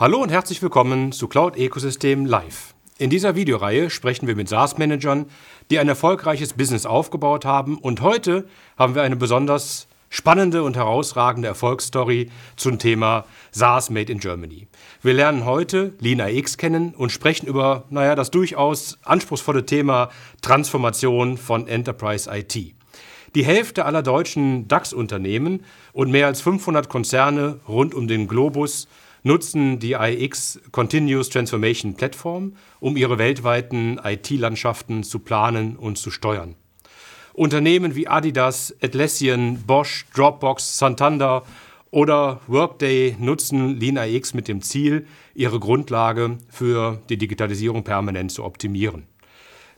Hallo 0.00 0.22
und 0.22 0.30
herzlich 0.30 0.62
willkommen 0.62 1.12
zu 1.12 1.28
Cloud 1.28 1.58
Ecosystem 1.58 2.24
Live. 2.24 2.72
In 2.96 3.10
dieser 3.10 3.36
Videoreihe 3.36 3.90
sprechen 3.90 4.26
wir 4.26 4.34
mit 4.34 4.48
SaaS-Managern, 4.48 5.26
die 5.70 5.78
ein 5.78 5.88
erfolgreiches 5.88 6.54
Business 6.54 6.86
aufgebaut 6.86 7.44
haben. 7.44 7.76
Und 7.76 8.00
heute 8.00 8.48
haben 8.78 8.94
wir 8.94 9.02
eine 9.02 9.16
besonders 9.16 9.88
spannende 10.08 10.62
und 10.62 10.74
herausragende 10.74 11.48
Erfolgsstory 11.48 12.30
zum 12.56 12.78
Thema 12.78 13.26
SaaS 13.50 13.90
Made 13.90 14.10
in 14.10 14.20
Germany. 14.20 14.68
Wir 15.02 15.12
lernen 15.12 15.44
heute 15.44 15.92
Lina 15.98 16.30
X 16.30 16.56
kennen 16.56 16.94
und 16.94 17.12
sprechen 17.12 17.46
über, 17.46 17.84
naja, 17.90 18.14
das 18.14 18.30
durchaus 18.30 18.96
anspruchsvolle 19.04 19.66
Thema 19.66 20.08
Transformation 20.40 21.36
von 21.36 21.68
Enterprise 21.68 22.30
IT. 22.32 22.54
Die 23.34 23.44
Hälfte 23.44 23.84
aller 23.84 24.02
deutschen 24.02 24.66
DAX-Unternehmen 24.66 25.62
und 25.92 26.10
mehr 26.10 26.26
als 26.26 26.40
500 26.40 26.88
Konzerne 26.88 27.60
rund 27.68 27.94
um 27.94 28.08
den 28.08 28.28
Globus 28.28 28.88
nutzen 29.22 29.78
die 29.78 29.92
IX 29.92 30.60
Continuous 30.72 31.28
Transformation 31.28 31.94
Platform, 31.94 32.54
um 32.80 32.96
ihre 32.96 33.18
weltweiten 33.18 34.00
IT-Landschaften 34.02 35.02
zu 35.02 35.18
planen 35.18 35.76
und 35.76 35.98
zu 35.98 36.10
steuern. 36.10 36.54
Unternehmen 37.32 37.94
wie 37.94 38.08
Adidas, 38.08 38.74
Atlassian, 38.82 39.62
Bosch, 39.66 40.06
Dropbox, 40.14 40.78
Santander 40.78 41.44
oder 41.90 42.40
Workday 42.46 43.16
nutzen 43.18 43.78
Lean 43.78 43.96
IX 43.96 44.34
mit 44.34 44.48
dem 44.48 44.62
Ziel, 44.62 45.06
ihre 45.34 45.58
Grundlage 45.58 46.38
für 46.48 47.00
die 47.08 47.16
Digitalisierung 47.16 47.84
permanent 47.84 48.32
zu 48.32 48.44
optimieren. 48.44 49.06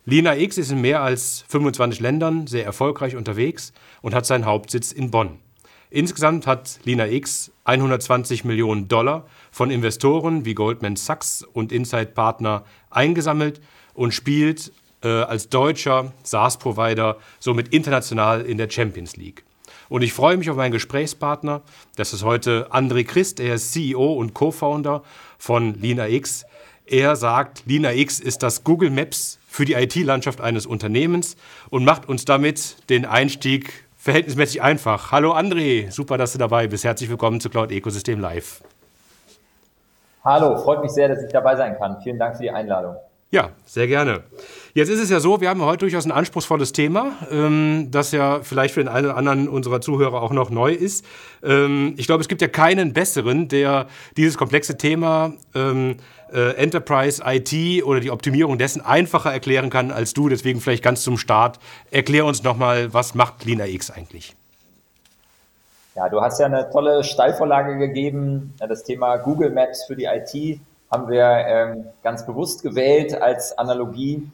Lean 0.05 0.27
IX 0.27 0.59
ist 0.59 0.73
in 0.73 0.81
mehr 0.81 1.03
als 1.03 1.45
25 1.49 2.01
Ländern 2.01 2.47
sehr 2.47 2.65
erfolgreich 2.65 3.15
unterwegs 3.15 3.73
und 4.01 4.15
hat 4.15 4.27
seinen 4.27 4.47
Hauptsitz 4.47 4.91
in 4.91 5.11
Bonn. 5.11 5.39
Insgesamt 5.93 6.47
hat 6.47 6.81
Lina 6.85 7.07
X 7.07 7.53
120 7.65 8.45
Millionen 8.45 8.89
Dollar 8.89 9.27
von 9.51 9.71
Investoren 9.71 10.47
wie 10.47 10.55
Goldman 10.55 10.97
Sachs 10.97 11.43
und 11.43 11.71
Insight 11.71 12.15
Partner 12.15 12.65
eingesammelt 12.89 13.61
und 13.93 14.15
spielt 14.15 14.73
äh, 15.03 15.09
als 15.09 15.51
deutscher 15.51 16.15
SaaS-Provider 16.23 17.19
somit 17.41 17.69
international 17.75 18.41
in 18.41 18.57
der 18.57 18.71
Champions 18.71 19.19
League. 19.19 19.45
Und 19.91 20.01
ich 20.01 20.15
freue 20.15 20.39
mich 20.39 20.49
auf 20.49 20.57
meinen 20.57 20.73
Gesprächspartner. 20.73 21.61
Das 21.97 22.15
ist 22.15 22.25
heute 22.25 22.73
André 22.73 23.05
Christ. 23.05 23.39
Er 23.39 23.57
ist 23.57 23.75
CEO 23.75 24.15
und 24.15 24.33
Co-Founder 24.33 25.03
von 25.37 25.75
Lina 25.75 26.09
X. 26.09 26.47
Er 26.87 27.17
sagt, 27.17 27.65
Lina 27.67 27.93
X 27.93 28.19
ist 28.19 28.43
das 28.43 28.65
Google 28.65 28.89
Maps 28.89 29.39
für 29.47 29.67
die 29.67 29.75
IT-Landschaft 29.75 30.41
eines 30.41 30.65
Unternehmens 30.65 31.37
und 31.69 31.85
macht 31.85 32.09
uns 32.09 32.25
damit 32.25 32.77
den 32.89 33.05
Einstieg 33.05 33.85
verhältnismäßig 34.03 34.61
einfach. 34.61 35.13
Hallo 35.13 35.33
André, 35.33 35.89
super, 35.93 36.19
dass 36.19 36.33
du 36.33 36.39
dabei 36.39 36.67
bist. 36.67 36.83
Herzlich 36.83 37.09
willkommen 37.09 37.41
zu 37.41 37.49
Cloud 37.49 37.71
Ecosystem 37.71 38.19
Live. 38.19 38.61
Hallo, 40.25 40.57
freut 40.57 40.83
mich 40.83 40.91
sehr, 40.91 41.09
dass 41.09 41.23
ich 41.23 41.31
dabei 41.31 41.55
sein 41.55 41.79
kann. 41.79 42.01
Vielen 42.03 42.19
Dank 42.19 42.37
für 42.37 42.43
die 42.43 42.51
Einladung. 42.51 42.97
Ja, 43.33 43.49
sehr 43.65 43.87
gerne. 43.87 44.25
Jetzt 44.75 44.91
ist 44.91 45.01
es 45.01 45.09
ja 45.09 45.19
so, 45.19 45.41
wir 45.41 45.49
haben 45.49 45.63
heute 45.63 45.79
durchaus 45.79 46.05
ein 46.05 46.13
anspruchsvolles 46.13 46.73
Thema, 46.73 47.13
ähm, 47.31 47.89
das 47.91 48.13
ja 48.13 48.41
vielleicht 48.43 48.75
für 48.75 48.81
den 48.81 48.89
einen 48.89 49.07
oder 49.07 49.17
anderen 49.17 49.49
unserer 49.49 49.81
Zuhörer 49.81 50.21
auch 50.21 50.33
noch 50.33 50.51
neu 50.51 50.71
ist. 50.71 51.07
Ähm, 51.43 51.95
ich 51.97 52.07
glaube, 52.07 52.21
es 52.21 52.29
gibt 52.29 52.43
ja 52.43 52.49
keinen 52.49 52.93
besseren, 52.93 53.49
der 53.49 53.87
dieses 54.19 54.37
komplexe 54.37 54.77
Thema 54.77 55.33
ähm, 55.55 55.97
äh, 56.31 56.57
Enterprise 56.57 57.23
IT 57.25 57.83
oder 57.85 58.01
die 58.01 58.11
Optimierung 58.11 58.59
dessen 58.59 58.83
einfacher 58.83 59.33
erklären 59.33 59.71
kann 59.71 59.93
als 59.93 60.13
du. 60.13 60.29
Deswegen 60.29 60.61
vielleicht 60.61 60.85
ganz 60.85 61.03
zum 61.03 61.17
Start. 61.17 61.59
Erklär 61.91 62.27
uns 62.27 62.43
nochmal, 62.43 62.93
was 62.93 63.15
macht 63.15 63.47
LinaX 63.47 63.91
eigentlich? 63.91 64.37
Ja, 65.97 66.11
du 66.11 66.21
hast 66.21 66.39
ja 66.39 66.47
eine 66.47 66.69
tolle 66.71 67.03
Steilvorlage 67.03 67.79
gegeben. 67.79 68.53
Das 68.59 68.85
Thema 68.85 69.17
Google 69.17 69.49
Maps 69.49 69.85
für 69.87 69.97
die 69.97 70.05
IT 70.05 70.61
haben 70.93 71.09
wir 71.09 71.25
ähm, 71.25 71.87
ganz 72.03 72.27
bewusst 72.27 72.63
gewählt 72.63 73.15
als 73.21 73.57
Analogie, 73.57 74.31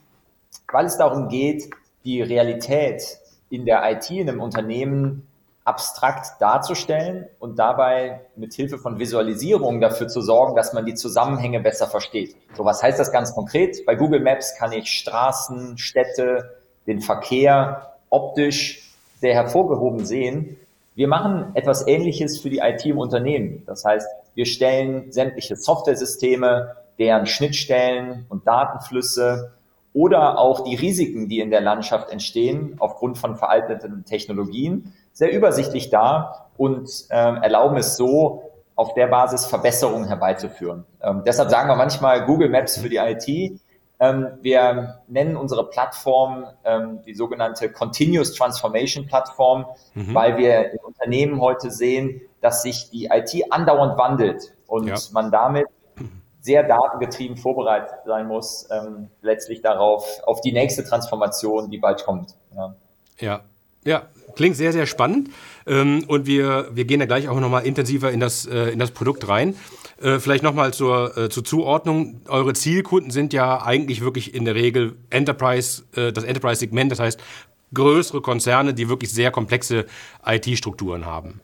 weil 0.70 0.86
es 0.86 0.98
darum 0.98 1.28
geht, 1.28 1.70
die 2.04 2.20
Realität 2.20 3.18
in 3.48 3.64
der 3.64 3.88
IT, 3.90 4.10
in 4.10 4.28
einem 4.28 4.40
Unternehmen 4.40 5.26
abstrakt 5.64 6.40
darzustellen 6.40 7.26
und 7.38 7.58
dabei 7.58 8.22
mit 8.36 8.54
Hilfe 8.54 8.78
von 8.78 8.98
Visualisierung 8.98 9.80
dafür 9.80 10.08
zu 10.08 10.20
sorgen, 10.20 10.56
dass 10.56 10.72
man 10.72 10.84
die 10.86 10.94
Zusammenhänge 10.94 11.60
besser 11.60 11.86
versteht. 11.86 12.34
So, 12.56 12.64
was 12.64 12.82
heißt 12.82 12.98
das 12.98 13.12
ganz 13.12 13.34
konkret? 13.34 13.84
Bei 13.86 13.94
Google 13.94 14.20
Maps 14.20 14.56
kann 14.56 14.72
ich 14.72 14.90
Straßen, 14.90 15.78
Städte, 15.78 16.56
den 16.86 17.00
Verkehr 17.00 17.92
optisch 18.08 18.94
sehr 19.20 19.34
hervorgehoben 19.34 20.06
sehen. 20.06 20.56
Wir 20.98 21.06
machen 21.06 21.52
etwas 21.54 21.86
Ähnliches 21.86 22.40
für 22.40 22.50
die 22.50 22.58
IT 22.58 22.84
im 22.84 22.98
Unternehmen. 22.98 23.62
Das 23.66 23.84
heißt, 23.84 24.08
wir 24.34 24.46
stellen 24.46 25.12
sämtliche 25.12 25.54
Softwaresysteme, 25.54 26.74
deren 26.98 27.26
Schnittstellen 27.26 28.26
und 28.28 28.48
Datenflüsse 28.48 29.52
oder 29.92 30.40
auch 30.40 30.64
die 30.64 30.74
Risiken, 30.74 31.28
die 31.28 31.38
in 31.38 31.52
der 31.52 31.60
Landschaft 31.60 32.10
entstehen 32.10 32.74
aufgrund 32.80 33.16
von 33.16 33.36
veralteten 33.36 34.06
Technologien, 34.06 34.92
sehr 35.12 35.30
übersichtlich 35.32 35.88
dar 35.88 36.50
und 36.56 36.90
ähm, 37.10 37.36
erlauben 37.44 37.76
es 37.76 37.96
so, 37.96 38.50
auf 38.74 38.92
der 38.94 39.06
Basis 39.06 39.46
Verbesserungen 39.46 40.08
herbeizuführen. 40.08 40.84
Ähm, 41.00 41.22
deshalb 41.24 41.50
sagen 41.50 41.68
wir 41.68 41.76
manchmal 41.76 42.26
Google 42.26 42.48
Maps 42.48 42.76
für 42.76 42.88
die 42.88 42.96
IT. 42.96 43.60
Ähm, 44.00 44.28
wir 44.42 45.00
nennen 45.08 45.36
unsere 45.36 45.68
Plattform 45.68 46.46
ähm, 46.64 47.02
die 47.02 47.14
sogenannte 47.14 47.70
Continuous 47.70 48.32
Transformation 48.34 49.06
Plattform, 49.06 49.66
mhm. 49.94 50.14
weil 50.14 50.36
wir 50.36 50.72
in 50.72 50.78
Unternehmen 50.78 51.40
heute 51.40 51.70
sehen, 51.70 52.20
dass 52.40 52.62
sich 52.62 52.90
die 52.90 53.06
IT 53.06 53.50
andauernd 53.50 53.98
wandelt 53.98 54.54
und 54.66 54.86
ja. 54.86 54.96
man 55.12 55.32
damit 55.32 55.66
sehr 56.40 56.62
datengetrieben 56.62 57.36
vorbereitet 57.36 57.98
sein 58.06 58.26
muss, 58.26 58.68
ähm, 58.70 59.10
letztlich 59.20 59.60
darauf, 59.60 60.06
auf 60.24 60.40
die 60.40 60.52
nächste 60.52 60.84
Transformation, 60.84 61.70
die 61.70 61.78
bald 61.78 62.04
kommt. 62.04 62.36
Ja, 62.56 62.74
ja, 63.18 63.40
ja 63.84 64.02
klingt 64.34 64.56
sehr, 64.56 64.72
sehr 64.72 64.86
spannend. 64.86 65.30
Ähm, 65.66 66.04
und 66.06 66.26
wir, 66.26 66.68
wir 66.72 66.84
gehen 66.84 67.00
da 67.00 67.06
gleich 67.06 67.28
auch 67.28 67.38
nochmal 67.40 67.66
intensiver 67.66 68.10
in 68.12 68.20
das, 68.20 68.46
äh, 68.46 68.70
in 68.70 68.78
das 68.78 68.92
Produkt 68.92 69.28
rein. 69.28 69.56
Äh, 70.00 70.20
vielleicht 70.20 70.44
nochmal 70.44 70.72
zur, 70.72 71.16
äh, 71.16 71.28
zur 71.28 71.44
Zuordnung. 71.44 72.20
Eure 72.28 72.52
Zielkunden 72.52 73.10
sind 73.10 73.32
ja 73.32 73.62
eigentlich 73.62 74.00
wirklich 74.00 74.34
in 74.34 74.44
der 74.44 74.54
Regel 74.54 74.96
Enterprise, 75.10 75.82
äh, 75.96 76.12
das 76.12 76.24
Enterprise-Segment, 76.24 76.92
das 76.92 77.00
heißt 77.00 77.20
größere 77.74 78.22
Konzerne, 78.22 78.74
die 78.74 78.88
wirklich 78.88 79.12
sehr 79.12 79.30
komplexe 79.30 79.86
IT-Strukturen 80.24 81.04
haben. 81.04 81.40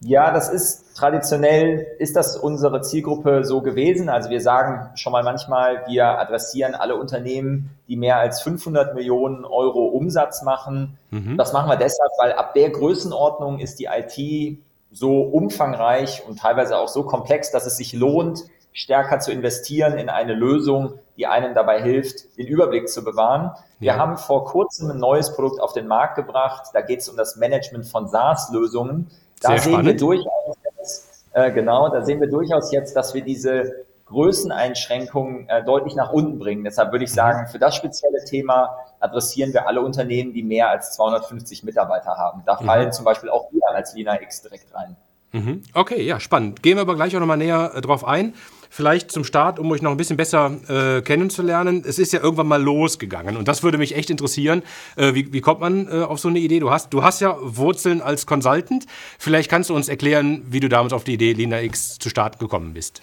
Ja, 0.00 0.32
das 0.32 0.50
ist 0.50 0.96
traditionell, 0.96 1.86
ist 1.98 2.14
das 2.14 2.36
unsere 2.36 2.82
Zielgruppe 2.82 3.42
so 3.44 3.62
gewesen. 3.62 4.08
Also 4.08 4.28
wir 4.28 4.40
sagen 4.40 4.90
schon 4.96 5.12
mal 5.12 5.22
manchmal, 5.22 5.82
wir 5.86 6.18
adressieren 6.18 6.74
alle 6.74 6.96
Unternehmen, 6.96 7.70
die 7.88 7.96
mehr 7.96 8.18
als 8.18 8.42
500 8.42 8.94
Millionen 8.94 9.44
Euro 9.44 9.86
Umsatz 9.86 10.42
machen. 10.42 10.98
Mhm. 11.10 11.36
Das 11.38 11.52
machen 11.52 11.70
wir 11.70 11.76
deshalb, 11.76 12.10
weil 12.18 12.32
ab 12.32 12.54
der 12.54 12.70
Größenordnung 12.70 13.60
ist 13.60 13.78
die 13.78 13.86
IT 13.86 14.58
so 14.94 15.22
umfangreich 15.22 16.22
und 16.26 16.38
teilweise 16.38 16.78
auch 16.78 16.88
so 16.88 17.02
komplex, 17.02 17.50
dass 17.50 17.66
es 17.66 17.76
sich 17.76 17.92
lohnt, 17.92 18.44
stärker 18.72 19.18
zu 19.18 19.32
investieren 19.32 19.98
in 19.98 20.08
eine 20.08 20.34
Lösung, 20.34 20.98
die 21.16 21.26
einem 21.26 21.54
dabei 21.54 21.82
hilft, 21.82 22.36
den 22.38 22.46
Überblick 22.46 22.88
zu 22.88 23.04
bewahren. 23.04 23.52
Wir 23.78 23.92
ja. 23.92 23.98
haben 23.98 24.16
vor 24.16 24.44
kurzem 24.44 24.90
ein 24.90 24.98
neues 24.98 25.34
Produkt 25.34 25.60
auf 25.60 25.72
den 25.72 25.86
Markt 25.86 26.16
gebracht. 26.16 26.70
Da 26.72 26.80
geht 26.80 27.00
es 27.00 27.08
um 27.08 27.16
das 27.16 27.36
Management 27.36 27.86
von 27.86 28.08
SaaS-Lösungen. 28.08 29.10
Da 29.40 29.50
Sehr 29.50 29.58
sehen 29.58 29.72
spannend. 29.72 29.88
wir 29.88 29.96
durchaus 29.96 30.56
jetzt, 30.78 31.24
äh, 31.32 31.52
genau, 31.52 31.88
da 31.88 32.04
sehen 32.04 32.20
wir 32.20 32.28
durchaus 32.28 32.72
jetzt, 32.72 32.96
dass 32.96 33.14
wir 33.14 33.22
diese 33.22 33.84
Größeneinschränkungen 34.06 35.48
äh, 35.48 35.64
deutlich 35.64 35.94
nach 35.94 36.12
unten 36.12 36.38
bringen. 36.38 36.64
Deshalb 36.64 36.92
würde 36.92 37.04
ich 37.04 37.10
mhm. 37.10 37.16
sagen, 37.16 37.46
für 37.48 37.58
das 37.58 37.74
spezielle 37.74 38.24
Thema 38.24 38.76
adressieren 39.00 39.52
wir 39.52 39.66
alle 39.66 39.80
Unternehmen, 39.80 40.32
die 40.32 40.42
mehr 40.42 40.68
als 40.68 40.94
250 40.94 41.64
Mitarbeiter 41.64 42.16
haben. 42.16 42.42
Da 42.46 42.60
mhm. 42.60 42.66
fallen 42.66 42.92
zum 42.92 43.04
Beispiel 43.04 43.30
auch 43.30 43.50
wir 43.52 43.62
als 43.74 43.94
Lina 43.94 44.20
X 44.20 44.42
direkt 44.42 44.74
rein. 44.74 44.96
Mhm. 45.32 45.62
Okay, 45.72 46.02
ja, 46.02 46.20
spannend. 46.20 46.62
Gehen 46.62 46.76
wir 46.76 46.82
aber 46.82 46.94
gleich 46.94 47.14
auch 47.16 47.20
nochmal 47.20 47.36
näher 47.36 47.72
äh, 47.74 47.80
drauf 47.80 48.04
ein. 48.06 48.34
Vielleicht 48.70 49.10
zum 49.12 49.24
Start, 49.24 49.58
um 49.58 49.70
euch 49.70 49.82
noch 49.82 49.90
ein 49.90 49.96
bisschen 49.96 50.16
besser 50.16 50.50
äh, 50.68 51.02
kennenzulernen. 51.02 51.84
Es 51.86 51.98
ist 51.98 52.12
ja 52.12 52.20
irgendwann 52.20 52.48
mal 52.48 52.62
losgegangen 52.62 53.36
und 53.36 53.46
das 53.46 53.62
würde 53.62 53.78
mich 53.78 53.94
echt 53.96 54.10
interessieren. 54.10 54.62
Äh, 54.96 55.14
wie, 55.14 55.32
wie, 55.32 55.40
kommt 55.40 55.60
man 55.60 55.88
äh, 55.88 56.02
auf 56.02 56.18
so 56.18 56.28
eine 56.28 56.38
Idee? 56.40 56.60
Du 56.60 56.70
hast, 56.70 56.92
du 56.92 57.02
hast 57.02 57.20
ja 57.20 57.36
Wurzeln 57.40 58.00
als 58.00 58.26
Consultant. 58.26 58.86
Vielleicht 59.18 59.50
kannst 59.50 59.70
du 59.70 59.76
uns 59.76 59.88
erklären, 59.88 60.42
wie 60.46 60.60
du 60.60 60.68
damals 60.68 60.92
auf 60.92 61.04
die 61.04 61.14
Idee 61.14 61.32
Lina 61.32 61.60
X 61.62 61.98
zu 61.98 62.08
starten 62.08 62.38
gekommen 62.38 62.74
bist. 62.74 63.02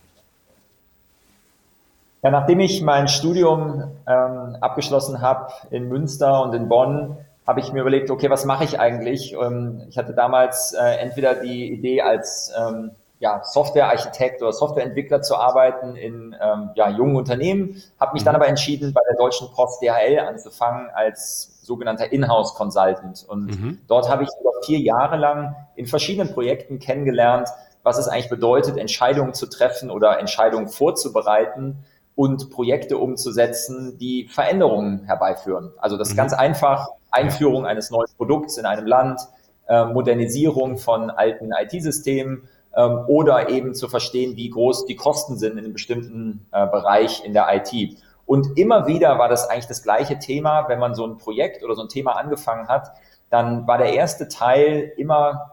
Ja, 2.23 2.29
nachdem 2.29 2.59
ich 2.59 2.81
mein 2.81 3.07
Studium 3.07 3.83
ähm, 4.07 4.57
abgeschlossen 4.61 5.21
habe 5.21 5.51
in 5.71 5.87
Münster 5.87 6.43
und 6.43 6.53
in 6.53 6.69
Bonn, 6.69 7.17
habe 7.47 7.59
ich 7.59 7.73
mir 7.73 7.81
überlegt, 7.81 8.11
okay, 8.11 8.29
was 8.29 8.45
mache 8.45 8.63
ich 8.63 8.79
eigentlich? 8.79 9.33
Ähm, 9.33 9.83
ich 9.89 9.97
hatte 9.97 10.13
damals 10.13 10.73
äh, 10.73 10.97
entweder 10.97 11.35
die 11.35 11.71
Idee 11.71 12.01
als 12.01 12.53
ähm, 12.55 12.91
ja, 13.19 13.43
Softwarearchitekt 13.43 14.41
oder 14.41 14.51
Softwareentwickler 14.51 15.21
zu 15.21 15.35
arbeiten 15.35 15.95
in 15.95 16.35
ähm, 16.41 16.69
ja, 16.75 16.89
jungen 16.89 17.15
Unternehmen, 17.15 17.81
habe 17.99 18.13
mich 18.13 18.23
dann 18.23 18.33
mhm. 18.33 18.41
aber 18.41 18.47
entschieden, 18.47 18.93
bei 18.93 19.01
der 19.07 19.17
Deutschen 19.17 19.47
Post 19.53 19.81
DHL 19.81 20.19
anzufangen 20.19 20.89
als 20.93 21.59
sogenannter 21.61 22.11
Inhouse 22.11 22.55
Consultant. 22.55 23.25
Und 23.27 23.45
mhm. 23.45 23.79
dort 23.87 24.09
habe 24.09 24.23
ich 24.23 24.29
über 24.39 24.51
vier 24.63 24.79
Jahre 24.79 25.17
lang 25.17 25.55
in 25.75 25.85
verschiedenen 25.85 26.33
Projekten 26.33 26.79
kennengelernt, 26.79 27.49
was 27.83 27.97
es 27.97 28.07
eigentlich 28.07 28.29
bedeutet, 28.29 28.77
Entscheidungen 28.77 29.33
zu 29.33 29.47
treffen 29.47 29.89
oder 29.89 30.19
Entscheidungen 30.19 30.67
vorzubereiten 30.67 31.83
und 32.21 32.51
Projekte 32.51 32.99
umzusetzen, 32.99 33.97
die 33.97 34.27
Veränderungen 34.27 35.05
herbeiführen. 35.05 35.71
Also 35.77 35.97
das 35.97 36.09
ist 36.09 36.13
mhm. 36.13 36.17
ganz 36.17 36.33
einfach 36.33 36.89
Einführung 37.09 37.65
eines 37.65 37.89
neuen 37.89 38.05
Produkts 38.15 38.59
in 38.59 38.67
einem 38.67 38.85
Land, 38.85 39.21
äh, 39.67 39.85
Modernisierung 39.85 40.77
von 40.77 41.09
alten 41.09 41.49
IT-Systemen 41.51 42.47
ähm, 42.75 43.05
oder 43.07 43.49
eben 43.49 43.73
zu 43.73 43.89
verstehen, 43.89 44.35
wie 44.35 44.51
groß 44.51 44.85
die 44.85 44.95
Kosten 44.95 45.35
sind 45.39 45.53
in 45.53 45.65
einem 45.65 45.73
bestimmten 45.73 46.45
äh, 46.51 46.67
Bereich 46.67 47.25
in 47.25 47.33
der 47.33 47.47
IT. 47.55 47.97
Und 48.27 48.55
immer 48.55 48.85
wieder 48.85 49.17
war 49.17 49.27
das 49.27 49.49
eigentlich 49.49 49.65
das 49.65 49.81
gleiche 49.81 50.19
Thema, 50.19 50.69
wenn 50.69 50.77
man 50.77 50.93
so 50.93 51.07
ein 51.07 51.17
Projekt 51.17 51.63
oder 51.63 51.73
so 51.73 51.81
ein 51.81 51.89
Thema 51.89 52.17
angefangen 52.17 52.67
hat, 52.67 52.91
dann 53.31 53.65
war 53.65 53.79
der 53.79 53.93
erste 53.93 54.27
Teil 54.27 54.93
immer, 54.95 55.50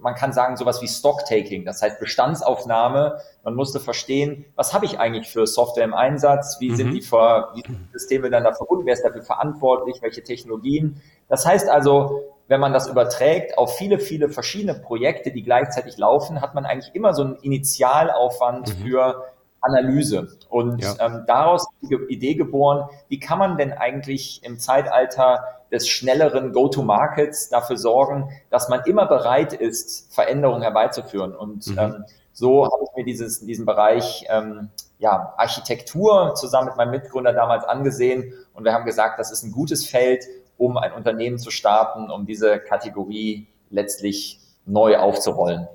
man 0.00 0.14
kann 0.14 0.32
sagen, 0.32 0.56
sowas 0.56 0.80
wie 0.82 0.88
Stocktaking, 0.88 1.64
das 1.64 1.82
heißt 1.82 2.00
Bestandsaufnahme. 2.00 3.20
Man 3.44 3.54
musste 3.54 3.80
verstehen, 3.80 4.44
was 4.54 4.72
habe 4.74 4.86
ich 4.86 4.98
eigentlich 4.98 5.28
für 5.28 5.46
Software 5.46 5.84
im 5.84 5.94
Einsatz, 5.94 6.58
wie 6.60 6.70
mhm. 6.70 6.76
sind 6.76 6.92
die, 6.92 7.02
Ver 7.02 7.50
wie 7.54 7.62
sind 7.66 7.88
Systeme 7.92 8.30
dann 8.30 8.44
da 8.44 8.52
verbunden, 8.52 8.86
wer 8.86 8.94
ist 8.94 9.04
dafür 9.04 9.22
verantwortlich, 9.22 10.02
welche 10.02 10.22
Technologien. 10.22 11.00
Das 11.28 11.46
heißt 11.46 11.68
also, 11.68 12.22
wenn 12.48 12.60
man 12.60 12.72
das 12.72 12.88
überträgt 12.88 13.58
auf 13.58 13.76
viele, 13.76 13.98
viele 13.98 14.30
verschiedene 14.30 14.74
Projekte, 14.74 15.30
die 15.30 15.42
gleichzeitig 15.42 15.98
laufen, 15.98 16.40
hat 16.40 16.54
man 16.54 16.64
eigentlich 16.64 16.94
immer 16.94 17.12
so 17.12 17.22
einen 17.22 17.36
Initialaufwand 17.36 18.78
mhm. 18.78 18.82
für 18.82 19.24
Analyse. 19.60 20.28
Und 20.48 20.82
ja. 20.82 20.94
ähm, 21.00 21.24
daraus 21.26 21.66
die 21.82 21.94
Idee 22.08 22.34
geboren, 22.34 22.88
wie 23.08 23.18
kann 23.18 23.38
man 23.38 23.56
denn 23.56 23.72
eigentlich 23.72 24.42
im 24.44 24.58
Zeitalter 24.58 25.44
des 25.70 25.88
schnelleren 25.88 26.52
Go-to-Markets 26.52 27.48
dafür 27.50 27.76
sorgen, 27.76 28.30
dass 28.50 28.68
man 28.68 28.80
immer 28.86 29.06
bereit 29.06 29.52
ist, 29.52 30.12
Veränderungen 30.14 30.62
herbeizuführen. 30.62 31.34
Und 31.34 31.66
mhm. 31.66 31.78
ähm, 31.78 32.04
so 32.32 32.64
habe 32.64 32.84
ich 32.84 32.96
mir 32.96 33.04
dieses, 33.04 33.44
diesen 33.44 33.66
Bereich 33.66 34.24
ähm, 34.28 34.70
ja, 34.98 35.34
Architektur 35.36 36.34
zusammen 36.34 36.68
mit 36.68 36.76
meinem 36.76 36.90
Mitgründer 36.90 37.32
damals 37.32 37.64
angesehen 37.64 38.32
und 38.54 38.64
wir 38.64 38.72
haben 38.72 38.84
gesagt, 38.84 39.18
das 39.18 39.30
ist 39.30 39.44
ein 39.44 39.52
gutes 39.52 39.86
Feld, 39.86 40.24
um 40.56 40.76
ein 40.76 40.92
Unternehmen 40.92 41.38
zu 41.38 41.50
starten, 41.50 42.10
um 42.10 42.26
diese 42.26 42.58
Kategorie 42.58 43.46
letztlich 43.70 44.40
neu 44.66 44.98
aufzurollen. 44.98 45.68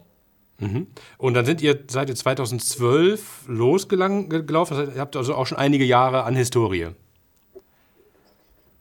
Mhm. 0.59 0.87
Und 1.17 1.33
dann 1.33 1.45
sind 1.45 1.61
ihr 1.61 1.79
seit 1.87 2.15
2012 2.15 3.47
losgelaufen. 3.47 4.93
ihr 4.95 5.01
habt 5.01 5.15
also 5.15 5.35
auch 5.35 5.47
schon 5.47 5.57
einige 5.57 5.83
Jahre 5.83 6.23
an 6.23 6.35
Historie. 6.35 6.89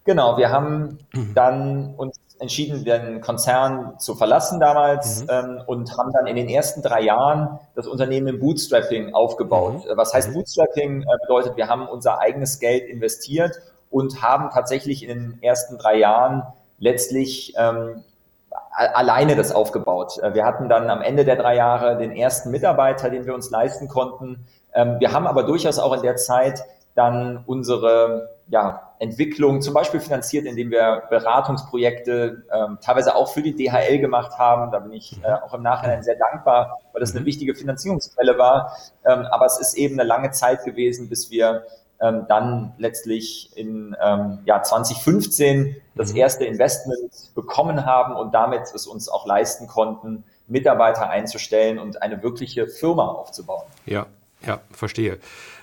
Genau, 0.05 0.37
wir 0.37 0.51
haben 0.51 0.99
mhm. 1.13 1.35
dann 1.35 1.95
uns 1.95 2.17
entschieden, 2.43 2.85
den 2.85 3.21
Konzern 3.21 3.99
zu 3.99 4.17
verlassen 4.17 4.59
damals 4.59 5.23
mhm. 5.23 5.29
ähm, 5.31 5.63
und 5.67 5.97
haben 5.97 6.13
dann 6.13 6.27
in 6.27 6.35
den 6.37 6.49
ersten 6.49 6.83
drei 6.83 7.03
Jahren 7.03 7.61
das 7.77 7.87
Unternehmen 7.87 8.27
im 8.27 8.41
Bootstrapping 8.41 9.15
aufgebaut. 9.15 9.85
Mhm. 9.85 9.97
Was 9.97 10.13
heißt 10.13 10.31
mhm. 10.31 10.35
Bootstrapping? 10.35 11.03
Äh, 11.03 11.07
bedeutet, 11.23 11.57
wir 11.57 11.69
haben 11.69 11.87
unser 11.87 12.19
eigenes 12.19 12.59
Geld 12.59 12.85
investiert 12.85 13.61
und 13.91 14.23
haben 14.23 14.51
tatsächlich 14.53 15.05
in 15.05 15.09
den 15.09 15.43
ersten 15.43 15.79
drei 15.79 15.99
Jahren 15.99 16.43
letztlich 16.79 17.55
ähm, 17.57 18.03
alleine 18.73 19.37
das 19.37 19.53
aufgebaut. 19.53 20.19
Äh, 20.19 20.35
wir 20.35 20.45
hatten 20.45 20.69
dann 20.69 20.91
am 20.91 21.03
Ende 21.03 21.25
der 21.25 21.37
drei 21.37 21.57
Jahre 21.57 21.97
den 21.97 22.13
ersten 22.13 22.51
Mitarbeiter, 22.51 23.11
den 23.11 23.27
wir 23.27 23.35
uns 23.35 23.51
leisten 23.51 23.89
konnten. 23.89 24.47
Ähm, 24.75 24.97
wir 24.99 25.13
haben 25.13 25.27
aber 25.27 25.45
durchaus 25.45 25.79
auch 25.79 25.93
in 25.93 26.03
der 26.03 26.17
Zeit 26.17 26.65
dann 26.95 27.43
unsere 27.47 28.31
ja, 28.49 28.93
Entwicklung 28.99 29.63
zum 29.63 29.73
Beispiel 29.73 30.01
finanziert, 30.01 30.45
indem 30.45 30.71
wir 30.71 31.05
Beratungsprojekte 31.09 32.45
ähm, 32.53 32.79
teilweise 32.83 33.17
auch 33.17 33.33
für 33.33 33.43
die 33.43 33.55
DHL 33.55 33.99
gemacht 33.99 34.39
haben. 34.39 34.71
Da 34.71 34.81
bin 34.81 34.93
ich 34.93 35.19
äh, 35.23 35.33
auch 35.33 35.55
im 35.55 35.63
Nachhinein 35.63 36.03
sehr 36.03 36.17
dankbar, 36.17 36.81
weil 36.93 37.01
das 37.01 37.13
eine 37.13 37.21
mhm. 37.21 37.27
wichtige 37.27 37.55
Finanzierungsquelle 37.55 38.37
war. 38.37 38.77
Ähm, 39.07 39.27
aber 39.31 39.47
es 39.47 39.59
ist 39.59 39.75
eben 39.75 39.99
eine 39.99 40.07
lange 40.07 40.33
Zeit 40.33 40.65
gewesen, 40.65 41.09
bis 41.09 41.31
wir 41.31 41.65
ähm, 42.03 42.27
dann 42.29 42.75
letztlich 42.79 43.57
in 43.57 43.97
ähm, 44.03 44.41
ja, 44.45 44.63
2015 44.63 45.77
das 45.95 46.13
mhm. 46.13 46.19
erste 46.19 46.45
Investment 46.45 47.35
bekommen 47.35 47.87
haben 47.87 48.17
und 48.17 48.35
damit 48.35 48.63
es 48.75 48.87
uns 48.87 49.09
auch 49.09 49.27
leisten 49.27 49.67
konnten, 49.69 50.25
Mitarbeiter 50.49 51.09
einzustellen 51.09 51.79
und 51.79 52.03
eine 52.03 52.23
wirkliche 52.23 52.67
Firma 52.67 53.07
aufzubauen. 53.07 53.65
Ja, 53.87 54.07
ja, 54.45 54.61
verstehe. 54.73 55.19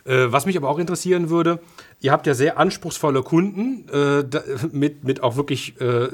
Äh, 0.10 0.32
was 0.32 0.48
mich 0.48 0.58
aber 0.58 0.70
auch 0.70 0.80
interessieren 0.80 1.30
würde, 1.30 1.60
ihr 2.02 2.12
habt 2.12 2.26
ja 2.26 2.34
sehr 2.34 2.58
anspruchsvolle 2.58 3.22
Kunden 3.22 3.88
äh, 3.94 4.24
mit, 4.72 5.04
mit 5.04 5.22
auch 5.22 5.36
wirklich 5.36 5.80
äh, 5.80 6.08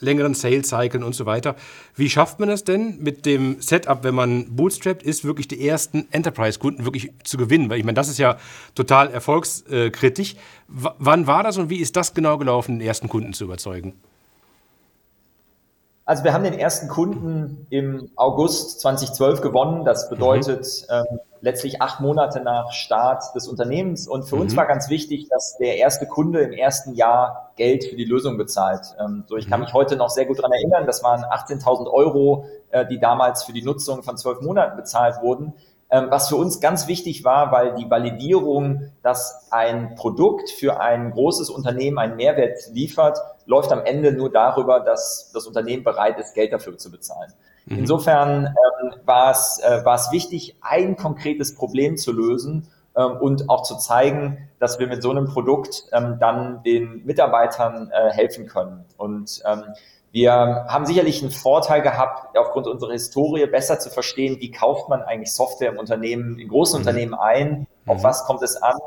längeren 0.00 0.32
Sales-Cyclen 0.32 1.02
und 1.02 1.14
so 1.14 1.26
weiter. 1.26 1.54
Wie 1.94 2.08
schafft 2.08 2.40
man 2.40 2.48
das 2.48 2.64
denn 2.64 2.98
mit 3.00 3.26
dem 3.26 3.60
Setup, 3.60 4.04
wenn 4.04 4.14
man 4.14 4.56
bootstrapped 4.56 5.02
ist, 5.02 5.26
wirklich 5.26 5.48
die 5.48 5.68
ersten 5.68 6.08
Enterprise-Kunden 6.10 6.86
wirklich 6.86 7.10
zu 7.24 7.36
gewinnen? 7.36 7.68
Weil 7.68 7.78
ich 7.78 7.84
meine, 7.84 7.96
das 7.96 8.08
ist 8.08 8.18
ja 8.18 8.38
total 8.74 9.10
erfolgskritisch. 9.10 10.36
W 10.68 10.88
wann 10.98 11.26
war 11.26 11.42
das 11.42 11.58
und 11.58 11.68
wie 11.68 11.76
ist 11.76 11.96
das 11.96 12.14
genau 12.14 12.38
gelaufen, 12.38 12.78
den 12.78 12.86
ersten 12.86 13.10
Kunden 13.10 13.34
zu 13.34 13.44
überzeugen? 13.44 13.92
Also 16.04 16.24
wir 16.24 16.32
haben 16.32 16.42
den 16.42 16.58
ersten 16.58 16.88
Kunden 16.88 17.66
im 17.70 18.10
August 18.16 18.80
2012 18.80 19.40
gewonnen. 19.40 19.84
Das 19.84 20.10
bedeutet 20.10 20.86
mhm. 20.88 20.94
ähm, 20.96 21.20
letztlich 21.40 21.80
acht 21.80 22.00
Monate 22.00 22.40
nach 22.40 22.72
Start 22.72 23.34
des 23.36 23.46
Unternehmens. 23.46 24.08
Und 24.08 24.24
für 24.24 24.34
mhm. 24.36 24.42
uns 24.42 24.56
war 24.56 24.66
ganz 24.66 24.88
wichtig, 24.88 25.28
dass 25.28 25.56
der 25.58 25.76
erste 25.76 26.06
Kunde 26.06 26.40
im 26.40 26.52
ersten 26.52 26.94
Jahr 26.94 27.52
Geld 27.56 27.84
für 27.84 27.94
die 27.94 28.04
Lösung 28.04 28.36
bezahlt. 28.36 28.96
Ähm, 28.98 29.24
so, 29.28 29.36
ich 29.36 29.48
kann 29.48 29.60
mhm. 29.60 29.66
mich 29.66 29.74
heute 29.74 29.96
noch 29.96 30.10
sehr 30.10 30.26
gut 30.26 30.38
daran 30.38 30.52
erinnern. 30.52 30.86
Das 30.86 31.04
waren 31.04 31.22
18.000 31.22 31.88
Euro, 31.88 32.46
äh, 32.70 32.84
die 32.84 32.98
damals 32.98 33.44
für 33.44 33.52
die 33.52 33.62
Nutzung 33.62 34.02
von 34.02 34.16
zwölf 34.16 34.40
Monaten 34.40 34.76
bezahlt 34.76 35.22
wurden. 35.22 35.52
Ähm, 35.92 36.06
was 36.08 36.28
für 36.30 36.36
uns 36.36 36.60
ganz 36.60 36.88
wichtig 36.88 37.22
war, 37.22 37.52
weil 37.52 37.74
die 37.74 37.88
Validierung, 37.88 38.90
dass 39.02 39.46
ein 39.50 39.94
Produkt 39.94 40.50
für 40.50 40.80
ein 40.80 41.10
großes 41.12 41.48
Unternehmen 41.50 41.98
einen 41.98 42.16
Mehrwert 42.16 42.58
liefert, 42.72 43.18
läuft 43.46 43.72
am 43.72 43.84
Ende 43.84 44.12
nur 44.12 44.30
darüber, 44.30 44.80
dass 44.80 45.30
das 45.32 45.46
Unternehmen 45.46 45.84
bereit 45.84 46.18
ist, 46.18 46.34
Geld 46.34 46.52
dafür 46.52 46.76
zu 46.78 46.90
bezahlen. 46.90 47.32
Mhm. 47.66 47.78
Insofern 47.78 48.46
ähm, 48.46 48.92
war, 49.04 49.30
es, 49.30 49.60
äh, 49.62 49.84
war 49.84 49.96
es 49.96 50.10
wichtig, 50.12 50.56
ein 50.60 50.96
konkretes 50.96 51.54
Problem 51.54 51.96
zu 51.96 52.12
lösen 52.12 52.68
ähm, 52.96 53.16
und 53.20 53.48
auch 53.48 53.62
zu 53.62 53.76
zeigen, 53.76 54.48
dass 54.58 54.78
wir 54.78 54.86
mit 54.86 55.02
so 55.02 55.10
einem 55.10 55.26
Produkt 55.26 55.84
ähm, 55.92 56.16
dann 56.20 56.62
den 56.62 57.04
Mitarbeitern 57.04 57.90
äh, 57.92 58.10
helfen 58.10 58.46
können. 58.46 58.84
Und 58.96 59.42
ähm, 59.46 59.62
wir 60.12 60.32
haben 60.68 60.84
sicherlich 60.84 61.22
einen 61.22 61.30
Vorteil 61.30 61.80
gehabt, 61.80 62.36
aufgrund 62.36 62.66
unserer 62.66 62.92
Historie 62.92 63.46
besser 63.46 63.78
zu 63.78 63.88
verstehen, 63.88 64.36
wie 64.40 64.50
kauft 64.50 64.90
man 64.90 65.00
eigentlich 65.02 65.32
Software 65.32 65.72
im 65.72 65.78
Unternehmen, 65.78 66.38
in 66.38 66.48
großen 66.48 66.78
mhm. 66.78 66.86
Unternehmen 66.86 67.14
ein, 67.14 67.66
auf 67.86 67.98
mhm. 67.98 68.02
was 68.02 68.24
kommt 68.24 68.42
es 68.42 68.56
an. 68.56 68.78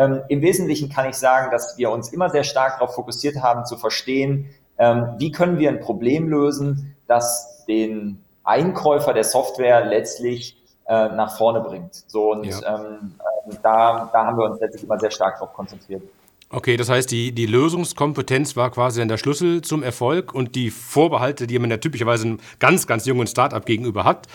Ähm, 0.00 0.22
Im 0.28 0.40
Wesentlichen 0.40 0.88
kann 0.88 1.10
ich 1.10 1.16
sagen, 1.16 1.50
dass 1.50 1.76
wir 1.76 1.90
uns 1.90 2.10
immer 2.10 2.30
sehr 2.30 2.44
stark 2.44 2.78
darauf 2.78 2.94
fokussiert 2.94 3.36
haben, 3.42 3.66
zu 3.66 3.76
verstehen, 3.76 4.48
ähm, 4.78 5.14
wie 5.18 5.30
können 5.30 5.58
wir 5.58 5.68
ein 5.68 5.80
Problem 5.80 6.26
lösen, 6.26 6.96
das 7.06 7.66
den 7.68 8.24
Einkäufer 8.42 9.12
der 9.12 9.24
Software 9.24 9.84
letztlich 9.84 10.56
äh, 10.88 11.10
nach 11.10 11.36
vorne 11.36 11.60
bringt. 11.60 11.94
So 12.06 12.32
und 12.32 12.46
ja. 12.46 12.76
ähm, 12.76 13.12
äh, 13.50 13.56
da, 13.62 14.08
da 14.10 14.24
haben 14.24 14.38
wir 14.38 14.46
uns 14.46 14.58
letztlich 14.58 14.84
immer 14.84 14.98
sehr 14.98 15.10
stark 15.10 15.34
darauf 15.38 15.52
konzentriert. 15.52 16.02
Okay, 16.48 16.78
das 16.78 16.88
heißt, 16.88 17.10
die, 17.10 17.32
die 17.32 17.46
Lösungskompetenz 17.46 18.56
war 18.56 18.70
quasi 18.70 19.00
dann 19.00 19.08
der 19.08 19.18
Schlüssel 19.18 19.60
zum 19.60 19.82
Erfolg 19.82 20.34
und 20.34 20.56
die 20.56 20.70
Vorbehalte, 20.70 21.46
die 21.46 21.58
man 21.58 21.70
ja 21.70 21.76
typischerweise 21.76 22.26
einem 22.26 22.38
ganz, 22.58 22.86
ganz 22.86 23.04
jungen 23.04 23.26
Startup 23.26 23.64
gegenüber 23.64 24.04
hat, 24.04 24.28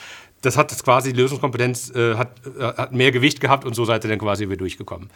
das 0.44 0.58
hat 0.58 0.72
quasi, 0.84 1.12
die 1.12 1.20
Lösungskompetenz 1.20 1.90
äh, 1.96 2.16
hat, 2.16 2.30
äh, 2.58 2.64
hat 2.64 2.92
mehr 2.92 3.12
Gewicht 3.12 3.42
gehabt 3.42 3.66
und 3.66 3.74
so 3.74 3.84
seid 3.84 4.06
ihr 4.06 4.12
dann 4.12 4.20
quasi 4.20 4.46
wieder 4.46 4.58
durchgekommen. 4.58 5.10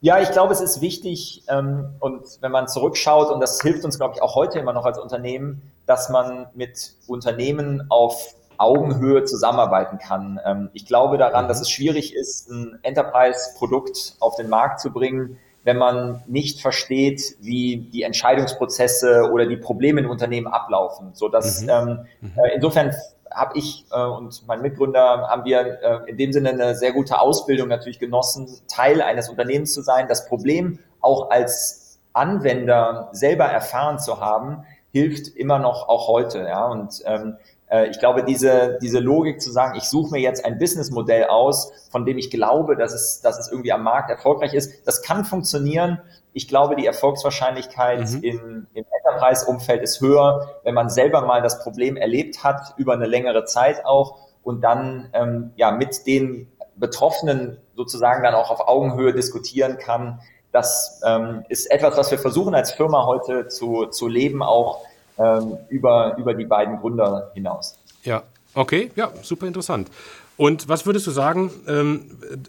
Ja, 0.00 0.20
ich 0.20 0.30
glaube, 0.30 0.52
es 0.52 0.60
ist 0.60 0.80
wichtig 0.80 1.42
ähm, 1.48 1.94
und 2.00 2.22
wenn 2.40 2.52
man 2.52 2.68
zurückschaut, 2.68 3.30
und 3.30 3.40
das 3.40 3.60
hilft 3.60 3.84
uns, 3.84 3.98
glaube 3.98 4.14
ich, 4.14 4.22
auch 4.22 4.34
heute 4.34 4.58
immer 4.58 4.72
noch 4.72 4.84
als 4.84 4.98
Unternehmen, 4.98 5.62
dass 5.86 6.10
man 6.10 6.48
mit 6.54 6.92
Unternehmen 7.06 7.86
auf 7.88 8.34
Augenhöhe 8.58 9.24
zusammenarbeiten 9.24 9.98
kann. 9.98 10.40
Ähm, 10.44 10.70
ich 10.72 10.86
glaube 10.86 11.18
daran, 11.18 11.44
mhm. 11.44 11.48
dass 11.48 11.60
es 11.60 11.70
schwierig 11.70 12.14
ist, 12.14 12.50
ein 12.50 12.78
Enterprise-Produkt 12.82 14.16
auf 14.20 14.36
den 14.36 14.48
Markt 14.48 14.80
zu 14.80 14.92
bringen, 14.92 15.38
wenn 15.64 15.78
man 15.78 16.22
nicht 16.26 16.60
versteht, 16.60 17.36
wie 17.40 17.88
die 17.92 18.02
Entscheidungsprozesse 18.02 19.30
oder 19.32 19.46
die 19.46 19.56
Probleme 19.56 20.00
in 20.00 20.06
Unternehmen 20.06 20.46
ablaufen. 20.46 21.10
So 21.14 21.28
dass 21.28 21.62
mhm. 21.62 21.68
ähm, 21.68 21.98
mhm. 22.20 22.32
Äh, 22.36 22.54
insofern 22.54 22.94
habe 23.36 23.58
ich 23.58 23.84
äh, 23.92 24.02
und 24.02 24.46
mein 24.46 24.62
Mitgründer 24.62 25.28
haben 25.28 25.44
wir 25.44 25.82
äh, 25.82 26.10
in 26.10 26.16
dem 26.16 26.32
Sinne 26.32 26.50
eine 26.50 26.74
sehr 26.74 26.92
gute 26.92 27.20
Ausbildung 27.20 27.68
natürlich 27.68 27.98
genossen, 27.98 28.48
Teil 28.66 29.02
eines 29.02 29.28
Unternehmens 29.28 29.74
zu 29.74 29.82
sein, 29.82 30.08
das 30.08 30.26
Problem 30.26 30.78
auch 31.00 31.30
als 31.30 32.00
Anwender 32.14 33.10
selber 33.12 33.44
erfahren 33.44 33.98
zu 33.98 34.20
haben, 34.20 34.64
hilft 34.90 35.28
immer 35.36 35.58
noch 35.58 35.88
auch 35.88 36.08
heute. 36.08 36.38
Ja? 36.38 36.66
Und 36.66 37.02
ähm, 37.04 37.36
äh, 37.36 37.55
ich 37.90 37.98
glaube, 37.98 38.22
diese, 38.24 38.78
diese 38.80 39.00
Logik 39.00 39.40
zu 39.40 39.50
sagen, 39.50 39.76
ich 39.76 39.84
suche 39.84 40.12
mir 40.12 40.20
jetzt 40.20 40.44
ein 40.44 40.58
Businessmodell 40.58 41.24
aus, 41.24 41.72
von 41.90 42.06
dem 42.06 42.16
ich 42.16 42.30
glaube, 42.30 42.76
dass 42.76 42.92
es, 42.92 43.20
dass 43.20 43.38
es 43.38 43.50
irgendwie 43.50 43.72
am 43.72 43.82
Markt 43.82 44.10
erfolgreich 44.10 44.54
ist, 44.54 44.86
das 44.86 45.02
kann 45.02 45.24
funktionieren. 45.24 46.00
Ich 46.32 46.46
glaube, 46.46 46.76
die 46.76 46.86
Erfolgswahrscheinlichkeit 46.86 48.08
mhm. 48.08 48.22
im, 48.22 48.66
im 48.74 48.84
Enterprise-Umfeld 49.04 49.82
ist 49.82 50.00
höher, 50.00 50.60
wenn 50.62 50.74
man 50.74 50.90
selber 50.90 51.22
mal 51.22 51.42
das 51.42 51.60
Problem 51.60 51.96
erlebt 51.96 52.44
hat, 52.44 52.74
über 52.76 52.92
eine 52.92 53.06
längere 53.06 53.44
Zeit 53.46 53.84
auch 53.84 54.18
und 54.42 54.60
dann 54.60 55.08
ähm, 55.12 55.52
ja 55.56 55.72
mit 55.72 56.06
den 56.06 56.52
Betroffenen 56.76 57.58
sozusagen 57.74 58.22
dann 58.22 58.34
auch 58.34 58.50
auf 58.50 58.68
Augenhöhe 58.68 59.12
diskutieren 59.12 59.78
kann. 59.78 60.20
Das 60.52 61.00
ähm, 61.04 61.44
ist 61.48 61.70
etwas, 61.70 61.96
was 61.96 62.10
wir 62.10 62.18
versuchen 62.18 62.54
als 62.54 62.70
Firma 62.70 63.06
heute 63.06 63.48
zu, 63.48 63.86
zu 63.86 64.06
leben, 64.06 64.42
auch 64.42 64.84
ähm, 65.18 65.56
über, 65.68 66.16
über 66.18 66.34
die 66.34 66.44
beiden 66.44 66.78
Gründer 66.78 67.30
hinaus. 67.34 67.78
Ja, 68.02 68.22
okay, 68.54 68.90
ja, 68.96 69.10
super 69.22 69.46
interessant. 69.46 69.90
Und 70.36 70.68
was 70.68 70.84
würdest 70.84 71.06
du 71.06 71.10
sagen, 71.10 71.50
ähm, 71.66 72.02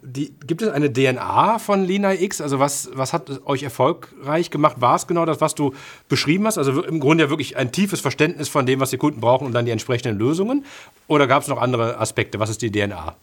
die, 0.04 0.34
gibt 0.46 0.62
es 0.62 0.70
eine 0.70 0.92
DNA 0.92 1.58
von 1.60 1.86
Lina 1.86 2.14
X? 2.14 2.42
Also 2.42 2.60
was, 2.60 2.90
was 2.94 3.14
hat 3.14 3.46
euch 3.46 3.64
erfolgreich 3.64 4.52
gemacht? 4.52 4.82
War 4.82 4.96
es 4.96 5.08
genau 5.08 5.26
das, 5.26 5.40
was 5.40 5.56
du 5.56 5.74
beschrieben 6.10 6.46
hast? 6.46 6.58
Also 6.58 6.84
im 6.84 7.00
Grunde 7.00 7.24
ja 7.24 7.30
wirklich 7.30 7.56
ein 7.56 7.72
tiefes 7.72 8.02
Verständnis 8.02 8.50
von 8.50 8.66
dem, 8.66 8.82
was 8.82 8.90
die 8.90 8.98
Kunden 8.98 9.22
brauchen 9.22 9.48
und 9.48 9.54
dann 9.54 9.66
die 9.66 9.72
entsprechenden 9.72 10.20
Lösungen? 10.20 10.66
Oder 11.08 11.28
gab 11.28 11.44
es 11.44 11.48
noch 11.48 11.62
andere 11.62 11.98
Aspekte? 11.98 12.40
Was 12.40 12.50
ist 12.50 12.62
die 12.62 12.72
DNA? 12.72 13.16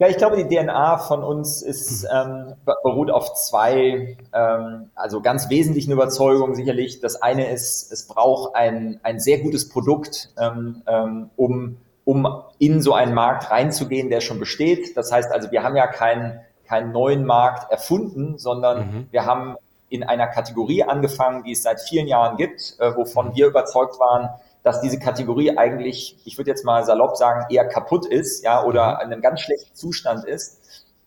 Ja, 0.00 0.08
ich 0.08 0.16
glaube, 0.16 0.42
die 0.42 0.48
DNA 0.48 0.96
von 0.96 1.22
uns 1.22 1.60
ist, 1.60 2.08
ähm, 2.10 2.54
beruht 2.82 3.10
auf 3.10 3.34
zwei, 3.34 4.16
ähm, 4.32 4.90
also 4.94 5.20
ganz 5.20 5.50
wesentlichen 5.50 5.92
Überzeugungen 5.92 6.54
sicherlich. 6.54 7.00
Das 7.00 7.20
eine 7.20 7.50
ist, 7.50 7.92
es 7.92 8.08
braucht 8.08 8.56
ein, 8.56 8.98
ein 9.02 9.20
sehr 9.20 9.40
gutes 9.40 9.68
Produkt, 9.68 10.30
ähm, 10.38 10.82
ähm, 10.86 11.28
um, 11.36 11.76
um 12.06 12.26
in 12.58 12.80
so 12.80 12.94
einen 12.94 13.12
Markt 13.12 13.50
reinzugehen, 13.50 14.08
der 14.08 14.22
schon 14.22 14.38
besteht. 14.38 14.96
Das 14.96 15.12
heißt 15.12 15.30
also, 15.30 15.50
wir 15.50 15.62
haben 15.62 15.76
ja 15.76 15.86
keinen, 15.86 16.40
keinen 16.64 16.92
neuen 16.92 17.26
Markt 17.26 17.70
erfunden, 17.70 18.38
sondern 18.38 18.78
mhm. 18.78 19.06
wir 19.10 19.26
haben 19.26 19.56
in 19.90 20.02
einer 20.02 20.28
Kategorie 20.28 20.82
angefangen, 20.82 21.44
die 21.44 21.52
es 21.52 21.62
seit 21.62 21.78
vielen 21.78 22.06
Jahren 22.06 22.38
gibt, 22.38 22.76
äh, 22.78 22.96
wovon 22.96 23.28
mhm. 23.28 23.34
wir 23.34 23.48
überzeugt 23.48 24.00
waren, 24.00 24.30
dass 24.62 24.80
diese 24.80 24.98
Kategorie 24.98 25.56
eigentlich, 25.56 26.18
ich 26.24 26.36
würde 26.38 26.50
jetzt 26.50 26.64
mal 26.64 26.84
salopp 26.84 27.16
sagen, 27.16 27.46
eher 27.50 27.66
kaputt 27.66 28.06
ist, 28.06 28.44
ja, 28.44 28.64
oder 28.64 28.96
mhm. 28.96 29.00
in 29.00 29.12
einem 29.12 29.22
ganz 29.22 29.40
schlechten 29.40 29.74
Zustand 29.74 30.24
ist. 30.24 30.60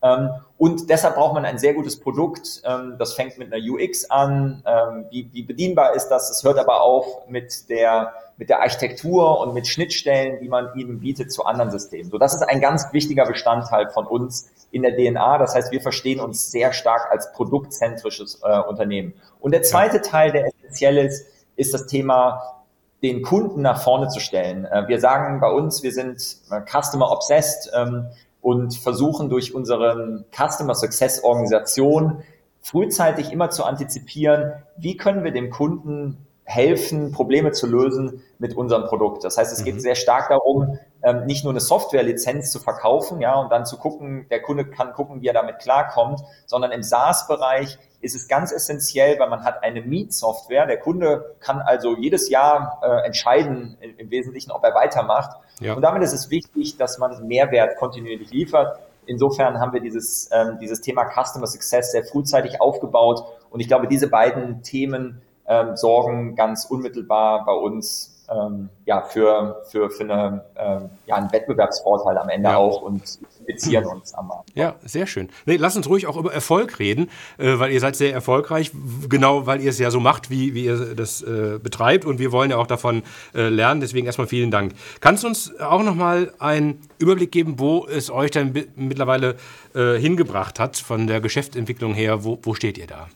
Ähm, 0.03 0.29
und 0.57 0.89
deshalb 0.89 1.15
braucht 1.15 1.33
man 1.33 1.45
ein 1.45 1.57
sehr 1.57 1.73
gutes 1.73 1.99
Produkt. 1.99 2.61
Ähm, 2.65 2.95
das 2.99 3.13
fängt 3.13 3.37
mit 3.37 3.53
einer 3.53 3.63
UX 3.63 4.09
an. 4.09 4.61
Ähm, 4.65 5.05
wie, 5.09 5.29
wie 5.31 5.43
bedienbar 5.43 5.95
ist 5.95 6.09
das? 6.09 6.29
Es 6.29 6.43
hört 6.43 6.59
aber 6.59 6.81
auf 6.81 7.05
mit 7.29 7.69
der, 7.69 8.13
mit 8.37 8.49
der 8.49 8.61
Architektur 8.61 9.39
und 9.39 9.53
mit 9.53 9.65
Schnittstellen, 9.65 10.39
die 10.41 10.49
man 10.49 10.69
ihnen 10.75 10.99
bietet 10.99 11.31
zu 11.31 11.45
anderen 11.45 11.71
Systemen. 11.71 12.11
So, 12.11 12.17
das 12.17 12.33
ist 12.33 12.41
ein 12.41 12.59
ganz 12.59 12.91
wichtiger 12.91 13.25
Bestandteil 13.25 13.89
von 13.91 14.05
uns 14.05 14.49
in 14.71 14.81
der 14.81 14.95
DNA. 14.97 15.37
Das 15.37 15.55
heißt, 15.55 15.71
wir 15.71 15.81
verstehen 15.81 16.19
uns 16.19 16.51
sehr 16.51 16.73
stark 16.73 17.09
als 17.09 17.31
produktzentrisches 17.31 18.41
äh, 18.43 18.59
Unternehmen. 18.59 19.13
Und 19.39 19.53
der 19.53 19.61
zweite 19.61 20.01
Teil, 20.01 20.31
der 20.33 20.47
essentiell 20.47 20.97
ist, 20.97 21.25
ist 21.55 21.73
das 21.73 21.87
Thema 21.87 22.62
den 23.03 23.21
Kunden 23.21 23.61
nach 23.61 23.81
vorne 23.83 24.07
zu 24.07 24.19
stellen. 24.19 24.65
Äh, 24.65 24.87
wir 24.87 24.99
sagen 24.99 25.39
bei 25.39 25.51
uns, 25.51 25.83
wir 25.83 25.91
sind 25.91 26.37
äh, 26.49 26.61
Customer 26.61 27.11
Obsessed 27.11 27.71
ähm, 27.75 28.07
und 28.41 28.75
versuchen 28.75 29.29
durch 29.29 29.53
unsere 29.53 30.25
Customer 30.31 30.73
Success 30.73 31.23
Organisation 31.23 32.23
frühzeitig 32.61 33.31
immer 33.31 33.49
zu 33.49 33.65
antizipieren, 33.65 34.53
wie 34.77 34.95
können 34.95 35.23
wir 35.25 35.31
dem 35.31 35.49
Kunden 35.49 36.25
helfen, 36.45 37.11
Probleme 37.11 37.51
zu 37.51 37.67
lösen 37.67 38.21
mit 38.39 38.55
unserem 38.55 38.85
Produkt. 38.85 39.23
Das 39.23 39.37
heißt, 39.37 39.51
es 39.51 39.63
geht 39.63 39.75
mhm. 39.75 39.79
sehr 39.79 39.95
stark 39.95 40.29
darum, 40.29 40.79
ähm, 41.03 41.25
nicht 41.25 41.43
nur 41.43 41.51
eine 41.51 41.59
Softwarelizenz 41.59 42.51
zu 42.51 42.59
verkaufen, 42.59 43.21
ja, 43.21 43.35
und 43.35 43.51
dann 43.51 43.65
zu 43.65 43.77
gucken, 43.77 44.25
der 44.29 44.41
Kunde 44.41 44.65
kann 44.65 44.93
gucken, 44.93 45.21
wie 45.21 45.27
er 45.27 45.33
damit 45.33 45.59
klarkommt, 45.59 46.21
sondern 46.45 46.71
im 46.71 46.81
SaaS-Bereich 46.81 47.77
ist 48.01 48.15
es 48.15 48.27
ganz 48.27 48.51
essentiell, 48.51 49.19
weil 49.19 49.29
man 49.29 49.43
hat 49.43 49.63
eine 49.63 49.81
Meet-Software. 49.81 50.65
Der 50.65 50.77
Kunde 50.77 51.35
kann 51.39 51.61
also 51.61 51.95
jedes 51.97 52.29
Jahr 52.29 52.81
äh, 52.83 53.05
entscheiden, 53.05 53.77
im 53.97 54.11
Wesentlichen, 54.11 54.51
ob 54.51 54.63
er 54.63 54.73
weitermacht. 54.75 55.37
Ja. 55.59 55.73
Und 55.73 55.81
damit 55.81 56.03
ist 56.03 56.13
es 56.13 56.29
wichtig, 56.29 56.77
dass 56.77 56.97
man 56.97 57.27
Mehrwert 57.27 57.77
kontinuierlich 57.77 58.31
liefert. 58.31 58.79
Insofern 59.05 59.59
haben 59.59 59.73
wir 59.73 59.81
dieses, 59.81 60.29
ähm, 60.31 60.57
dieses 60.59 60.81
Thema 60.81 61.05
Customer 61.05 61.47
Success 61.47 61.91
sehr 61.91 62.03
frühzeitig 62.03 62.61
aufgebaut. 62.61 63.23
Und 63.49 63.59
ich 63.59 63.67
glaube, 63.67 63.87
diese 63.87 64.09
beiden 64.09 64.63
Themen 64.63 65.21
ähm, 65.47 65.75
sorgen 65.75 66.35
ganz 66.35 66.65
unmittelbar 66.65 67.45
bei 67.45 67.53
uns 67.53 68.12
ähm, 68.33 68.69
ja, 68.85 69.01
für, 69.01 69.63
für, 69.69 69.89
für 69.89 70.03
eine, 70.03 70.43
ähm, 70.55 70.89
ja, 71.05 71.15
einen 71.15 71.31
Wettbewerbsvorteil 71.31 72.17
am 72.17 72.29
Ende 72.29 72.49
ja. 72.49 72.57
auch 72.57 72.81
und 72.81 73.01
beziehen 73.45 73.85
uns 73.85 74.13
am 74.13 74.27
Markt. 74.27 74.49
Ja, 74.55 74.75
sehr 74.83 75.07
schön. 75.07 75.29
Nee, 75.45 75.57
lass 75.57 75.75
uns 75.75 75.87
ruhig 75.87 76.07
auch 76.07 76.17
über 76.17 76.33
Erfolg 76.33 76.79
reden, 76.79 77.09
äh, 77.37 77.59
weil 77.59 77.71
ihr 77.71 77.79
seid 77.79 77.95
sehr 77.95 78.13
erfolgreich, 78.13 78.71
genau 79.09 79.45
weil 79.45 79.61
ihr 79.61 79.69
es 79.69 79.79
ja 79.79 79.91
so 79.91 79.99
macht, 79.99 80.29
wie, 80.29 80.53
wie 80.53 80.65
ihr 80.65 80.95
das 80.95 81.21
äh, 81.21 81.59
betreibt 81.61 82.05
und 82.05 82.19
wir 82.19 82.31
wollen 82.31 82.51
ja 82.51 82.57
auch 82.57 82.67
davon 82.67 83.03
äh, 83.33 83.49
lernen. 83.49 83.81
Deswegen 83.81 84.05
erstmal 84.05 84.27
vielen 84.27 84.51
Dank. 84.51 84.73
Kannst 84.99 85.23
du 85.23 85.27
uns 85.27 85.59
auch 85.59 85.83
nochmal 85.83 86.33
einen 86.39 86.81
Überblick 86.97 87.31
geben, 87.31 87.59
wo 87.59 87.85
es 87.87 88.09
euch 88.09 88.31
dann 88.31 88.53
mittlerweile 88.75 89.35
äh, 89.75 89.95
hingebracht 89.97 90.59
hat 90.59 90.77
von 90.77 91.07
der 91.07 91.21
Geschäftsentwicklung 91.21 91.93
her? 91.93 92.23
Wo, 92.23 92.39
wo 92.41 92.53
steht 92.53 92.77
ihr 92.77 92.87
da? 92.87 93.07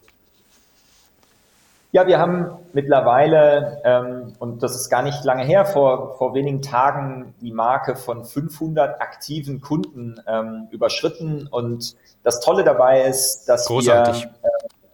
Ja, 1.91 2.06
wir 2.06 2.20
haben 2.20 2.51
mittlerweile, 2.74 3.82
ähm, 3.86 4.34
und 4.39 4.62
das 4.62 4.75
ist 4.75 4.89
gar 4.89 5.01
nicht 5.01 5.24
lange 5.24 5.44
her, 5.44 5.65
vor, 5.65 6.17
vor 6.17 6.34
wenigen 6.34 6.62
Tagen 6.62 7.34
die 7.41 7.51
Marke 7.51 7.96
von 7.96 8.25
500 8.25 9.01
aktiven 9.01 9.62
Kunden 9.62 10.20
ähm, 10.27 10.67
überschritten. 10.72 11.48
Und 11.48 11.96
das 12.24 12.41
Tolle 12.41 12.63
dabei 12.65 13.03
ist, 13.03 13.46
dass 13.46 13.65
Großartig. 13.67 14.27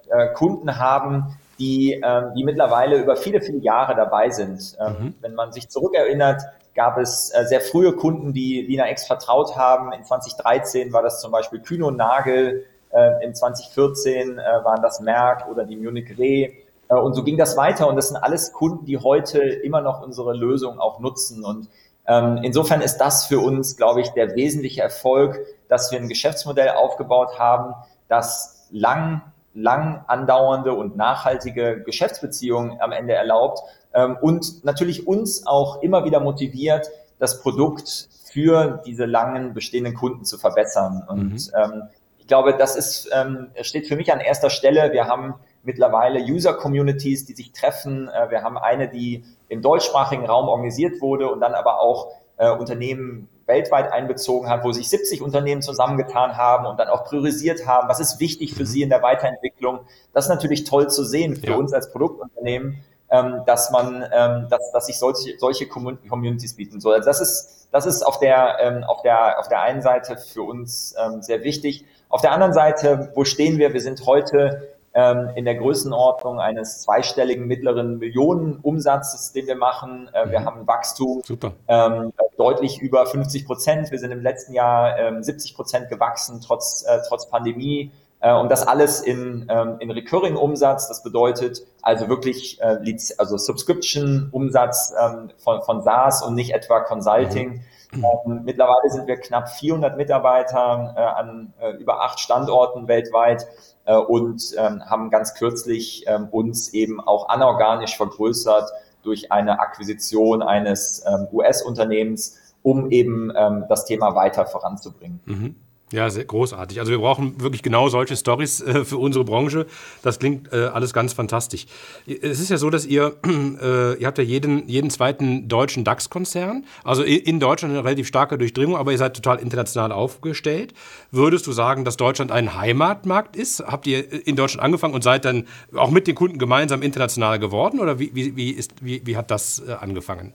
wir 0.07 0.17
äh, 0.17 0.25
äh, 0.25 0.33
Kunden 0.33 0.77
haben, 0.77 1.35
die, 1.57 1.93
äh, 1.93 2.21
die 2.35 2.43
mittlerweile 2.43 2.97
über 2.97 3.15
viele, 3.15 3.41
viele 3.41 3.57
Jahre 3.57 3.95
dabei 3.95 4.29
sind. 4.29 4.77
Ähm, 4.79 4.95
mhm. 4.99 5.15
Wenn 5.21 5.33
man 5.33 5.51
sich 5.51 5.69
zurückerinnert, 5.69 6.43
gab 6.75 6.97
es 6.97 7.31
äh, 7.33 7.45
sehr 7.45 7.61
frühe 7.61 7.93
Kunden, 7.93 8.33
die 8.33 8.61
Lina 8.61 8.89
X 8.91 9.05
vertraut 9.05 9.55
haben. 9.55 9.91
In 9.93 10.03
2013 10.03 10.93
war 10.93 11.01
das 11.01 11.21
zum 11.21 11.31
Beispiel 11.31 11.59
Kühne 11.59 11.85
und 11.85 11.97
Nagel. 11.97 12.65
Äh, 12.91 13.25
in 13.25 13.33
2014 13.33 14.37
äh, 14.37 14.41
waren 14.63 14.81
das 14.81 14.99
Merck 14.99 15.47
oder 15.47 15.65
die 15.65 15.75
Munich 15.75 16.17
Re. 16.17 16.53
Äh, 16.93 16.99
und 16.99 17.13
so 17.13 17.23
ging 17.23 17.37
das 17.37 17.57
weiter 17.57 17.87
und 17.87 17.95
das 17.95 18.09
sind 18.09 18.17
alles 18.17 18.53
Kunden, 18.53 18.85
die 18.85 18.97
heute 18.97 19.39
immer 19.39 19.81
noch 19.81 20.01
unsere 20.01 20.33
Lösung 20.33 20.79
auch 20.79 20.99
nutzen. 20.99 21.43
Und 21.43 21.69
ähm, 22.07 22.39
insofern 22.43 22.81
ist 22.81 22.97
das 22.97 23.25
für 23.25 23.39
uns, 23.39 23.77
glaube 23.77 24.01
ich, 24.01 24.09
der 24.09 24.35
wesentliche 24.35 24.81
Erfolg, 24.81 25.39
dass 25.69 25.91
wir 25.91 25.99
ein 25.99 26.09
Geschäftsmodell 26.09 26.69
aufgebaut 26.69 27.39
haben, 27.39 27.73
das 28.07 28.67
lang, 28.71 29.21
lang 29.53 30.03
andauernde 30.07 30.73
und 30.73 30.95
nachhaltige 30.95 31.81
Geschäftsbeziehungen 31.81 32.81
am 32.81 32.91
Ende 32.91 33.13
erlaubt 33.13 33.61
ähm, 33.93 34.17
und 34.19 34.65
natürlich 34.65 35.07
uns 35.07 35.47
auch 35.47 35.81
immer 35.81 36.05
wieder 36.05 36.19
motiviert, 36.19 36.89
das 37.19 37.41
Produkt 37.41 38.09
für 38.25 38.81
diese 38.85 39.05
langen 39.05 39.53
bestehenden 39.53 39.93
Kunden 39.93 40.25
zu 40.25 40.37
verbessern. 40.37 41.03
Und 41.07 41.31
mhm. 41.31 41.37
ähm, 41.55 41.83
ich 42.17 42.27
glaube, 42.27 42.55
das 42.57 42.75
ist, 42.75 43.09
ähm, 43.13 43.49
steht 43.61 43.87
für 43.87 43.95
mich 43.95 44.11
an 44.11 44.19
erster 44.19 44.49
Stelle. 44.49 44.91
Wir 44.91 45.07
haben 45.07 45.35
mittlerweile 45.63 46.19
User-Communities, 46.19 47.25
die 47.25 47.33
sich 47.33 47.51
treffen. 47.51 48.09
Äh, 48.09 48.29
wir 48.29 48.43
haben 48.43 48.57
eine, 48.57 48.89
die 48.89 49.23
im 49.47 49.61
deutschsprachigen 49.61 50.25
Raum 50.25 50.47
organisiert 50.47 51.01
wurde 51.01 51.31
und 51.31 51.39
dann 51.39 51.53
aber 51.53 51.81
auch 51.81 52.11
äh, 52.37 52.49
Unternehmen 52.51 53.29
weltweit 53.45 53.91
einbezogen 53.91 54.49
hat, 54.49 54.63
wo 54.63 54.71
sich 54.71 54.89
70 54.89 55.21
Unternehmen 55.21 55.61
zusammengetan 55.61 56.37
haben 56.37 56.65
und 56.65 56.79
dann 56.79 56.87
auch 56.87 57.03
priorisiert 57.03 57.67
haben, 57.67 57.89
was 57.89 57.99
ist 57.99 58.19
wichtig 58.19 58.53
für 58.53 58.63
mhm. 58.63 58.67
sie 58.67 58.81
in 58.83 58.89
der 58.89 59.01
Weiterentwicklung. 59.01 59.81
Das 60.13 60.25
ist 60.25 60.29
natürlich 60.29 60.63
toll 60.63 60.89
zu 60.89 61.03
sehen 61.03 61.35
für 61.35 61.51
ja. 61.51 61.55
uns 61.55 61.73
als 61.73 61.91
Produktunternehmen, 61.91 62.83
ähm, 63.09 63.41
dass 63.45 63.69
man, 63.71 64.05
ähm, 64.13 64.47
dass, 64.49 64.71
dass 64.71 64.85
sich 64.85 64.97
solche, 64.97 65.37
solche 65.39 65.67
Communities 65.67 66.55
bieten 66.55 66.79
soll. 66.79 66.95
Also 66.95 67.07
das 67.07 67.19
ist, 67.19 67.67
das 67.71 67.85
ist 67.85 68.03
auf 68.03 68.19
der, 68.19 68.57
ähm, 68.61 68.83
auf 68.85 69.01
der, 69.01 69.39
auf 69.39 69.49
der 69.49 69.61
einen 69.61 69.81
Seite 69.81 70.17
für 70.17 70.43
uns 70.43 70.95
sehr 71.19 71.43
wichtig. 71.43 71.85
Auf 72.07 72.21
der 72.21 72.31
anderen 72.31 72.53
Seite, 72.53 73.11
wo 73.15 73.25
stehen 73.25 73.57
wir? 73.57 73.73
Wir 73.73 73.81
sind 73.81 74.05
heute 74.05 74.72
ähm, 74.93 75.29
in 75.35 75.45
der 75.45 75.55
Größenordnung 75.55 76.39
eines 76.39 76.81
zweistelligen 76.81 77.47
mittleren 77.47 77.97
Millionenumsatzes, 77.97 79.31
den 79.31 79.47
wir 79.47 79.55
machen. 79.55 80.09
Äh, 80.13 80.31
wir 80.31 80.41
mhm. 80.41 80.45
haben 80.45 80.67
Wachstum 80.67 81.21
ähm, 81.67 82.13
deutlich 82.37 82.79
über 82.79 83.05
50 83.05 83.45
Prozent. 83.45 83.91
Wir 83.91 83.99
sind 83.99 84.11
im 84.11 84.21
letzten 84.21 84.53
Jahr 84.53 84.97
ähm, 84.97 85.23
70 85.23 85.55
Prozent 85.55 85.89
gewachsen, 85.89 86.41
trotz, 86.45 86.83
äh, 86.87 86.99
trotz 87.07 87.27
Pandemie. 87.29 87.91
Äh, 88.19 88.33
und 88.33 88.49
das 88.49 88.67
alles 88.67 89.01
in, 89.01 89.47
ähm, 89.49 89.77
in 89.79 89.91
Recurring-Umsatz. 89.91 90.87
Das 90.87 91.03
bedeutet 91.03 91.65
also 91.81 92.07
wirklich 92.07 92.61
äh, 92.61 92.97
also 93.17 93.37
Subscription-Umsatz 93.37 94.93
ähm, 94.99 95.31
von, 95.37 95.61
von 95.63 95.81
SaaS 95.81 96.23
und 96.23 96.35
nicht 96.35 96.53
etwa 96.53 96.79
Consulting. 96.81 97.61
Mhm. 97.91 98.05
Ähm, 98.25 98.41
mittlerweile 98.45 98.89
sind 98.89 99.07
wir 99.07 99.17
knapp 99.17 99.49
400 99.49 99.97
Mitarbeiter 99.97 100.93
äh, 100.97 101.01
an 101.01 101.53
äh, 101.59 101.71
über 101.71 102.01
acht 102.01 102.19
Standorten 102.19 102.87
weltweit 102.87 103.45
äh, 103.85 103.95
und 103.95 104.53
ähm, 104.57 104.83
haben 104.85 105.09
ganz 105.09 105.33
kürzlich 105.35 106.05
ähm, 106.07 106.27
uns 106.29 106.73
eben 106.73 106.99
auch 106.99 107.29
anorganisch 107.29 107.97
vergrößert 107.97 108.69
durch 109.03 109.31
eine 109.31 109.59
Akquisition 109.59 110.41
eines 110.41 111.03
ähm, 111.05 111.27
US-Unternehmens, 111.31 112.39
um 112.61 112.91
eben 112.91 113.31
ähm, 113.35 113.65
das 113.67 113.85
Thema 113.85 114.15
weiter 114.15 114.45
voranzubringen. 114.45 115.19
Mhm. 115.25 115.55
Ja, 115.93 116.09
sehr 116.09 116.25
großartig. 116.25 116.79
Also 116.79 116.91
wir 116.91 116.97
brauchen 116.97 117.39
wirklich 117.39 117.61
genau 117.61 117.87
solche 117.87 118.15
Stories 118.15 118.61
äh, 118.61 118.83
für 118.83 118.97
unsere 118.97 119.23
Branche. 119.25 119.67
Das 120.01 120.17
klingt 120.17 120.51
äh, 120.51 120.65
alles 120.65 120.91
ganz 120.91 121.13
fantastisch. 121.13 121.67
Es 122.07 122.39
ist 122.39 122.49
ja 122.49 122.57
so, 122.57 122.71
dass 122.71 122.87
ihr, 122.87 123.15
äh, 123.61 123.93
ihr 123.99 124.07
habt 124.07 124.17
ja 124.17 124.23
jeden, 124.23 124.67
jeden 124.67 124.89
zweiten 124.89 125.47
deutschen 125.47 125.83
DAX-Konzern, 125.83 126.65
also 126.83 127.03
in 127.03 127.39
Deutschland 127.39 127.75
eine 127.75 127.83
relativ 127.85 128.07
starke 128.07 128.39
Durchdringung, 128.39 128.75
aber 128.75 128.91
ihr 128.91 128.97
seid 128.97 129.15
total 129.15 129.37
international 129.37 129.91
aufgestellt. 129.91 130.73
Würdest 131.11 131.45
du 131.45 131.51
sagen, 131.51 131.85
dass 131.85 131.95
Deutschland 131.95 132.31
ein 132.31 132.57
Heimatmarkt 132.57 133.35
ist? 133.35 133.59
Habt 133.59 133.85
ihr 133.85 134.27
in 134.27 134.35
Deutschland 134.35 134.65
angefangen 134.65 134.95
und 134.95 135.03
seid 135.03 135.25
dann 135.25 135.45
auch 135.75 135.91
mit 135.91 136.07
den 136.07 136.15
Kunden 136.15 136.39
gemeinsam 136.39 136.81
international 136.81 137.37
geworden 137.37 137.79
oder 137.79 137.99
wie, 137.99 138.15
wie, 138.15 138.35
wie, 138.35 138.49
ist, 138.49 138.83
wie, 138.83 139.05
wie 139.05 139.15
hat 139.15 139.29
das 139.29 139.61
äh, 139.67 139.73
angefangen? 139.73 140.33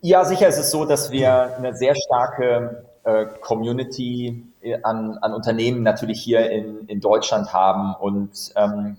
Ja, 0.00 0.24
sicher 0.24 0.48
ist 0.48 0.56
es 0.56 0.70
so, 0.70 0.86
dass 0.86 1.10
wir 1.10 1.58
eine 1.58 1.76
sehr 1.76 1.94
starke 1.94 2.86
äh, 3.10 3.26
Community 3.40 4.44
äh, 4.62 4.78
an, 4.82 5.18
an 5.18 5.34
Unternehmen 5.34 5.82
natürlich 5.82 6.22
hier 6.22 6.50
in, 6.50 6.86
in 6.86 7.00
Deutschland 7.00 7.52
haben. 7.52 7.94
Und 7.94 8.52
ähm, 8.56 8.96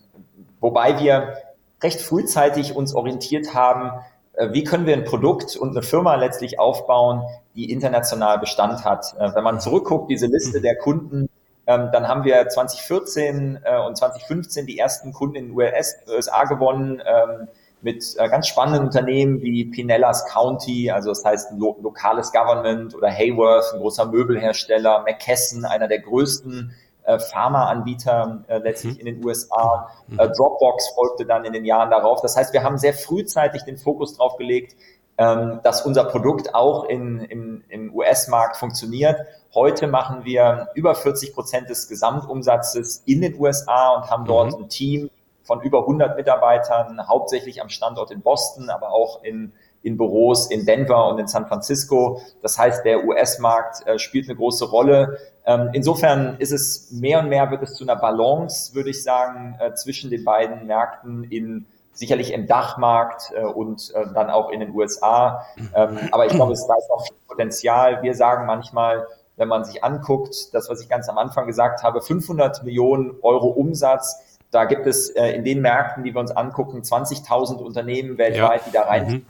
wobei 0.60 1.00
wir 1.00 1.36
recht 1.82 2.02
frühzeitig 2.02 2.76
uns 2.76 2.94
orientiert 2.94 3.54
haben, 3.54 3.92
äh, 4.34 4.50
wie 4.52 4.64
können 4.64 4.86
wir 4.86 4.94
ein 4.94 5.06
Produkt 5.06 5.56
und 5.56 5.72
eine 5.72 5.82
Firma 5.82 6.16
letztlich 6.16 6.60
aufbauen, 6.60 7.24
die 7.56 7.72
international 7.72 8.40
Bestand 8.40 8.86
hat. 8.86 9.16
Äh, 9.18 9.34
wenn 9.36 9.44
man 9.44 9.60
zurückguckt, 9.60 10.10
diese 10.10 10.28
Liste 10.28 10.62
der 10.62 10.78
Kunden, 10.78 11.30
ähm, 11.68 11.90
dann 11.92 12.08
haben 12.08 12.24
wir 12.24 12.48
2014 12.48 13.60
äh, 13.64 13.80
und 13.80 13.98
2015 13.98 14.66
die 14.66 14.78
ersten 14.78 15.14
Kunden 15.14 15.36
in 15.36 15.48
den 15.48 15.56
US, 15.56 15.96
USA 16.08 16.44
gewonnen. 16.46 17.02
Ähm, 17.06 17.48
mit 17.82 18.16
äh, 18.18 18.30
ganz 18.30 18.48
spannenden 18.48 18.86
Unternehmen 18.86 19.42
wie 19.42 19.66
Pinellas 19.66 20.26
County, 20.26 20.92
also 20.92 21.10
das 21.10 21.26
heißt 21.26 21.52
ein 21.52 21.60
lo 21.60 21.78
lokales 21.82 22.32
Government 22.32 22.96
oder 22.96 23.10
Hayworth, 23.10 23.74
ein 23.74 23.80
großer 23.80 24.06
Möbelhersteller, 24.06 25.04
McKesson, 25.04 25.66
einer 25.66 25.88
der 25.88 26.00
größten 26.00 26.74
äh, 27.04 27.18
Pharmaanbieter 27.18 28.44
äh, 28.48 28.60
letztlich 28.60 28.96
mhm. 28.96 29.00
in 29.00 29.06
den 29.08 29.26
USA. 29.26 29.90
Mhm. 30.08 30.20
Äh, 30.20 30.30
Dropbox 30.30 30.90
folgte 30.96 31.26
dann 31.26 31.46
in 31.46 31.54
den 31.54 31.66
Jahren 31.66 31.90
darauf. 31.90 32.22
Das 32.22 32.38
heißt, 32.38 32.54
wir 32.54 32.64
haben 32.64 32.78
sehr 32.78 32.94
frühzeitig 32.94 33.64
den 33.64 33.78
Fokus 33.78 34.18
drauf 34.18 34.38
gelegt, 34.38 34.76
ähm, 35.18 35.60
dass 35.64 35.86
unser 35.86 36.04
Produkt 36.04 36.54
auch 36.54 36.86
in, 36.86 37.20
im, 37.22 37.64
im 37.70 37.94
US-Markt 37.94 38.58
funktioniert. 38.58 39.20
Heute 39.54 39.88
machen 39.88 40.24
wir 40.24 40.70
über 40.76 40.94
40 40.94 41.34
Prozent 41.34 41.70
des 41.70 41.88
Gesamtumsatzes 41.88 43.04
in 43.06 43.22
den 43.22 43.40
USA 43.40 43.96
und 43.96 44.10
haben 44.10 44.26
dort 44.26 44.58
mhm. 44.58 44.66
ein 44.66 44.70
Team, 44.70 45.10
von 45.44 45.62
über 45.62 45.80
100 45.82 46.16
Mitarbeitern, 46.18 47.08
hauptsächlich 47.08 47.62
am 47.62 47.70
Standort 47.70 48.12
in 48.12 48.22
Boston, 48.22 48.70
aber 48.70 48.92
auch 48.92 49.24
in, 49.24 49.54
in 49.84 49.98
Büros 49.98 50.50
in 50.50 50.66
Denver 50.66 51.08
und 51.08 51.20
in 51.20 51.28
San 51.28 51.48
Francisco. 51.48 52.22
Das 52.42 52.58
heißt, 52.58 52.86
der 52.86 53.06
US-Markt 53.06 53.88
äh, 53.88 54.00
spielt 54.00 54.30
eine 54.30 54.38
große 54.38 54.66
Rolle. 54.66 55.18
Ähm, 55.46 55.70
insofern 55.74 56.38
ist 56.38 56.52
es 56.52 56.92
mehr 56.92 57.20
und 57.20 57.30
mehr 57.30 57.50
wird 57.50 57.64
es 57.64 57.74
zu 57.74 57.84
einer 57.84 57.96
Balance, 57.96 58.76
würde 58.76 58.92
ich 58.92 59.04
sagen, 59.04 59.58
äh, 59.60 59.74
zwischen 59.74 60.12
den 60.12 60.24
beiden 60.24 60.68
Märkten 60.68 61.24
in 61.24 61.66
sicherlich 61.94 62.34
im 62.34 62.48
Dachmarkt 62.48 63.32
äh, 63.36 63.44
und 63.44 63.92
äh, 63.94 64.06
dann 64.14 64.30
auch 64.30 64.50
in 64.50 64.60
den 64.60 64.74
USA. 64.74 65.46
Ähm, 65.74 65.98
aber 66.12 66.26
ich 66.26 66.34
glaube, 66.34 66.54
es 66.54 66.66
da 66.66 66.76
ist 66.76 66.90
noch 66.90 67.04
viel 67.06 67.18
Potenzial. 67.28 68.02
Wir 68.02 68.16
sagen 68.16 68.46
manchmal, 68.46 69.08
wenn 69.38 69.48
man 69.48 69.64
sich 69.64 69.84
anguckt, 69.84 70.54
das, 70.54 70.70
was 70.70 70.82
ich 70.82 70.90
ganz 70.90 71.10
am 71.10 71.18
Anfang 71.18 71.48
gesagt 71.48 71.84
habe, 71.84 72.02
500 72.02 72.64
Millionen 72.64 73.16
Euro 73.22 73.48
Umsatz 73.48 74.31
da 74.52 74.66
gibt 74.66 74.86
es 74.86 75.10
äh, 75.10 75.32
in 75.32 75.44
den 75.44 75.62
Märkten, 75.62 76.04
die 76.04 76.14
wir 76.14 76.20
uns 76.20 76.32
angucken, 76.32 76.82
20.000 76.82 77.56
Unternehmen 77.56 78.18
weltweit, 78.18 78.62
ja. 78.62 78.66
die 78.68 78.72
da 78.72 78.82
rein. 78.84 79.08
Mhm. 79.08 79.26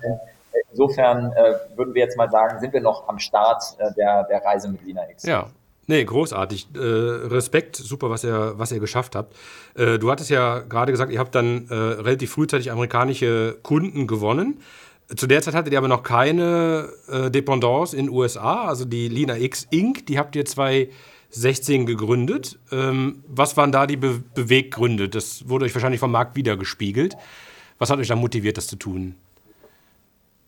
Insofern 0.72 1.32
äh, 1.32 1.78
würden 1.78 1.94
wir 1.94 2.01
jetzt 2.01 2.18
mal 2.18 2.30
sagen, 2.30 2.60
sind 2.60 2.74
wir 2.74 2.82
noch 2.82 3.08
am 3.08 3.20
Start 3.20 3.64
äh, 3.77 3.94
der, 3.94 4.24
der 4.24 4.44
Reise 4.44 4.70
mit 4.70 4.84
Lina 4.84 5.10
X. 5.10 5.24
Ja, 5.24 5.48
Nee, 5.88 6.05
großartig. 6.05 6.70
Äh, 6.74 6.79
Respekt, 6.79 7.75
super, 7.75 8.10
was 8.10 8.24
ihr, 8.24 8.53
was 8.55 8.72
ihr 8.72 8.79
geschafft 8.79 9.14
habt. 9.14 9.36
Äh, 9.75 10.00
du 10.00 10.10
hattest 10.10 10.29
ja 10.29 10.60
gerade 10.60 10.92
gesagt, 10.92 11.12
ihr 11.12 11.20
habt 11.20 11.36
dann 11.36 11.68
äh, 11.70 11.74
relativ 11.74 12.31
frühzeitig 12.31 12.72
amerikanische 12.72 13.57
Kunden 13.62 14.07
gewonnen. 14.07 14.62
Zu 15.14 15.27
der 15.27 15.42
Zeit 15.42 15.53
hattet 15.53 15.74
ihr 15.74 15.79
aber 15.79 15.90
noch 15.90 16.03
keine 16.03 16.88
äh, 17.10 17.29
Dependance 17.29 17.98
in 17.98 18.10
USA, 18.10 18.68
also 18.68 18.86
die 18.86 19.10
Lina 19.10 19.36
X 19.36 19.68
Inc., 19.70 20.05
die 20.05 20.18
habt 20.18 20.36
ihr 20.38 20.46
zwei 20.46 20.90
16 21.31 21.85
gegründet. 21.85 22.59
Ähm, 22.72 23.24
was 23.27 23.57
waren 23.57 23.72
da 23.72 23.87
die 23.87 23.98
Be 23.98 24.22
Beweggründe? 24.33 25.09
Das 25.09 25.48
wurde 25.50 25.65
euch 25.65 25.74
wahrscheinlich 25.74 26.00
vom 26.00 26.11
Markt 26.11 26.35
wiedergespiegelt. 26.35 27.17
Was 27.79 27.89
hat 27.89 28.00
euch 28.00 28.07
da 28.07 28.15
motiviert, 28.15 28.57
das 28.57 28.67
zu 28.67 28.75
tun? 28.75 29.15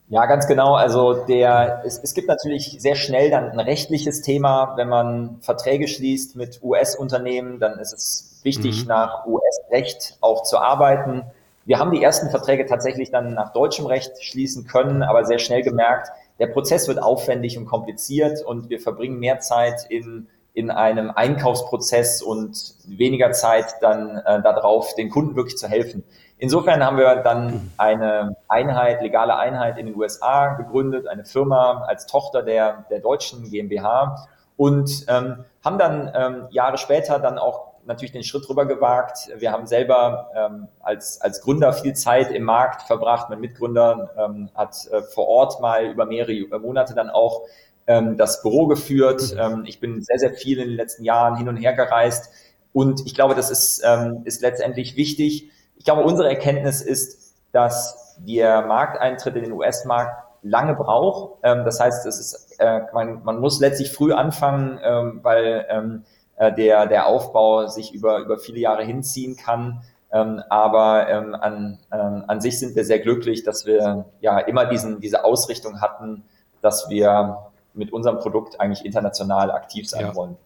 Ja, 0.09 0.25
ganz 0.25 0.47
genau. 0.47 0.75
Also 0.75 1.25
der, 1.25 1.81
es, 1.85 1.97
es 1.97 2.13
gibt 2.13 2.27
natürlich 2.27 2.75
sehr 2.79 2.95
schnell 2.95 3.31
dann 3.31 3.49
ein 3.51 3.59
rechtliches 3.59 4.21
Thema. 4.21 4.73
Wenn 4.75 4.89
man 4.89 5.37
Verträge 5.41 5.87
schließt 5.87 6.35
mit 6.35 6.61
US-Unternehmen, 6.61 7.59
dann 7.59 7.79
ist 7.79 7.93
es 7.93 8.39
wichtig, 8.43 8.83
mhm. 8.83 8.89
nach 8.89 9.25
US-Recht 9.25 10.17
auch 10.21 10.43
zu 10.43 10.59
arbeiten. 10.59 11.23
Wir 11.65 11.79
haben 11.79 11.91
die 11.91 12.03
ersten 12.03 12.29
Verträge 12.29 12.65
tatsächlich 12.65 13.09
dann 13.09 13.33
nach 13.33 13.53
deutschem 13.53 13.85
Recht 13.85 14.21
schließen 14.21 14.67
können, 14.67 15.01
aber 15.01 15.25
sehr 15.25 15.39
schnell 15.39 15.63
gemerkt, 15.63 16.09
der 16.39 16.47
Prozess 16.47 16.87
wird 16.87 17.01
aufwendig 17.01 17.57
und 17.57 17.65
kompliziert 17.65 18.43
und 18.43 18.69
wir 18.69 18.79
verbringen 18.79 19.19
mehr 19.19 19.39
Zeit 19.39 19.85
in 19.89 20.27
in 20.53 20.69
einem 20.69 21.09
Einkaufsprozess 21.09 22.21
und 22.21 22.75
weniger 22.85 23.31
Zeit 23.31 23.75
dann 23.81 24.17
äh, 24.17 24.41
darauf, 24.41 24.93
den 24.95 25.09
Kunden 25.09 25.35
wirklich 25.35 25.57
zu 25.57 25.67
helfen. 25.67 26.03
Insofern 26.37 26.83
haben 26.85 26.97
wir 26.97 27.15
dann 27.17 27.71
eine 27.77 28.35
Einheit, 28.47 29.01
legale 29.01 29.35
Einheit 29.37 29.77
in 29.77 29.87
den 29.87 29.95
USA 29.95 30.53
gegründet, 30.55 31.07
eine 31.07 31.25
Firma 31.25 31.85
als 31.87 32.05
Tochter 32.05 32.43
der, 32.43 32.85
der 32.89 32.99
deutschen 32.99 33.49
GmbH 33.49 34.27
und 34.57 35.05
ähm, 35.07 35.45
haben 35.63 35.77
dann 35.77 36.11
ähm, 36.13 36.47
Jahre 36.51 36.77
später 36.77 37.19
dann 37.19 37.39
auch 37.39 37.73
natürlich 37.85 38.11
den 38.11 38.23
Schritt 38.23 38.47
rüber 38.49 38.65
gewagt. 38.65 39.29
Wir 39.37 39.51
haben 39.51 39.65
selber 39.67 40.29
ähm, 40.35 40.67
als, 40.81 41.19
als 41.21 41.41
Gründer 41.41 41.73
viel 41.73 41.93
Zeit 41.93 42.31
im 42.31 42.43
Markt 42.43 42.83
verbracht. 42.83 43.29
Mein 43.29 43.39
Mitgründer 43.39 44.11
ähm, 44.17 44.49
hat 44.55 44.75
äh, 44.91 45.01
vor 45.01 45.27
Ort 45.27 45.61
mal 45.61 45.85
über 45.85 46.05
mehrere 46.05 46.59
Monate 46.59 46.93
dann 46.93 47.09
auch 47.09 47.41
ähm, 47.87 48.17
das 48.17 48.41
Büro 48.41 48.67
geführt. 48.67 49.33
Mhm. 49.33 49.39
Ähm, 49.39 49.63
ich 49.65 49.79
bin 49.79 50.01
sehr, 50.01 50.19
sehr 50.19 50.33
viel 50.33 50.59
in 50.59 50.69
den 50.69 50.77
letzten 50.77 51.03
Jahren 51.03 51.37
hin 51.37 51.49
und 51.49 51.57
her 51.57 51.73
gereist. 51.73 52.31
Und 52.71 53.05
ich 53.05 53.13
glaube, 53.13 53.35
das 53.35 53.51
ist, 53.51 53.81
ähm, 53.85 54.21
ist 54.25 54.41
letztendlich 54.41 54.95
wichtig. 54.95 55.51
Ich 55.77 55.85
glaube, 55.85 56.03
unsere 56.03 56.29
Erkenntnis 56.29 56.81
ist, 56.81 57.35
dass 57.51 58.17
der 58.19 58.65
Markteintritt 58.65 59.35
in 59.35 59.43
den 59.43 59.51
US-Markt 59.53 60.23
lange 60.41 60.75
braucht. 60.75 61.39
Ähm, 61.43 61.65
das 61.65 61.79
heißt, 61.79 62.05
es 62.05 62.19
ist, 62.19 62.55
äh, 62.59 62.81
man, 62.93 63.23
man 63.23 63.39
muss 63.39 63.59
letztlich 63.59 63.91
früh 63.91 64.13
anfangen, 64.13 64.79
ähm, 64.83 65.19
weil 65.23 65.65
ähm, 65.69 66.03
äh, 66.35 66.51
der, 66.51 66.87
der 66.87 67.07
Aufbau 67.07 67.67
sich 67.67 67.93
über, 67.93 68.19
über 68.19 68.37
viele 68.37 68.59
Jahre 68.59 68.83
hinziehen 68.83 69.37
kann. 69.37 69.81
Ähm, 70.11 70.43
aber 70.49 71.09
ähm, 71.09 71.35
an, 71.35 71.79
ähm, 71.91 72.23
an 72.27 72.41
sich 72.41 72.59
sind 72.59 72.75
wir 72.75 72.85
sehr 72.85 72.99
glücklich, 72.99 73.43
dass 73.43 73.65
wir 73.65 74.05
ja 74.19 74.39
immer 74.39 74.65
diesen, 74.65 74.99
diese 74.99 75.23
Ausrichtung 75.23 75.81
hatten, 75.81 76.23
dass 76.61 76.89
wir 76.89 77.37
mit 77.73 77.91
unserem 77.91 78.19
Produkt 78.19 78.59
eigentlich 78.59 78.85
international 78.85 79.51
aktiv 79.51 79.89
sein 79.89 80.01
ja. 80.01 80.15
wollen. 80.15 80.37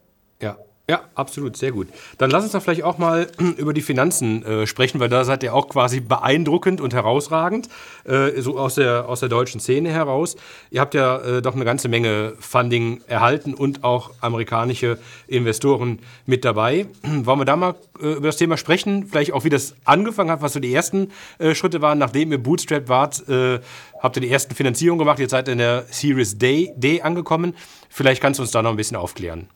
Ja. 0.41 0.57
Ja, 0.89 1.01
absolut, 1.15 1.57
sehr 1.57 1.73
gut. 1.73 1.89
Dann 2.17 2.31
lass 2.31 2.43
uns 2.45 2.53
doch 2.53 2.61
vielleicht 2.61 2.83
auch 2.83 2.97
mal 2.97 3.27
über 3.57 3.73
die 3.73 3.81
Finanzen 3.81 4.41
äh, 4.45 4.65
sprechen, 4.65 5.01
weil 5.01 5.09
da 5.09 5.25
seid 5.25 5.43
ihr 5.43 5.53
auch 5.53 5.67
quasi 5.67 5.99
beeindruckend 5.99 6.79
und 6.79 6.93
herausragend, 6.93 7.67
äh, 8.05 8.39
so 8.39 8.57
aus 8.57 8.75
der, 8.75 9.09
aus 9.09 9.19
der 9.19 9.27
deutschen 9.27 9.59
Szene 9.59 9.89
heraus. 9.91 10.37
Ihr 10.71 10.79
habt 10.79 10.93
ja 10.93 11.17
äh, 11.17 11.41
doch 11.41 11.55
eine 11.55 11.65
ganze 11.65 11.89
Menge 11.89 12.35
Funding 12.39 13.01
erhalten 13.05 13.53
und 13.53 13.83
auch 13.83 14.11
amerikanische 14.21 14.97
Investoren 15.27 15.99
mit 16.25 16.45
dabei. 16.45 16.85
Wollen 17.03 17.39
wir 17.39 17.45
da 17.45 17.57
mal 17.57 17.75
äh, 18.01 18.13
über 18.13 18.27
das 18.27 18.37
Thema 18.37 18.55
sprechen? 18.55 19.07
Vielleicht 19.07 19.33
auch, 19.33 19.43
wie 19.43 19.49
das 19.49 19.75
angefangen 19.83 20.31
hat, 20.31 20.41
was 20.41 20.53
so 20.53 20.61
die 20.61 20.73
ersten 20.73 21.11
äh, 21.37 21.53
Schritte 21.53 21.81
waren, 21.81 21.97
nachdem 21.97 22.31
ihr 22.31 22.41
Bootstrap 22.41 22.87
wart, 22.87 23.27
äh, 23.27 23.59
habt 23.99 24.15
ihr 24.15 24.21
die 24.21 24.31
ersten 24.31 24.55
Finanzierungen 24.55 24.99
gemacht, 24.99 25.19
jetzt 25.19 25.31
seid 25.31 25.49
ihr 25.49 25.51
in 25.51 25.57
der 25.57 25.83
Series 25.89 26.37
D, 26.37 26.71
D 26.77 27.01
angekommen. 27.01 27.55
Vielleicht 27.89 28.21
kannst 28.21 28.39
du 28.39 28.43
uns 28.43 28.51
da 28.51 28.61
noch 28.61 28.69
ein 28.69 28.77
bisschen 28.77 28.95
aufklären. 28.95 29.49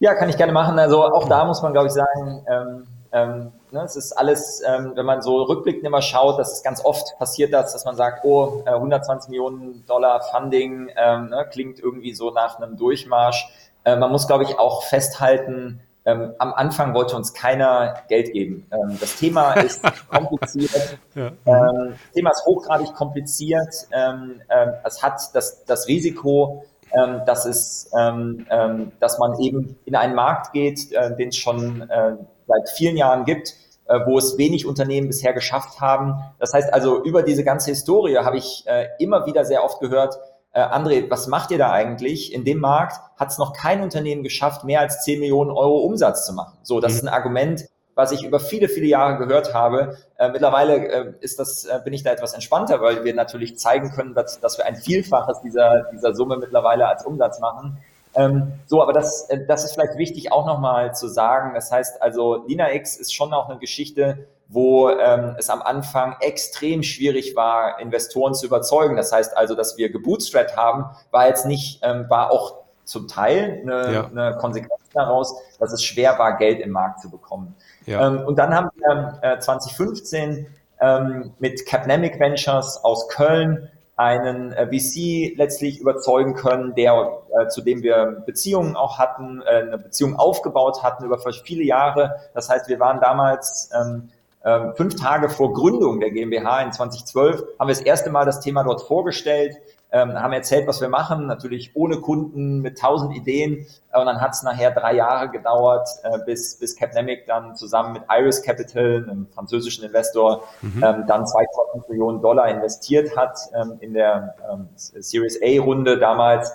Ja, 0.00 0.14
kann 0.14 0.28
ich 0.28 0.36
gerne 0.36 0.52
machen. 0.52 0.78
Also 0.78 1.04
auch 1.04 1.28
da 1.28 1.44
muss 1.44 1.62
man, 1.62 1.72
glaube 1.72 1.88
ich, 1.88 1.92
sagen, 1.92 2.44
ähm, 2.48 2.86
ähm, 3.10 3.52
ne, 3.70 3.82
es 3.82 3.96
ist 3.96 4.12
alles, 4.12 4.62
ähm, 4.66 4.92
wenn 4.94 5.06
man 5.06 5.22
so 5.22 5.42
rückblickend 5.42 5.84
immer 5.84 6.02
schaut, 6.02 6.38
dass 6.38 6.52
es 6.52 6.62
ganz 6.62 6.84
oft 6.84 7.18
passiert 7.18 7.52
das, 7.52 7.72
dass 7.72 7.84
man 7.84 7.96
sagt, 7.96 8.24
oh, 8.24 8.62
äh, 8.66 8.70
120 8.70 9.30
Millionen 9.30 9.84
Dollar 9.86 10.20
Funding 10.20 10.90
ähm, 10.96 11.30
ne, 11.30 11.46
klingt 11.50 11.80
irgendwie 11.80 12.14
so 12.14 12.30
nach 12.30 12.60
einem 12.60 12.76
Durchmarsch. 12.76 13.48
Äh, 13.84 13.96
man 13.96 14.12
muss, 14.12 14.26
glaube 14.26 14.44
ich, 14.44 14.58
auch 14.58 14.84
festhalten, 14.84 15.80
ähm, 16.04 16.32
am 16.38 16.54
Anfang 16.54 16.94
wollte 16.94 17.16
uns 17.16 17.34
keiner 17.34 18.02
Geld 18.08 18.32
geben. 18.32 18.66
Ähm, 18.70 18.96
das 18.98 19.16
Thema 19.16 19.52
ist 19.54 19.82
kompliziert. 20.10 20.98
ja. 21.14 21.26
ähm, 21.44 21.90
das 21.90 22.12
Thema 22.14 22.30
ist 22.30 22.46
hochgradig 22.46 22.94
kompliziert. 22.94 23.74
Ähm, 23.92 24.40
es 24.84 25.02
hat 25.02 25.20
das, 25.34 25.64
das 25.64 25.86
Risiko, 25.86 26.64
ähm, 26.98 27.22
dass, 27.26 27.46
es, 27.46 27.90
ähm, 27.98 28.46
ähm, 28.50 28.92
dass 29.00 29.18
man 29.18 29.38
eben 29.40 29.78
in 29.84 29.94
einen 29.94 30.14
Markt 30.14 30.52
geht, 30.52 30.92
äh, 30.92 31.16
den 31.16 31.28
es 31.28 31.36
schon 31.36 31.82
äh, 31.82 32.16
seit 32.46 32.70
vielen 32.70 32.96
Jahren 32.96 33.24
gibt, 33.24 33.54
äh, 33.86 34.00
wo 34.06 34.18
es 34.18 34.38
wenig 34.38 34.66
Unternehmen 34.66 35.06
bisher 35.06 35.32
geschafft 35.32 35.80
haben. 35.80 36.14
Das 36.38 36.52
heißt 36.54 36.72
also, 36.72 37.02
über 37.02 37.22
diese 37.22 37.44
ganze 37.44 37.70
Historie 37.70 38.16
habe 38.18 38.36
ich 38.36 38.64
äh, 38.66 38.86
immer 38.98 39.26
wieder 39.26 39.44
sehr 39.44 39.64
oft 39.64 39.80
gehört, 39.80 40.18
äh, 40.52 40.60
André, 40.60 41.10
was 41.10 41.26
macht 41.26 41.50
ihr 41.50 41.58
da 41.58 41.70
eigentlich? 41.72 42.32
In 42.32 42.44
dem 42.44 42.58
Markt 42.58 43.00
hat 43.16 43.30
es 43.30 43.38
noch 43.38 43.52
kein 43.52 43.82
Unternehmen 43.82 44.22
geschafft, 44.22 44.64
mehr 44.64 44.80
als 44.80 45.04
10 45.04 45.20
Millionen 45.20 45.50
Euro 45.50 45.78
Umsatz 45.78 46.26
zu 46.26 46.32
machen. 46.32 46.58
So, 46.62 46.80
das 46.80 46.92
mhm. 46.92 46.98
ist 46.98 47.02
ein 47.04 47.08
Argument, 47.08 47.64
was 47.98 48.12
ich 48.12 48.22
über 48.22 48.38
viele, 48.38 48.68
viele 48.68 48.86
Jahre 48.86 49.18
gehört 49.18 49.54
habe. 49.54 49.96
Äh, 50.18 50.28
mittlerweile 50.28 50.88
äh, 50.88 51.12
ist 51.18 51.40
das, 51.40 51.64
äh, 51.64 51.80
bin 51.82 51.92
ich 51.92 52.04
da 52.04 52.12
etwas 52.12 52.32
entspannter, 52.32 52.80
weil 52.80 53.02
wir 53.02 53.12
natürlich 53.12 53.58
zeigen 53.58 53.90
können, 53.90 54.14
dass, 54.14 54.38
dass 54.38 54.56
wir 54.56 54.66
ein 54.66 54.76
Vielfaches 54.76 55.40
dieser, 55.40 55.86
dieser 55.92 56.14
Summe 56.14 56.36
mittlerweile 56.36 56.86
als 56.86 57.04
Umsatz 57.04 57.40
machen. 57.40 57.76
Ähm, 58.14 58.52
so, 58.66 58.84
aber 58.84 58.92
das, 58.92 59.28
äh, 59.30 59.44
das 59.48 59.64
ist 59.64 59.74
vielleicht 59.74 59.98
wichtig 59.98 60.30
auch 60.30 60.46
nochmal 60.46 60.94
zu 60.94 61.08
sagen. 61.08 61.54
Das 61.54 61.72
heißt 61.72 62.00
also, 62.00 62.44
LinaX 62.46 62.96
ist 62.96 63.12
schon 63.12 63.32
auch 63.32 63.48
eine 63.48 63.58
Geschichte, 63.58 64.28
wo 64.46 64.90
ähm, 64.90 65.34
es 65.36 65.50
am 65.50 65.60
Anfang 65.60 66.14
extrem 66.20 66.84
schwierig 66.84 67.34
war, 67.34 67.80
Investoren 67.80 68.32
zu 68.32 68.46
überzeugen. 68.46 68.94
Das 68.94 69.10
heißt 69.10 69.36
also, 69.36 69.56
dass 69.56 69.76
wir 69.76 69.90
gebootstrapped 69.90 70.56
haben, 70.56 70.84
war 71.10 71.26
jetzt 71.26 71.46
nicht, 71.46 71.80
ähm, 71.82 72.06
war 72.08 72.30
auch 72.30 72.67
zum 72.88 73.06
Teil 73.06 73.60
eine, 73.62 73.92
ja. 73.92 74.06
eine 74.06 74.36
Konsequenz 74.38 74.80
daraus, 74.94 75.36
dass 75.58 75.72
es 75.72 75.84
schwer 75.84 76.18
war, 76.18 76.38
Geld 76.38 76.60
im 76.60 76.70
Markt 76.70 77.00
zu 77.00 77.10
bekommen. 77.10 77.54
Ja. 77.86 78.06
Ähm, 78.06 78.24
und 78.26 78.38
dann 78.38 78.54
haben 78.54 78.70
wir 78.76 79.18
äh, 79.22 79.38
2015 79.38 80.46
ähm, 80.80 81.32
mit 81.38 81.66
Capnemic 81.66 82.18
Ventures 82.18 82.82
aus 82.82 83.08
Köln 83.08 83.68
einen 83.96 84.52
äh, 84.52 84.66
VC 84.66 85.36
letztlich 85.36 85.80
überzeugen 85.80 86.34
können, 86.34 86.74
der 86.74 87.18
äh, 87.36 87.48
zu 87.48 87.62
dem 87.62 87.82
wir 87.82 88.22
Beziehungen 88.24 88.76
auch 88.76 88.98
hatten, 88.98 89.42
äh, 89.42 89.62
eine 89.62 89.78
Beziehung 89.78 90.16
aufgebaut 90.16 90.82
hatten 90.82 91.04
über 91.04 91.18
viele 91.18 91.64
Jahre. 91.64 92.16
Das 92.32 92.48
heißt, 92.48 92.68
wir 92.68 92.78
waren 92.78 93.00
damals 93.00 93.70
ähm, 93.74 94.08
äh, 94.44 94.72
fünf 94.76 94.94
Tage 94.94 95.28
vor 95.28 95.52
Gründung 95.52 96.00
der 96.00 96.12
GmbH 96.12 96.62
in 96.62 96.72
2012, 96.72 97.42
haben 97.58 97.68
wir 97.68 97.74
das 97.74 97.80
erste 97.80 98.10
Mal 98.10 98.24
das 98.24 98.40
Thema 98.40 98.62
dort 98.62 98.82
vorgestellt 98.82 99.56
ähm, 99.90 100.14
haben 100.14 100.32
erzählt, 100.32 100.66
was 100.66 100.80
wir 100.80 100.88
machen, 100.88 101.26
natürlich 101.26 101.72
ohne 101.74 102.00
Kunden, 102.00 102.60
mit 102.60 102.78
tausend 102.78 103.16
Ideen. 103.16 103.66
Und 103.92 104.06
dann 104.06 104.20
hat 104.20 104.32
es 104.32 104.42
nachher 104.42 104.70
drei 104.70 104.94
Jahre 104.94 105.30
gedauert, 105.30 105.88
äh, 106.02 106.18
bis, 106.26 106.58
bis 106.58 106.76
Capnemic 106.76 107.26
dann 107.26 107.56
zusammen 107.56 107.94
mit 107.94 108.02
Iris 108.10 108.42
Capital, 108.42 109.06
einem 109.08 109.26
französischen 109.28 109.84
Investor, 109.84 110.44
mhm. 110.60 110.84
ähm, 110.84 111.04
dann 111.06 111.24
2,5 111.24 111.88
Millionen 111.88 112.20
Dollar 112.20 112.48
investiert 112.48 113.16
hat 113.16 113.38
ähm, 113.54 113.78
in 113.80 113.94
der 113.94 114.34
ähm, 114.52 114.68
Series 114.74 115.40
A-Runde 115.42 115.98
damals 115.98 116.52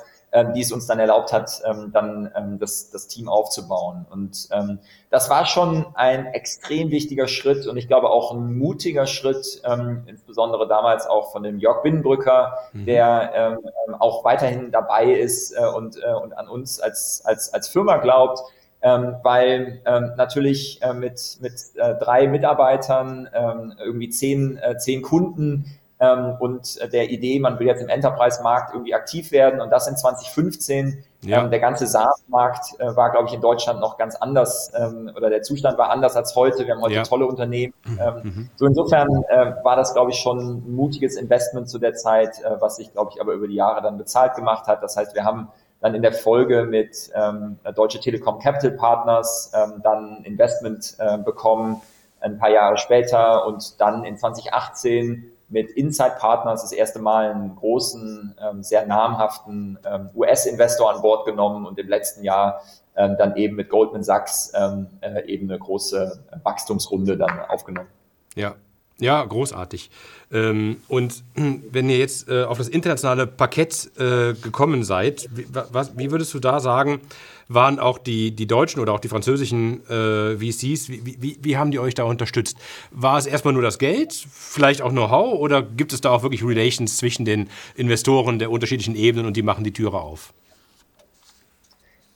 die 0.56 0.62
es 0.62 0.72
uns 0.72 0.88
dann 0.88 1.00
erlaubt 1.00 1.32
hat, 1.32 1.62
ähm, 1.65 1.91
dann 1.93 2.32
ähm, 2.36 2.58
das, 2.58 2.89
das 2.89 3.08
Team 3.08 3.30
aufzubauen. 3.30 4.06
Und 4.10 4.48
ähm, 4.52 4.80
das 5.12 5.30
war 5.30 5.46
schon 5.46 5.86
ein 5.93 6.26
extrem 6.28 6.89
wichtiger 6.89 7.28
Schritt 7.28 7.67
und 7.67 7.78
ich 7.78 7.88
glaube 7.88 8.10
auch 8.10 8.34
ein 8.34 8.58
mutiger 8.58 9.06
Schritt, 9.06 9.62
ähm, 9.63 10.04
insbesondere 10.08 10.67
damals 10.67 11.06
auch 11.06 11.32
von 11.32 11.43
dem 11.43 11.60
Jörg 11.60 11.84
Binnenbrücker, 11.84 12.58
mhm. 12.74 12.86
der 12.86 13.32
ähm, 13.36 13.96
auch 14.00 14.26
weiterhin 14.26 14.72
dabei 14.72 15.13
ist 15.13 15.52
äh, 15.52 15.65
und, 15.65 15.98
äh, 16.02 16.13
und 16.13 16.36
an 16.36 16.48
uns 16.48 16.80
als, 16.80 17.22
als, 17.26 17.54
als 17.54 17.67
Firma 17.67 17.98
glaubt. 17.98 18.39
Ähm, 18.86 19.15
weil 19.24 19.82
ähm, 19.86 20.12
natürlich 20.17 20.82
äh, 20.82 20.93
mit, 20.93 21.38
mit 21.39 21.54
äh, 21.76 21.96
drei 22.00 22.28
Mitarbeitern, 22.28 23.30
ähm, 23.34 23.74
irgendwie 23.80 24.10
zehn, 24.10 24.58
äh, 24.58 24.78
zehn 24.78 25.02
Kunden, 25.02 25.80
ähm, 26.03 26.35
und 26.39 26.91
der 26.91 27.09
Idee, 27.11 27.39
man 27.39 27.59
will 27.59 27.67
jetzt 27.67 27.81
im 27.81 27.87
Enterprise-Markt 27.87 28.73
irgendwie 28.73 28.93
aktiv 28.93 29.31
werden 29.31 29.61
und 29.61 29.69
das 29.69 29.87
in 29.87 29.95
2015. 29.95 31.03
Ja. 31.21 31.41
Ähm, 31.41 31.51
der 31.51 31.61
ganze 31.61 31.87
SaaS-Markt 31.87 32.77
äh, 32.79 32.95
war, 32.97 33.11
glaube 33.11 33.29
ich, 33.29 33.33
in 33.33 33.39
Deutschland 33.39 33.79
noch 33.79 33.97
ganz 33.97 34.15
anders 34.15 34.73
ähm, 34.75 35.11
oder 35.15 35.29
der 35.29 35.41
Zustand 35.41 35.77
war 35.77 35.89
anders 35.89 36.17
als 36.17 36.35
heute. 36.35 36.65
Wir 36.65 36.75
haben 36.75 36.81
heute 36.81 36.95
ja. 36.95 37.03
tolle 37.03 37.25
Unternehmen. 37.25 37.73
Mhm. 37.85 37.99
Ähm, 38.01 38.15
mhm. 38.23 38.49
So 38.57 38.65
insofern 38.65 39.07
äh, 39.29 39.53
war 39.63 39.77
das, 39.77 39.93
glaube 39.93 40.11
ich, 40.11 40.17
schon 40.17 40.39
ein 40.39 40.75
mutiges 40.75 41.15
Investment 41.15 41.69
zu 41.69 41.79
der 41.79 41.93
Zeit, 41.93 42.41
äh, 42.41 42.59
was 42.59 42.75
sich, 42.75 42.91
glaube 42.91 43.11
ich, 43.13 43.21
aber 43.21 43.33
über 43.33 43.47
die 43.47 43.55
Jahre 43.55 43.81
dann 43.81 43.97
bezahlt 43.97 44.35
gemacht 44.35 44.67
hat. 44.67 44.83
Das 44.83 44.97
heißt, 44.97 45.15
wir 45.15 45.23
haben 45.23 45.47
dann 45.79 45.95
in 45.95 46.01
der 46.01 46.13
Folge 46.13 46.63
mit 46.63 47.11
ähm, 47.15 47.59
Deutsche 47.75 47.99
Telekom 48.01 48.39
Capital 48.39 48.71
Partners 48.71 49.51
ähm, 49.53 49.81
dann 49.81 50.23
Investment 50.23 50.95
äh, 50.97 51.17
bekommen, 51.17 51.81
ein 52.19 52.37
paar 52.37 52.49
Jahre 52.49 52.77
später 52.77 53.45
und 53.45 53.79
dann 53.79 54.03
in 54.03 54.17
2018 54.17 55.33
mit 55.53 55.71
Inside 55.71 56.15
Partners 56.19 56.63
das 56.63 56.71
erste 56.71 56.99
Mal 56.99 57.31
einen 57.31 57.55
großen, 57.55 58.35
ähm, 58.41 58.63
sehr 58.63 58.85
namhaften 58.87 59.77
ähm, 59.85 60.09
US-Investor 60.15 60.93
an 60.93 61.01
Bord 61.01 61.25
genommen 61.25 61.65
und 61.65 61.77
im 61.77 61.87
letzten 61.87 62.23
Jahr 62.23 62.61
ähm, 62.95 63.15
dann 63.17 63.35
eben 63.37 63.55
mit 63.55 63.69
Goldman 63.69 64.03
Sachs 64.03 64.51
äh, 64.53 65.25
eben 65.25 65.49
eine 65.49 65.59
große 65.59 66.25
Wachstumsrunde 66.43 67.17
dann 67.17 67.39
aufgenommen. 67.47 67.89
Ja, 68.35 68.55
ja, 68.99 69.23
großartig. 69.23 69.89
Ähm, 70.32 70.77
und 70.88 71.23
wenn 71.36 71.89
ihr 71.89 71.97
jetzt 71.97 72.29
äh, 72.29 72.43
auf 72.43 72.58
das 72.58 72.69
internationale 72.69 73.27
Parkett 73.27 73.91
äh, 73.97 74.34
gekommen 74.34 74.84
seid, 74.84 75.29
wie, 75.34 76.12
würdest 76.12 76.34
du 76.34 76.39
da 76.39 76.60
sagen, 76.60 77.01
waren 77.47 77.79
auch 77.79 77.97
die, 77.97 78.32
die 78.32 78.47
deutschen 78.47 78.79
oder 78.79 78.93
auch 78.93 78.99
die 78.99 79.10
französischen 79.10 79.86
äh, 79.89 80.38
VCs, 80.38 80.89
wie, 80.89 81.17
wie, 81.19 81.38
wie 81.41 81.58
haben 81.58 81.71
die 81.71 81.79
euch 81.79 81.93
da 81.93 82.03
unterstützt? 82.03 82.58
War 82.91 83.17
es 83.17 83.25
erstmal 83.25 83.53
nur 83.53 83.63
das 83.63 83.79
Geld, 83.79 84.13
vielleicht 84.13 84.82
auch 84.82 84.91
Know-how 84.91 85.39
oder 85.39 85.62
gibt 85.62 85.93
es 85.93 86.01
da 86.01 86.12
auch 86.12 86.23
wirklich 86.23 86.43
Relations 86.43 86.97
zwischen 86.97 87.25
den 87.25 87.49
Investoren 87.75 88.39
der 88.39 88.49
unterschiedlichen 88.49 88.95
Ebenen 88.95 89.25
und 89.25 89.36
die 89.38 89.43
machen 89.43 89.63
die 89.63 89.73
Türe 89.73 89.99
auf? 89.99 90.34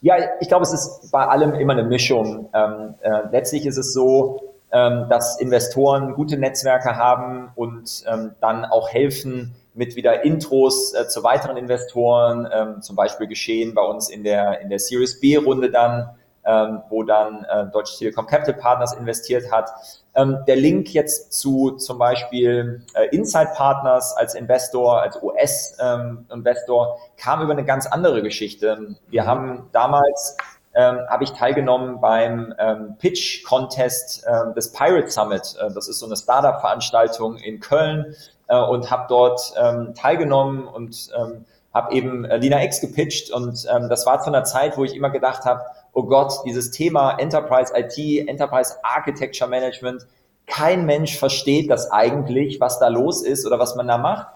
Ja, 0.01 0.15
ich 0.39 0.47
glaube, 0.47 0.63
es 0.63 0.73
ist 0.73 1.11
bei 1.11 1.25
allem 1.25 1.53
immer 1.55 1.73
eine 1.73 1.83
Mischung. 1.83 2.49
Ähm, 2.53 2.93
äh, 3.01 3.09
letztlich 3.31 3.65
ist 3.65 3.77
es 3.77 3.93
so, 3.93 4.56
ähm, 4.71 5.07
dass 5.09 5.39
Investoren 5.39 6.13
gute 6.13 6.37
Netzwerke 6.37 6.95
haben 6.95 7.51
und 7.55 8.03
ähm, 8.07 8.35
dann 8.41 8.65
auch 8.65 8.89
helfen 8.89 9.55
mit 9.73 9.95
wieder 9.95 10.25
Intros 10.25 10.93
äh, 10.93 11.07
zu 11.07 11.23
weiteren 11.23 11.55
Investoren, 11.55 12.47
ähm, 12.51 12.81
zum 12.81 12.95
Beispiel 12.95 13.27
geschehen 13.27 13.73
bei 13.73 13.83
uns 13.83 14.09
in 14.09 14.23
der, 14.23 14.59
in 14.61 14.69
der 14.69 14.79
Series 14.79 15.19
B 15.19 15.37
Runde 15.37 15.69
dann, 15.69 16.09
ähm, 16.43 16.81
wo 16.89 17.03
dann 17.03 17.45
äh, 17.45 17.67
Deutsche 17.71 17.97
Telekom 17.97 18.25
Capital 18.25 18.55
Partners 18.55 18.93
investiert 18.93 19.51
hat. 19.51 19.69
Ähm, 20.15 20.39
der 20.47 20.55
Link 20.55 20.93
jetzt 20.93 21.33
zu 21.33 21.71
zum 21.71 21.99
Beispiel 21.99 22.83
äh, 22.95 23.15
Inside 23.15 23.51
Partners 23.55 24.15
als 24.17 24.33
Investor, 24.33 25.01
als 25.01 25.21
US-Investor 25.21 26.95
ähm, 26.95 27.11
kam 27.17 27.41
über 27.41 27.53
eine 27.53 27.65
ganz 27.65 27.85
andere 27.85 28.23
Geschichte. 28.23 28.95
Wir 29.09 29.25
haben 29.25 29.69
damals 29.71 30.35
ähm, 30.77 30.99
habe 31.09 31.23
ich 31.23 31.31
teilgenommen 31.31 31.99
beim 31.99 32.53
ähm, 32.59 32.95
Pitch 32.99 33.43
Contest 33.43 34.23
ähm, 34.27 34.53
des 34.53 34.71
Pirate 34.71 35.09
Summit. 35.09 35.55
Äh, 35.59 35.73
das 35.73 35.87
ist 35.87 35.97
so 35.97 36.05
eine 36.05 36.15
Startup-Veranstaltung 36.15 37.37
in 37.37 37.59
Köln 37.59 38.15
äh, 38.47 38.59
und 38.59 38.91
habe 38.91 39.07
dort 39.09 39.53
ähm, 39.59 39.95
teilgenommen 39.95 40.67
und 40.67 41.09
ähm, 41.17 41.45
habe 41.73 41.93
eben 41.95 42.25
äh, 42.25 42.37
Lina 42.37 42.63
X 42.63 42.79
gepitcht 42.79 43.31
und 43.31 43.65
ähm, 43.75 43.89
das 43.89 44.05
war 44.05 44.21
zu 44.21 44.27
einer 44.27 44.43
Zeit, 44.43 44.77
wo 44.77 44.83
ich 44.83 44.95
immer 44.95 45.09
gedacht 45.09 45.45
habe, 45.45 45.61
oh 45.93 46.03
Gott, 46.03 46.33
dieses 46.45 46.69
Thema 46.69 47.17
Enterprise 47.17 47.73
IT, 47.75 48.27
Enterprise 48.29 48.75
Architecture 48.83 49.49
Management, 49.49 50.05
kein 50.45 50.85
Mensch 50.85 51.17
versteht 51.17 51.71
das 51.71 51.91
eigentlich, 51.91 52.61
was 52.61 52.77
da 52.77 52.87
los 52.87 53.23
ist 53.23 53.47
oder 53.47 53.57
was 53.57 53.75
man 53.75 53.87
da 53.87 53.97
macht. 53.97 54.27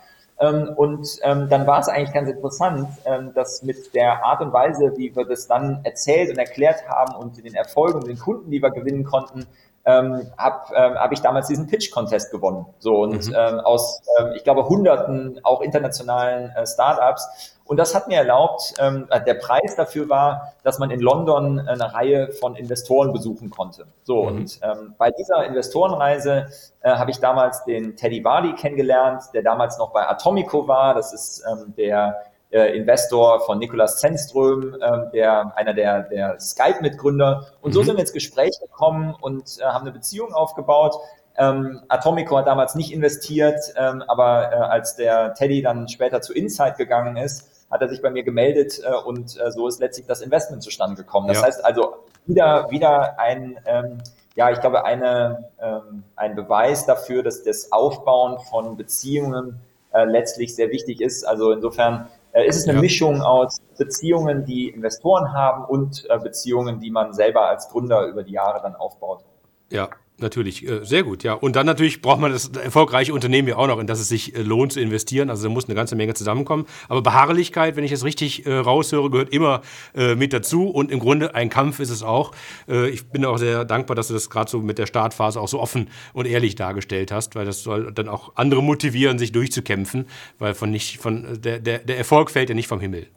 Ähm, 0.41 0.73
und 0.75 1.07
ähm, 1.21 1.47
dann 1.49 1.67
war 1.67 1.79
es 1.79 1.87
eigentlich 1.87 2.13
ganz 2.13 2.29
interessant, 2.29 2.89
ähm, 3.05 3.31
dass 3.35 3.61
mit 3.61 3.93
der 3.93 4.25
Art 4.25 4.41
und 4.41 4.51
Weise, 4.51 4.91
wie 4.97 5.15
wir 5.15 5.25
das 5.25 5.47
dann 5.47 5.81
erzählt 5.83 6.31
und 6.31 6.37
erklärt 6.39 6.87
haben 6.89 7.15
und 7.15 7.37
den 7.43 7.53
Erfolgen 7.53 7.99
und 7.99 8.07
den 8.07 8.17
Kunden, 8.17 8.49
die 8.49 8.61
wir 8.61 8.71
gewinnen 8.71 9.03
konnten, 9.03 9.45
ähm, 9.85 10.31
habe 10.37 10.75
ähm, 10.75 10.95
hab 10.95 11.11
ich 11.11 11.21
damals 11.21 11.47
diesen 11.47 11.67
Pitch-Contest 11.67 12.31
gewonnen. 12.31 12.65
So 12.79 13.01
und 13.01 13.27
mhm. 13.27 13.35
ähm, 13.35 13.59
aus, 13.59 14.01
ähm, 14.19 14.33
ich 14.35 14.43
glaube, 14.43 14.67
hunderten 14.67 15.39
auch 15.43 15.61
internationalen 15.61 16.49
äh, 16.55 16.65
Startups. 16.65 17.50
Und 17.65 17.77
das 17.77 17.95
hat 17.95 18.07
mir 18.07 18.17
erlaubt, 18.17 18.73
ähm, 18.79 19.07
äh, 19.09 19.23
der 19.23 19.35
Preis 19.35 19.75
dafür 19.75 20.09
war, 20.09 20.53
dass 20.63 20.79
man 20.79 20.91
in 20.91 20.99
London 20.99 21.59
eine 21.59 21.93
Reihe 21.93 22.31
von 22.33 22.55
Investoren 22.55 23.13
besuchen 23.13 23.49
konnte. 23.49 23.85
So, 24.03 24.23
mhm. 24.23 24.27
und 24.27 24.59
ähm, 24.61 24.95
bei 24.97 25.11
dieser 25.11 25.45
Investorenreise 25.45 26.47
äh, 26.81 26.91
habe 26.91 27.11
ich 27.11 27.19
damals 27.19 27.63
den 27.63 27.95
Teddy 27.95 28.23
Vardy 28.23 28.53
kennengelernt, 28.53 29.23
der 29.33 29.43
damals 29.43 29.77
noch 29.77 29.91
bei 29.91 30.07
Atomico 30.07 30.67
war. 30.67 30.93
Das 30.93 31.13
ist 31.13 31.43
ähm, 31.49 31.73
der 31.77 32.21
äh, 32.51 32.77
Investor 32.77 33.39
von 33.41 33.59
Nicolas 33.59 33.99
Zenström, 33.99 34.75
äh, 34.81 35.11
der, 35.13 35.53
einer 35.55 35.73
der, 35.73 36.03
der 36.03 36.39
Skype-Mitgründer. 36.39 37.47
Und 37.61 37.71
mhm. 37.71 37.73
so 37.73 37.83
sind 37.83 37.95
wir 37.95 38.01
ins 38.01 38.13
Gespräch 38.13 38.59
gekommen 38.59 39.15
und 39.19 39.59
äh, 39.59 39.63
haben 39.63 39.83
eine 39.83 39.91
Beziehung 39.91 40.33
aufgebaut. 40.33 40.95
Ähm, 41.37 41.81
Atomico 41.87 42.37
hat 42.37 42.47
damals 42.47 42.75
nicht 42.75 42.91
investiert, 42.91 43.59
ähm, 43.77 44.03
aber 44.07 44.51
äh, 44.51 44.55
als 44.55 44.95
der 44.95 45.33
Teddy 45.33 45.61
dann 45.61 45.87
später 45.87 46.21
zu 46.21 46.33
Insight 46.33 46.77
gegangen 46.77 47.15
ist, 47.15 47.49
hat 47.71 47.81
er 47.81 47.89
sich 47.89 48.01
bei 48.01 48.09
mir 48.09 48.23
gemeldet 48.23 48.81
äh, 48.83 48.93
und 48.93 49.39
äh, 49.39 49.51
so 49.51 49.67
ist 49.67 49.79
letztlich 49.79 50.05
das 50.05 50.21
Investment 50.21 50.61
zustande 50.61 50.95
gekommen. 50.95 51.27
Das 51.27 51.37
ja. 51.37 51.47
heißt 51.47 51.65
also 51.65 51.95
wieder, 52.25 52.69
wieder 52.69 53.19
ein, 53.19 53.57
ähm, 53.65 53.97
ja, 54.35 54.51
ich 54.51 54.59
glaube, 54.59 54.85
eine, 54.85 55.49
ähm, 55.59 56.03
ein 56.15 56.35
Beweis 56.35 56.85
dafür, 56.85 57.23
dass 57.23 57.43
das 57.43 57.71
Aufbauen 57.71 58.39
von 58.39 58.77
Beziehungen 58.77 59.59
äh, 59.93 60.05
letztlich 60.05 60.55
sehr 60.55 60.69
wichtig 60.69 61.01
ist. 61.01 61.23
Also 61.23 61.51
insofern 61.51 62.07
äh, 62.33 62.45
ist 62.45 62.57
es 62.57 62.67
eine 62.67 62.75
ja. 62.75 62.81
Mischung 62.81 63.21
aus 63.21 63.57
Beziehungen, 63.77 64.45
die 64.45 64.69
Investoren 64.69 65.33
haben 65.33 65.65
und 65.65 66.05
äh, 66.09 66.17
Beziehungen, 66.19 66.79
die 66.79 66.91
man 66.91 67.13
selber 67.13 67.47
als 67.47 67.69
Gründer 67.69 68.05
über 68.05 68.23
die 68.23 68.33
Jahre 68.33 68.61
dann 68.61 68.75
aufbaut. 68.75 69.23
Ja, 69.69 69.89
natürlich. 70.21 70.67
Äh, 70.67 70.85
sehr 70.85 71.03
gut, 71.03 71.23
ja. 71.23 71.33
Und 71.33 71.55
dann 71.55 71.65
natürlich 71.65 72.01
braucht 72.01 72.19
man 72.19 72.31
das 72.31 72.49
erfolgreiche 72.49 73.13
Unternehmen 73.13 73.47
ja 73.47 73.57
auch 73.57 73.67
noch, 73.67 73.79
in 73.79 73.87
das 73.87 73.99
es 73.99 74.09
sich 74.09 74.35
äh, 74.35 74.41
lohnt 74.41 74.73
zu 74.73 74.79
investieren. 74.79 75.29
Also 75.29 75.43
da 75.43 75.49
muss 75.49 75.65
eine 75.65 75.75
ganze 75.75 75.95
Menge 75.95 76.13
zusammenkommen. 76.13 76.65
Aber 76.89 77.01
Beharrlichkeit, 77.01 77.75
wenn 77.75 77.83
ich 77.83 77.91
es 77.91 78.03
richtig 78.03 78.45
äh, 78.45 78.53
raushöre, 78.53 79.09
gehört 79.09 79.29
immer 79.29 79.61
mit 79.93 80.33
dazu. 80.33 80.69
Und 80.69 80.91
im 80.91 80.99
Grunde 80.99 81.35
ein 81.35 81.49
Kampf 81.49 81.79
ist 81.79 81.89
es 81.89 82.03
auch. 82.03 82.31
Ich 82.67 83.09
bin 83.09 83.25
auch 83.25 83.37
sehr 83.37 83.65
dankbar, 83.65 83.95
dass 83.95 84.07
du 84.07 84.13
das 84.13 84.29
gerade 84.29 84.49
so 84.49 84.59
mit 84.59 84.77
der 84.77 84.85
Startphase 84.85 85.39
auch 85.39 85.47
so 85.47 85.59
offen 85.59 85.89
und 86.13 86.27
ehrlich 86.27 86.55
dargestellt 86.55 87.11
hast, 87.11 87.35
weil 87.35 87.45
das 87.45 87.63
soll 87.63 87.91
dann 87.91 88.07
auch 88.07 88.33
andere 88.35 88.63
motivieren, 88.63 89.19
sich 89.19 89.31
durchzukämpfen, 89.31 90.07
weil 90.39 90.53
von 90.53 90.71
nicht, 90.71 90.99
von 90.99 91.41
der, 91.41 91.59
der, 91.59 91.79
der 91.79 91.97
Erfolg 91.97 92.31
fällt 92.31 92.49
ja 92.49 92.55
nicht 92.55 92.67
vom 92.67 92.79
Himmel. 92.79 93.07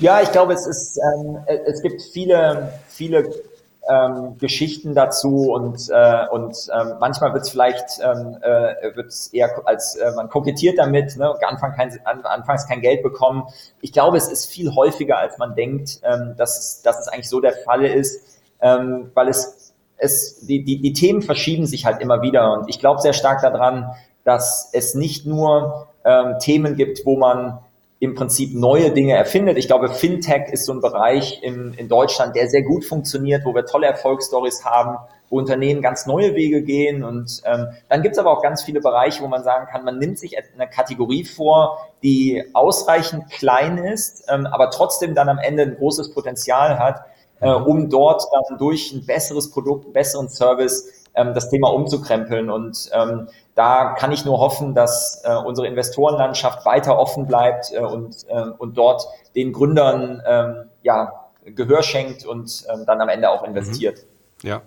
Ja, 0.00 0.22
ich 0.22 0.32
glaube, 0.32 0.54
es 0.54 0.66
ist, 0.66 0.98
ähm, 0.98 1.38
es 1.66 1.82
gibt 1.82 2.00
viele, 2.00 2.72
viele 2.88 3.30
ähm, 3.90 4.38
Geschichten 4.38 4.94
dazu 4.94 5.52
und, 5.52 5.88
äh, 5.90 6.26
und 6.30 6.56
ähm, 6.72 6.94
manchmal 7.00 7.32
wird 7.32 7.42
es 7.42 7.50
vielleicht 7.50 7.98
ähm, 8.02 8.38
äh, 8.40 8.94
wird's 8.94 9.28
eher 9.28 9.50
als 9.66 9.96
äh, 9.96 10.12
man 10.14 10.28
kokettiert 10.28 10.78
damit, 10.78 11.16
ne, 11.16 11.34
Anfang 11.46 11.72
kein, 11.74 11.98
an, 12.04 12.22
anfangs 12.22 12.68
kein 12.68 12.80
Geld 12.80 13.02
bekommen. 13.02 13.44
Ich 13.80 13.92
glaube, 13.92 14.16
es 14.16 14.28
ist 14.28 14.46
viel 14.46 14.74
häufiger, 14.74 15.18
als 15.18 15.38
man 15.38 15.54
denkt, 15.54 16.00
ähm, 16.04 16.34
dass, 16.36 16.82
dass 16.82 17.00
es 17.00 17.08
eigentlich 17.08 17.28
so 17.28 17.40
der 17.40 17.52
Fall 17.52 17.84
ist, 17.84 18.40
ähm, 18.60 19.10
weil 19.14 19.28
es, 19.28 19.74
es 19.96 20.46
die, 20.46 20.64
die, 20.64 20.80
die 20.80 20.92
Themen 20.92 21.22
verschieben 21.22 21.66
sich 21.66 21.84
halt 21.84 22.00
immer 22.00 22.22
wieder 22.22 22.52
und 22.52 22.68
ich 22.68 22.78
glaube 22.78 23.00
sehr 23.00 23.12
stark 23.12 23.42
daran, 23.42 23.90
dass 24.24 24.70
es 24.72 24.94
nicht 24.94 25.26
nur 25.26 25.88
ähm, 26.04 26.38
Themen 26.38 26.76
gibt, 26.76 27.04
wo 27.04 27.16
man 27.16 27.58
im 28.00 28.14
Prinzip 28.14 28.54
neue 28.54 28.90
Dinge 28.90 29.14
erfindet. 29.14 29.58
Ich 29.58 29.66
glaube, 29.66 29.90
Fintech 29.90 30.50
ist 30.50 30.64
so 30.64 30.72
ein 30.72 30.80
Bereich 30.80 31.42
in, 31.42 31.74
in 31.74 31.86
Deutschland, 31.86 32.34
der 32.34 32.48
sehr 32.48 32.62
gut 32.62 32.86
funktioniert, 32.86 33.44
wo 33.44 33.54
wir 33.54 33.66
tolle 33.66 33.86
Erfolgsstories 33.86 34.64
haben, 34.64 34.96
wo 35.28 35.36
Unternehmen 35.38 35.82
ganz 35.82 36.06
neue 36.06 36.34
Wege 36.34 36.62
gehen. 36.62 37.04
Und 37.04 37.42
ähm, 37.44 37.66
dann 37.90 38.00
gibt 38.02 38.14
es 38.14 38.18
aber 38.18 38.30
auch 38.30 38.42
ganz 38.42 38.62
viele 38.62 38.80
Bereiche, 38.80 39.22
wo 39.22 39.28
man 39.28 39.44
sagen 39.44 39.66
kann, 39.70 39.84
man 39.84 39.98
nimmt 39.98 40.18
sich 40.18 40.34
eine 40.38 40.66
Kategorie 40.66 41.24
vor, 41.24 41.90
die 42.02 42.42
ausreichend 42.54 43.30
klein 43.30 43.76
ist, 43.76 44.24
ähm, 44.30 44.46
aber 44.46 44.70
trotzdem 44.70 45.14
dann 45.14 45.28
am 45.28 45.38
Ende 45.38 45.64
ein 45.64 45.76
großes 45.76 46.14
Potenzial 46.14 46.78
hat, 46.78 47.04
äh, 47.40 47.50
um 47.50 47.90
dort 47.90 48.22
dann 48.32 48.56
durch 48.56 48.92
ein 48.92 49.04
besseres 49.04 49.50
Produkt, 49.50 49.84
einen 49.84 49.92
besseren 49.92 50.30
Service 50.30 50.90
ähm, 51.14 51.34
das 51.34 51.50
Thema 51.50 51.68
umzukrempeln. 51.68 52.48
Und 52.48 52.88
ähm, 52.94 53.28
da 53.60 53.94
kann 53.98 54.10
ich 54.10 54.24
nur 54.24 54.38
hoffen, 54.38 54.74
dass 54.74 55.20
äh, 55.22 55.34
unsere 55.34 55.66
Investorenlandschaft 55.66 56.64
weiter 56.64 56.98
offen 56.98 57.26
bleibt 57.26 57.70
äh, 57.74 57.80
und, 57.80 58.26
äh, 58.26 58.44
und 58.56 58.78
dort 58.78 59.06
den 59.36 59.52
Gründern 59.52 60.22
ähm, 60.26 60.64
ja, 60.82 61.26
Gehör 61.44 61.82
schenkt 61.82 62.24
und 62.24 62.64
ähm, 62.72 62.84
dann 62.86 63.02
am 63.02 63.10
Ende 63.10 63.28
auch 63.28 63.44
investiert. 63.44 63.98
Mhm. 64.42 64.48
Ja, 64.48 64.62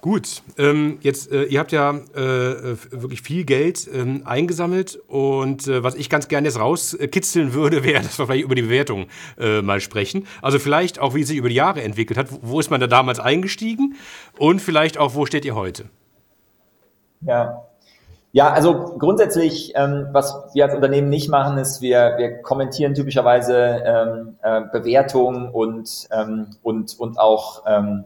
Gut, 0.00 0.42
ähm, 0.58 0.98
jetzt, 1.00 1.32
äh, 1.32 1.44
ihr 1.44 1.60
habt 1.60 1.72
ja 1.72 1.90
äh, 1.90 2.76
wirklich 2.90 3.22
viel 3.22 3.44
Geld 3.44 3.88
ähm, 3.90 4.20
eingesammelt 4.26 4.98
und 5.08 5.66
äh, 5.66 5.82
was 5.82 5.94
ich 5.94 6.10
ganz 6.10 6.28
gerne 6.28 6.46
jetzt 6.46 6.58
rauskitzeln 6.58 7.54
würde, 7.54 7.84
wäre, 7.84 8.02
dass 8.02 8.18
wir 8.18 8.26
vielleicht 8.26 8.44
über 8.44 8.54
die 8.54 8.62
Bewertung 8.62 9.06
äh, 9.38 9.62
mal 9.62 9.80
sprechen. 9.80 10.26
Also 10.42 10.58
vielleicht 10.58 10.98
auch, 10.98 11.14
wie 11.14 11.22
es 11.22 11.28
sich 11.28 11.38
über 11.38 11.48
die 11.48 11.54
Jahre 11.54 11.82
entwickelt 11.82 12.18
hat. 12.18 12.28
Wo 12.42 12.60
ist 12.60 12.70
man 12.70 12.82
da 12.82 12.86
damals 12.86 13.18
eingestiegen 13.18 13.94
und 14.38 14.60
vielleicht 14.60 14.98
auch, 14.98 15.14
wo 15.14 15.24
steht 15.24 15.46
ihr 15.46 15.54
heute? 15.54 15.86
Ja, 17.22 17.64
ja, 18.34 18.52
also 18.52 18.96
grundsätzlich, 18.98 19.74
ähm, 19.76 20.08
was 20.10 20.34
wir 20.54 20.64
als 20.64 20.74
Unternehmen 20.74 21.08
nicht 21.08 21.28
machen, 21.28 21.56
ist, 21.56 21.80
wir, 21.80 22.14
wir 22.16 22.42
kommentieren 22.42 22.92
typischerweise 22.92 23.56
ähm, 23.86 24.36
äh, 24.42 24.62
Bewertungen 24.72 25.48
und, 25.50 26.08
ähm, 26.10 26.48
und, 26.64 26.98
und 26.98 27.16
auch 27.16 27.62
ähm, 27.64 28.04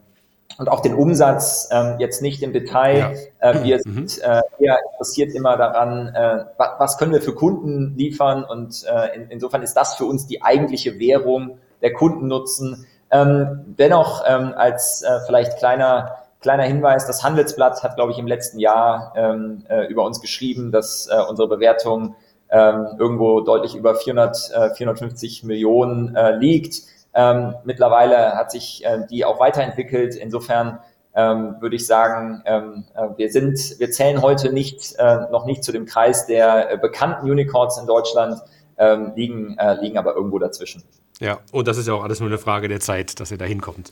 und 0.59 0.69
auch 0.69 0.81
den 0.81 0.95
Umsatz 0.95 1.71
ähm, 1.71 1.95
jetzt 1.99 2.21
nicht 2.21 2.43
im 2.43 2.53
Detail. 2.53 3.17
Ja. 3.41 3.53
Äh, 3.53 3.65
wir 3.65 3.81
mhm. 3.87 4.07
sind 4.07 4.23
äh, 4.23 4.43
eher 4.59 4.79
interessiert 4.93 5.35
immer 5.35 5.57
daran, 5.57 6.09
äh, 6.09 6.45
was, 6.59 6.71
was 6.79 6.99
können 6.99 7.13
wir 7.13 7.23
für 7.23 7.35
Kunden 7.35 7.95
liefern 7.97 8.45
und 8.45 8.85
äh, 8.85 9.17
in, 9.17 9.31
insofern 9.31 9.63
ist 9.63 9.75
das 9.75 9.95
für 9.95 10.05
uns 10.05 10.27
die 10.27 10.43
eigentliche 10.43 10.99
Währung 10.99 11.59
der 11.81 11.95
Kundennutzen. 11.95 12.87
Ähm, 13.11 13.77
dennoch 13.79 14.25
ähm, 14.27 14.53
als 14.55 15.03
äh, 15.03 15.21
vielleicht 15.27 15.57
kleiner 15.57 16.17
kleiner 16.41 16.65
Hinweis, 16.65 17.07
das 17.07 17.25
Handelsblatt 17.25 17.83
hat, 17.83 17.97
glaube 17.97 18.13
ich, 18.13 18.19
im 18.19 18.27
letzten 18.27 18.59
Jahr 18.59 19.13
ähm, 19.17 19.65
äh, 19.69 19.87
über 19.87 20.05
uns 20.05 20.21
geschrieben, 20.21 20.73
dass 20.73 21.09
äh, 21.09 21.21
unsere 21.29 21.49
Bewertung 21.49 22.15
ähm, 22.51 22.87
irgendwo 22.99 23.41
deutlich 23.41 23.75
über 23.75 23.95
400, 23.95 24.51
äh, 24.55 24.75
450 24.75 25.45
Millionen 25.45 26.15
äh, 26.15 26.37
liegt. 26.37 26.83
Ähm, 27.15 27.55
mittlerweile 27.65 28.35
hat 28.35 28.51
sich 28.51 28.85
äh, 28.85 29.07
die 29.11 29.25
auch 29.25 29.41
weiterentwickelt. 29.41 30.15
Insofern 30.15 30.79
ähm, 31.15 31.57
würde 31.61 31.77
ich 31.77 31.87
sagen, 31.87 32.43
ähm, 32.47 32.85
äh, 32.95 33.09
wir 33.17 33.31
sind, 33.31 33.59
wir 33.79 33.91
zählen 33.91 34.23
heute 34.23 34.53
nicht, 34.53 34.95
äh, 34.99 35.29
noch 35.31 35.47
nicht 35.47 35.65
zu 35.65 35.73
dem 35.73 35.85
Kreis 35.85 36.27
der 36.27 36.73
äh, 36.73 36.79
bekannten 36.79 37.29
Unicorns 37.29 37.77
in 37.79 37.87
Deutschland, 37.87 38.41
ähm, 38.79 39.13
liegen, 39.17 39.59
äh, 39.59 39.75
liegen 39.81 39.99
aber 39.99 40.15
irgendwo 40.15 40.39
dazwischen. 40.39 40.85
Ja, 41.21 41.39
und 41.51 41.67
das 41.67 41.77
ist 41.77 41.89
ja 41.89 41.95
auch 41.95 42.05
alles 42.05 42.21
nur 42.21 42.29
eine 42.29 42.39
Frage 42.39 42.69
der 42.69 42.79
Zeit, 42.79 43.19
dass 43.19 43.33
ihr 43.33 43.39
da 43.39 43.45
hinkommt. 43.45 43.91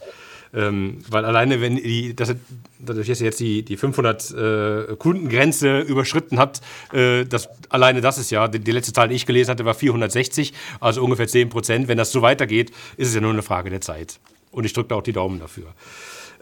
Ähm, 0.55 0.99
weil 1.11 1.25
alleine, 1.25 1.61
wenn 1.61 1.77
die, 1.77 2.15
das, 2.15 2.35
dadurch, 2.79 3.09
dass 3.09 3.21
ihr 3.21 3.27
jetzt 3.27 3.41
die, 3.41 3.65
die 3.65 3.77
500 3.77 4.31
äh, 4.31 4.97
Kundengrenze 4.97 5.81
überschritten 5.81 6.39
habt, 6.39 6.61
äh, 6.93 7.25
das, 7.25 7.49
alleine 7.69 8.01
das 8.01 8.19
ist 8.19 8.31
ja, 8.31 8.49
die, 8.49 8.59
die, 8.59 8.73
letzte 8.73 8.93
Zahl, 8.93 9.09
die 9.09 9.15
ich 9.15 9.27
gelesen 9.27 9.51
hatte, 9.51 9.65
war 9.65 9.75
460, 9.75 10.53
also 10.81 11.03
ungefähr 11.03 11.29
10 11.29 11.49
Prozent. 11.49 11.89
Wenn 11.89 11.99
das 11.99 12.13
so 12.13 12.23
weitergeht, 12.23 12.71
ist 12.97 13.09
es 13.09 13.15
ja 13.15 13.21
nur 13.21 13.33
eine 13.33 13.43
Frage 13.43 13.71
der 13.71 13.81
Zeit. 13.81 14.19
Und 14.51 14.65
ich 14.65 14.73
drücke 14.73 14.89
da 14.89 14.95
auch 14.97 15.03
die 15.03 15.13
Daumen 15.13 15.39
dafür. 15.39 15.75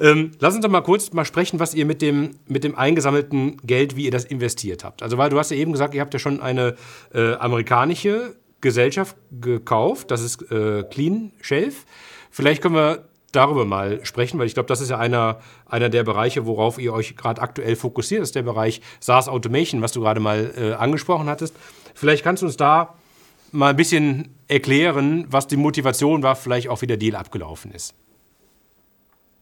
Ähm, 0.00 0.32
lass 0.40 0.54
uns 0.54 0.64
doch 0.64 0.70
mal 0.70 0.80
kurz 0.80 1.12
mal 1.12 1.24
sprechen, 1.24 1.60
was 1.60 1.74
ihr 1.74 1.86
mit 1.86 2.02
dem, 2.02 2.36
mit 2.46 2.64
dem 2.64 2.76
eingesammelten 2.76 3.58
Geld, 3.64 3.96
wie 3.96 4.04
ihr 4.04 4.10
das 4.10 4.24
investiert 4.24 4.84
habt. 4.84 5.02
Also, 5.02 5.18
weil 5.18 5.30
du 5.30 5.38
hast 5.38 5.50
ja 5.50 5.56
eben 5.56 5.72
gesagt, 5.72 5.94
ihr 5.94 6.00
habt 6.00 6.12
ja 6.12 6.18
schon 6.18 6.40
eine 6.40 6.76
äh, 7.12 7.34
amerikanische 7.34 8.34
Gesellschaft 8.60 9.16
gekauft, 9.30 10.10
das 10.10 10.22
ist 10.22 10.50
äh, 10.50 10.84
Clean 10.84 11.32
Shelf. 11.40 11.84
Vielleicht 12.30 12.62
können 12.62 12.74
wir 12.74 13.04
darüber 13.34 13.64
mal 13.64 14.04
sprechen, 14.04 14.38
weil 14.38 14.46
ich 14.46 14.54
glaube, 14.54 14.68
das 14.68 14.80
ist 14.80 14.90
ja 14.90 14.98
einer, 14.98 15.38
einer 15.66 15.88
der 15.88 16.04
Bereiche, 16.04 16.46
worauf 16.46 16.78
ihr 16.78 16.92
euch 16.92 17.16
gerade 17.16 17.40
aktuell 17.40 17.76
fokussiert, 17.76 18.22
ist 18.22 18.34
der 18.34 18.42
Bereich 18.42 18.80
SaaS 19.00 19.28
Automation, 19.28 19.82
was 19.82 19.92
du 19.92 20.00
gerade 20.00 20.20
mal 20.20 20.52
äh, 20.56 20.72
angesprochen 20.74 21.28
hattest. 21.28 21.54
Vielleicht 21.94 22.24
kannst 22.24 22.42
du 22.42 22.46
uns 22.46 22.56
da 22.56 22.94
mal 23.52 23.70
ein 23.70 23.76
bisschen 23.76 24.34
erklären, 24.48 25.26
was 25.28 25.46
die 25.46 25.56
Motivation 25.56 26.22
war, 26.22 26.36
vielleicht 26.36 26.68
auch 26.68 26.82
wie 26.82 26.86
der 26.86 26.96
Deal 26.96 27.14
abgelaufen 27.14 27.72
ist. 27.72 27.94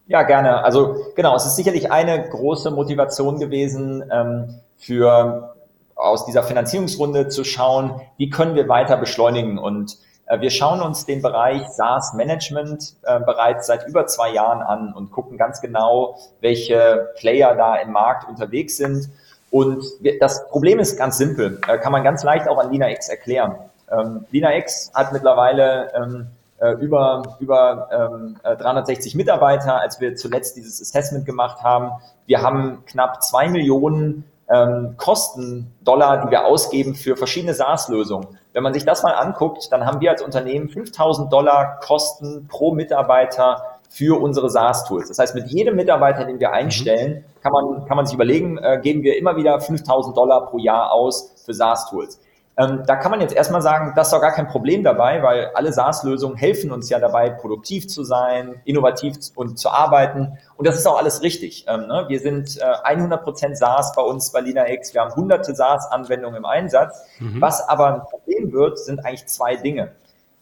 Ja, 0.06 0.22
gerne. 0.22 0.62
Also 0.64 0.96
genau, 1.16 1.34
es 1.36 1.46
ist 1.46 1.56
sicherlich 1.56 1.90
eine 1.90 2.28
große 2.28 2.70
Motivation 2.70 3.38
gewesen, 3.38 4.04
ähm, 4.12 4.54
für 4.76 5.54
aus 5.94 6.26
dieser 6.26 6.42
Finanzierungsrunde 6.42 7.28
zu 7.28 7.44
schauen, 7.44 8.00
wie 8.16 8.28
können 8.28 8.54
wir 8.54 8.68
weiter 8.68 8.96
beschleunigen 8.96 9.58
und 9.58 9.98
wir 10.38 10.50
schauen 10.50 10.80
uns 10.80 11.04
den 11.04 11.20
Bereich 11.20 11.68
SaaS 11.68 12.14
Management 12.14 12.94
äh, 13.02 13.20
bereits 13.20 13.66
seit 13.66 13.86
über 13.86 14.06
zwei 14.06 14.32
Jahren 14.32 14.62
an 14.62 14.92
und 14.94 15.10
gucken 15.10 15.36
ganz 15.36 15.60
genau, 15.60 16.16
welche 16.40 17.10
Player 17.16 17.54
da 17.54 17.76
im 17.76 17.92
Markt 17.92 18.28
unterwegs 18.28 18.76
sind. 18.76 19.10
Und 19.50 19.84
wir, 20.00 20.18
das 20.18 20.48
Problem 20.48 20.78
ist 20.78 20.96
ganz 20.96 21.18
simpel, 21.18 21.60
äh, 21.68 21.76
kann 21.78 21.92
man 21.92 22.02
ganz 22.02 22.24
leicht 22.24 22.48
auch 22.48 22.58
an 22.58 22.72
LinaX 22.72 23.08
erklären. 23.08 23.56
Ähm, 23.90 24.24
LinaX 24.30 24.90
hat 24.94 25.12
mittlerweile 25.12 25.92
ähm, 25.94 26.26
äh, 26.58 26.72
über, 26.74 27.36
über 27.40 27.88
ähm, 27.92 28.36
360 28.42 29.12
äh, 29.12 29.16
Mitarbeiter, 29.16 29.80
als 29.80 30.00
wir 30.00 30.16
zuletzt 30.16 30.56
dieses 30.56 30.80
Assessment 30.80 31.26
gemacht 31.26 31.62
haben. 31.62 31.90
Wir 32.26 32.40
haben 32.40 32.84
knapp 32.86 33.22
zwei 33.22 33.48
Millionen 33.48 34.24
ähm, 34.52 34.94
Kosten 34.96 35.72
Dollar, 35.82 36.24
die 36.24 36.30
wir 36.30 36.44
ausgeben 36.44 36.94
für 36.94 37.16
verschiedene 37.16 37.54
SaaS-Lösungen. 37.54 38.26
Wenn 38.52 38.62
man 38.62 38.74
sich 38.74 38.84
das 38.84 39.02
mal 39.02 39.12
anguckt, 39.12 39.68
dann 39.70 39.86
haben 39.86 40.00
wir 40.00 40.10
als 40.10 40.22
Unternehmen 40.22 40.68
5000 40.68 41.32
Dollar 41.32 41.80
Kosten 41.80 42.46
pro 42.48 42.74
Mitarbeiter 42.74 43.62
für 43.88 44.20
unsere 44.20 44.48
SaaS-Tools. 44.48 45.08
Das 45.08 45.18
heißt, 45.18 45.34
mit 45.34 45.48
jedem 45.48 45.76
Mitarbeiter, 45.76 46.24
den 46.24 46.40
wir 46.40 46.48
mhm. 46.48 46.54
einstellen, 46.54 47.24
kann 47.42 47.52
man, 47.52 47.86
kann 47.86 47.96
man 47.96 48.06
sich 48.06 48.14
überlegen, 48.14 48.58
äh, 48.58 48.80
geben 48.82 49.02
wir 49.02 49.18
immer 49.18 49.36
wieder 49.36 49.60
5000 49.60 50.16
Dollar 50.16 50.46
pro 50.46 50.58
Jahr 50.58 50.92
aus 50.92 51.32
für 51.44 51.54
SaaS-Tools. 51.54 52.18
Ähm, 52.58 52.82
da 52.86 52.96
kann 52.96 53.10
man 53.10 53.22
jetzt 53.22 53.34
erstmal 53.34 53.62
sagen, 53.62 53.94
das 53.96 54.08
ist 54.08 54.12
doch 54.12 54.20
gar 54.20 54.32
kein 54.32 54.46
Problem 54.46 54.84
dabei, 54.84 55.22
weil 55.22 55.50
alle 55.54 55.72
SaaS-Lösungen 55.72 56.36
helfen 56.36 56.70
uns 56.70 56.90
ja 56.90 56.98
dabei, 56.98 57.30
produktiv 57.30 57.88
zu 57.88 58.04
sein, 58.04 58.60
innovativ 58.64 59.16
und 59.34 59.58
zu 59.58 59.70
arbeiten. 59.70 60.38
Und 60.56 60.66
das 60.66 60.76
ist 60.76 60.86
auch 60.86 60.98
alles 60.98 61.22
richtig. 61.22 61.64
Ähm, 61.66 61.86
ne? 61.86 62.04
Wir 62.08 62.20
sind 62.20 62.58
äh, 62.58 62.62
100% 62.62 63.54
SaaS 63.54 63.94
bei 63.94 64.02
uns 64.02 64.32
bei 64.32 64.40
LinaX. 64.40 64.92
Wir 64.92 65.00
haben 65.00 65.14
hunderte 65.14 65.54
SaaS-Anwendungen 65.54 66.36
im 66.36 66.44
Einsatz. 66.44 67.02
Mhm. 67.20 67.40
Was 67.40 67.66
aber 67.68 67.94
ein 67.94 68.02
Problem 68.02 68.52
wird, 68.52 68.78
sind 68.78 69.00
eigentlich 69.00 69.26
zwei 69.26 69.56
Dinge. 69.56 69.92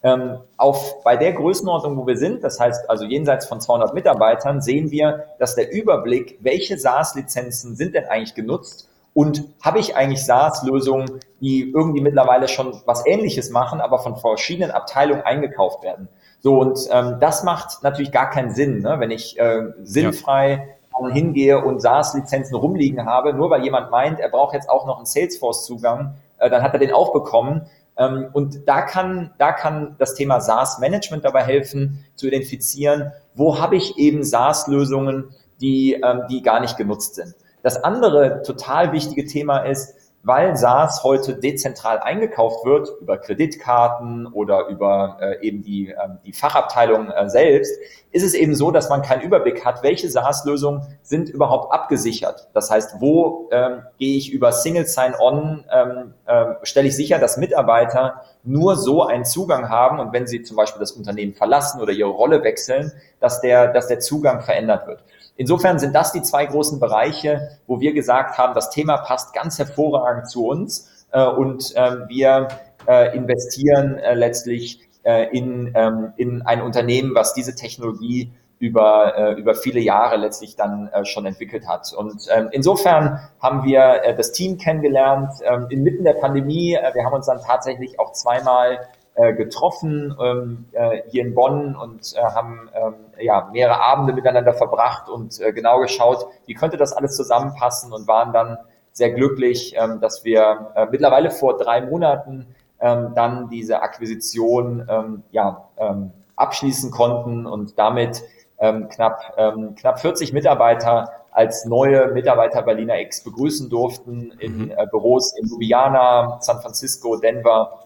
Ähm, 0.03 0.39
auf, 0.57 1.03
bei 1.03 1.15
der 1.15 1.31
Größenordnung, 1.31 1.95
wo 1.95 2.07
wir 2.07 2.17
sind, 2.17 2.43
das 2.43 2.59
heißt 2.59 2.89
also 2.89 3.05
jenseits 3.05 3.45
von 3.45 3.61
200 3.61 3.93
Mitarbeitern, 3.93 4.59
sehen 4.59 4.91
wir, 4.91 5.25
dass 5.39 5.55
der 5.55 5.71
Überblick, 5.71 6.39
welche 6.41 6.77
SaaS-Lizenzen 6.77 7.75
sind 7.75 7.95
denn 7.95 8.05
eigentlich 8.05 8.33
genutzt 8.33 8.89
und 9.13 9.43
habe 9.61 9.79
ich 9.79 9.95
eigentlich 9.95 10.25
SaaS-Lösungen, 10.25 11.19
die 11.41 11.69
irgendwie 11.69 12.01
mittlerweile 12.01 12.47
schon 12.47 12.81
was 12.85 13.05
Ähnliches 13.05 13.49
machen, 13.49 13.81
aber 13.81 13.99
von 13.99 14.15
verschiedenen 14.15 14.71
Abteilungen 14.71 15.21
eingekauft 15.23 15.83
werden? 15.83 16.07
So, 16.39 16.59
und 16.59 16.79
ähm, 16.91 17.17
das 17.19 17.43
macht 17.43 17.83
natürlich 17.83 18.11
gar 18.11 18.29
keinen 18.29 18.53
Sinn, 18.53 18.79
ne? 18.79 18.99
wenn 18.99 19.11
ich 19.11 19.39
äh, 19.39 19.73
sinnfrei 19.83 20.75
ja. 20.99 21.07
hingehe 21.09 21.63
und 21.63 21.81
SaaS-Lizenzen 21.81 22.55
rumliegen 22.55 23.05
habe, 23.05 23.33
nur 23.33 23.49
weil 23.49 23.63
jemand 23.63 23.91
meint, 23.91 24.19
er 24.19 24.29
braucht 24.29 24.53
jetzt 24.53 24.69
auch 24.69 24.87
noch 24.87 24.97
einen 24.97 25.05
Salesforce-Zugang, 25.05 26.15
äh, 26.37 26.49
dann 26.49 26.63
hat 26.63 26.73
er 26.73 26.79
den 26.79 26.93
auch 26.93 27.13
bekommen. 27.13 27.67
Ähm, 27.97 28.29
und 28.33 28.67
da 28.67 28.81
kann, 28.81 29.31
da 29.37 29.51
kann 29.51 29.95
das 29.99 30.15
Thema 30.15 30.39
SaaS-Management 30.39 31.25
dabei 31.25 31.43
helfen, 31.43 32.05
zu 32.15 32.27
identifizieren, 32.27 33.11
wo 33.35 33.59
habe 33.59 33.75
ich 33.75 33.97
eben 33.97 34.23
SaaS-Lösungen, 34.23 35.35
die, 35.59 35.93
ähm, 35.93 36.23
die 36.29 36.41
gar 36.41 36.59
nicht 36.59 36.77
genutzt 36.77 37.15
sind. 37.15 37.35
Das 37.63 37.83
andere 37.83 38.41
total 38.43 38.91
wichtige 38.91 39.25
Thema 39.25 39.59
ist, 39.59 39.95
weil 40.23 40.55
SaaS 40.55 41.03
heute 41.03 41.35
dezentral 41.35 41.99
eingekauft 41.99 42.63
wird, 42.65 42.89
über 43.01 43.17
Kreditkarten 43.17 44.27
oder 44.27 44.67
über 44.67 45.17
äh, 45.19 45.45
eben 45.45 45.63
die, 45.63 45.89
äh, 45.89 45.95
die 46.25 46.33
Fachabteilung 46.33 47.09
äh, 47.09 47.29
selbst, 47.29 47.73
ist 48.11 48.23
es 48.23 48.33
eben 48.33 48.53
so, 48.53 48.71
dass 48.71 48.89
man 48.89 49.01
keinen 49.01 49.21
Überblick 49.21 49.65
hat, 49.65 49.83
welche 49.83 50.09
SaaS-Lösungen 50.09 50.81
sind 51.01 51.29
überhaupt 51.29 51.73
abgesichert. 51.73 52.49
Das 52.53 52.69
heißt, 52.69 52.97
wo 52.99 53.49
ähm, 53.51 53.83
gehe 53.97 54.17
ich 54.17 54.31
über 54.31 54.51
Single 54.51 54.85
Sign-On, 54.85 55.65
ähm, 55.71 56.13
äh, 56.25 56.45
stelle 56.63 56.89
ich 56.89 56.95
sicher, 56.95 57.17
dass 57.17 57.37
Mitarbeiter 57.37 58.21
nur 58.43 58.75
so 58.75 59.03
einen 59.03 59.25
Zugang 59.25 59.69
haben 59.69 59.99
und 59.99 60.13
wenn 60.13 60.27
sie 60.27 60.43
zum 60.43 60.57
Beispiel 60.57 60.79
das 60.79 60.91
Unternehmen 60.91 61.33
verlassen 61.33 61.81
oder 61.81 61.93
ihre 61.93 62.09
Rolle 62.09 62.43
wechseln, 62.43 62.91
dass 63.19 63.41
der, 63.41 63.71
dass 63.71 63.87
der 63.87 63.99
Zugang 63.99 64.41
verändert 64.41 64.87
wird. 64.87 65.03
Insofern 65.35 65.79
sind 65.79 65.95
das 65.95 66.11
die 66.11 66.21
zwei 66.21 66.45
großen 66.45 66.79
Bereiche, 66.79 67.57
wo 67.67 67.79
wir 67.79 67.93
gesagt 67.93 68.37
haben, 68.37 68.53
das 68.53 68.69
Thema 68.69 68.97
passt 68.97 69.33
ganz 69.33 69.57
hervorragend 69.57 70.29
zu 70.29 70.47
uns 70.47 71.05
äh, 71.11 71.25
und 71.25 71.75
äh, 71.75 72.07
wir 72.07 72.47
äh, 72.87 73.15
investieren 73.15 73.97
äh, 73.97 74.13
letztlich 74.13 74.81
äh, 75.03 75.35
in, 75.35 75.71
ähm, 75.75 76.13
in 76.17 76.41
ein 76.43 76.61
Unternehmen, 76.61 77.15
was 77.15 77.33
diese 77.33 77.55
Technologie 77.55 78.31
über, 78.59 79.17
äh, 79.17 79.33
über 79.33 79.55
viele 79.55 79.79
Jahre 79.79 80.17
letztlich 80.17 80.55
dann 80.55 80.87
äh, 80.89 81.03
schon 81.03 81.25
entwickelt 81.25 81.67
hat. 81.67 81.91
Und 81.93 82.27
ähm, 82.29 82.49
insofern 82.51 83.19
haben 83.41 83.63
wir 83.63 84.03
äh, 84.03 84.15
das 84.15 84.33
Team 84.33 84.59
kennengelernt 84.59 85.33
ähm, 85.43 85.65
inmitten 85.69 86.03
der 86.03 86.13
Pandemie. 86.13 86.75
Äh, 86.75 86.93
wir 86.93 87.03
haben 87.03 87.13
uns 87.13 87.25
dann 87.25 87.41
tatsächlich 87.41 87.99
auch 87.99 88.13
zweimal 88.13 88.87
äh, 89.21 89.33
getroffen 89.33 90.15
ähm, 90.19 90.65
äh, 90.71 91.01
hier 91.09 91.23
in 91.23 91.35
Bonn 91.35 91.75
und 91.75 92.13
äh, 92.15 92.21
haben 92.21 92.69
ähm, 92.73 92.95
ja, 93.19 93.49
mehrere 93.51 93.79
Abende 93.79 94.13
miteinander 94.13 94.53
verbracht 94.53 95.09
und 95.09 95.39
äh, 95.39 95.53
genau 95.53 95.79
geschaut, 95.79 96.25
wie 96.47 96.55
könnte 96.55 96.77
das 96.77 96.93
alles 96.93 97.15
zusammenpassen 97.15 97.93
und 97.93 98.07
waren 98.07 98.33
dann 98.33 98.57
sehr 98.93 99.11
glücklich, 99.11 99.75
ähm, 99.77 99.99
dass 100.01 100.25
wir 100.25 100.71
äh, 100.75 100.87
mittlerweile 100.89 101.29
vor 101.29 101.57
drei 101.57 101.81
Monaten 101.81 102.47
ähm, 102.79 103.11
dann 103.13 103.49
diese 103.49 103.81
Akquisition 103.81 104.87
ähm, 104.89 105.23
ja, 105.31 105.69
ähm, 105.77 106.11
abschließen 106.35 106.89
konnten 106.89 107.45
und 107.45 107.77
damit 107.77 108.23
ähm, 108.59 108.89
knapp, 108.89 109.35
ähm, 109.37 109.75
knapp 109.75 109.99
40 109.99 110.33
Mitarbeiter 110.33 111.11
als 111.31 111.65
neue 111.65 112.07
Mitarbeiter 112.07 112.61
Berliner 112.63 112.99
X 112.99 113.23
begrüßen 113.23 113.69
durften 113.69 114.33
in 114.39 114.65
mhm. 114.65 114.71
äh, 114.71 114.87
Büros 114.89 115.37
in 115.37 115.47
Ljubljana, 115.47 116.39
San 116.41 116.59
Francisco, 116.59 117.17
Denver 117.17 117.81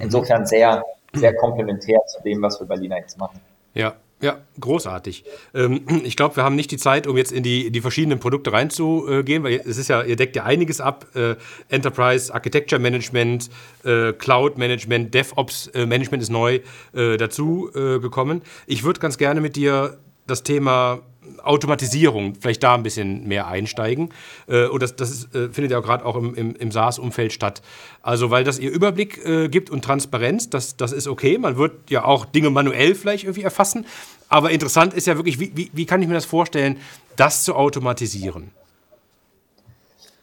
Insofern 0.00 0.46
sehr, 0.46 0.82
sehr 1.12 1.34
komplementär 1.34 2.00
zu 2.06 2.22
dem, 2.22 2.42
was 2.42 2.60
wir 2.60 2.66
Berliner 2.66 2.98
jetzt 2.98 3.18
machen. 3.18 3.40
Ja, 3.74 3.94
ja, 4.22 4.38
großartig. 4.60 5.24
Ähm, 5.54 5.82
ich 6.04 6.16
glaube, 6.16 6.36
wir 6.36 6.44
haben 6.44 6.54
nicht 6.54 6.70
die 6.70 6.76
Zeit, 6.76 7.06
um 7.06 7.16
jetzt 7.16 7.32
in 7.32 7.42
die, 7.42 7.70
die 7.70 7.80
verschiedenen 7.80 8.18
Produkte 8.20 8.52
reinzugehen, 8.52 9.42
weil 9.42 9.60
es 9.64 9.78
ist 9.78 9.88
ja, 9.88 10.02
ihr 10.02 10.16
deckt 10.16 10.36
ja 10.36 10.44
einiges 10.44 10.80
ab: 10.80 11.06
äh, 11.14 11.36
Enterprise 11.68 12.32
Architecture 12.32 12.80
Management, 12.80 13.48
äh, 13.84 14.12
Cloud 14.12 14.58
Management, 14.58 15.14
DevOps 15.14 15.68
äh, 15.68 15.86
Management 15.86 16.22
ist 16.22 16.30
neu 16.30 16.60
dazu 16.92 17.70
gekommen. 17.72 18.42
Ich 18.66 18.84
würde 18.84 19.00
ganz 19.00 19.16
gerne 19.16 19.40
mit 19.40 19.56
dir 19.56 19.98
das 20.26 20.42
Thema 20.42 21.00
Automatisierung, 21.42 22.34
vielleicht 22.34 22.62
da 22.62 22.74
ein 22.74 22.82
bisschen 22.82 23.26
mehr 23.26 23.46
einsteigen. 23.46 24.10
Äh, 24.46 24.66
und 24.66 24.82
das, 24.82 24.96
das 24.96 25.10
ist, 25.10 25.34
äh, 25.34 25.50
findet 25.50 25.72
ja 25.72 25.78
auch 25.78 25.82
gerade 25.82 26.04
auch 26.04 26.16
im, 26.16 26.34
im, 26.34 26.54
im 26.54 26.72
SaaS-Umfeld 26.72 27.32
statt. 27.32 27.62
Also, 28.02 28.30
weil 28.30 28.44
das 28.44 28.58
ihr 28.58 28.70
Überblick 28.70 29.24
äh, 29.24 29.48
gibt 29.48 29.70
und 29.70 29.84
Transparenz, 29.84 30.50
das, 30.50 30.76
das 30.76 30.92
ist 30.92 31.08
okay. 31.08 31.38
Man 31.38 31.56
wird 31.56 31.90
ja 31.90 32.04
auch 32.04 32.24
Dinge 32.24 32.50
manuell 32.50 32.94
vielleicht 32.94 33.24
irgendwie 33.24 33.42
erfassen. 33.42 33.86
Aber 34.28 34.50
interessant 34.50 34.94
ist 34.94 35.06
ja 35.06 35.16
wirklich, 35.16 35.40
wie, 35.40 35.52
wie, 35.54 35.70
wie 35.72 35.86
kann 35.86 36.00
ich 36.02 36.08
mir 36.08 36.14
das 36.14 36.24
vorstellen, 36.24 36.76
das 37.16 37.44
zu 37.44 37.54
automatisieren? 37.54 38.50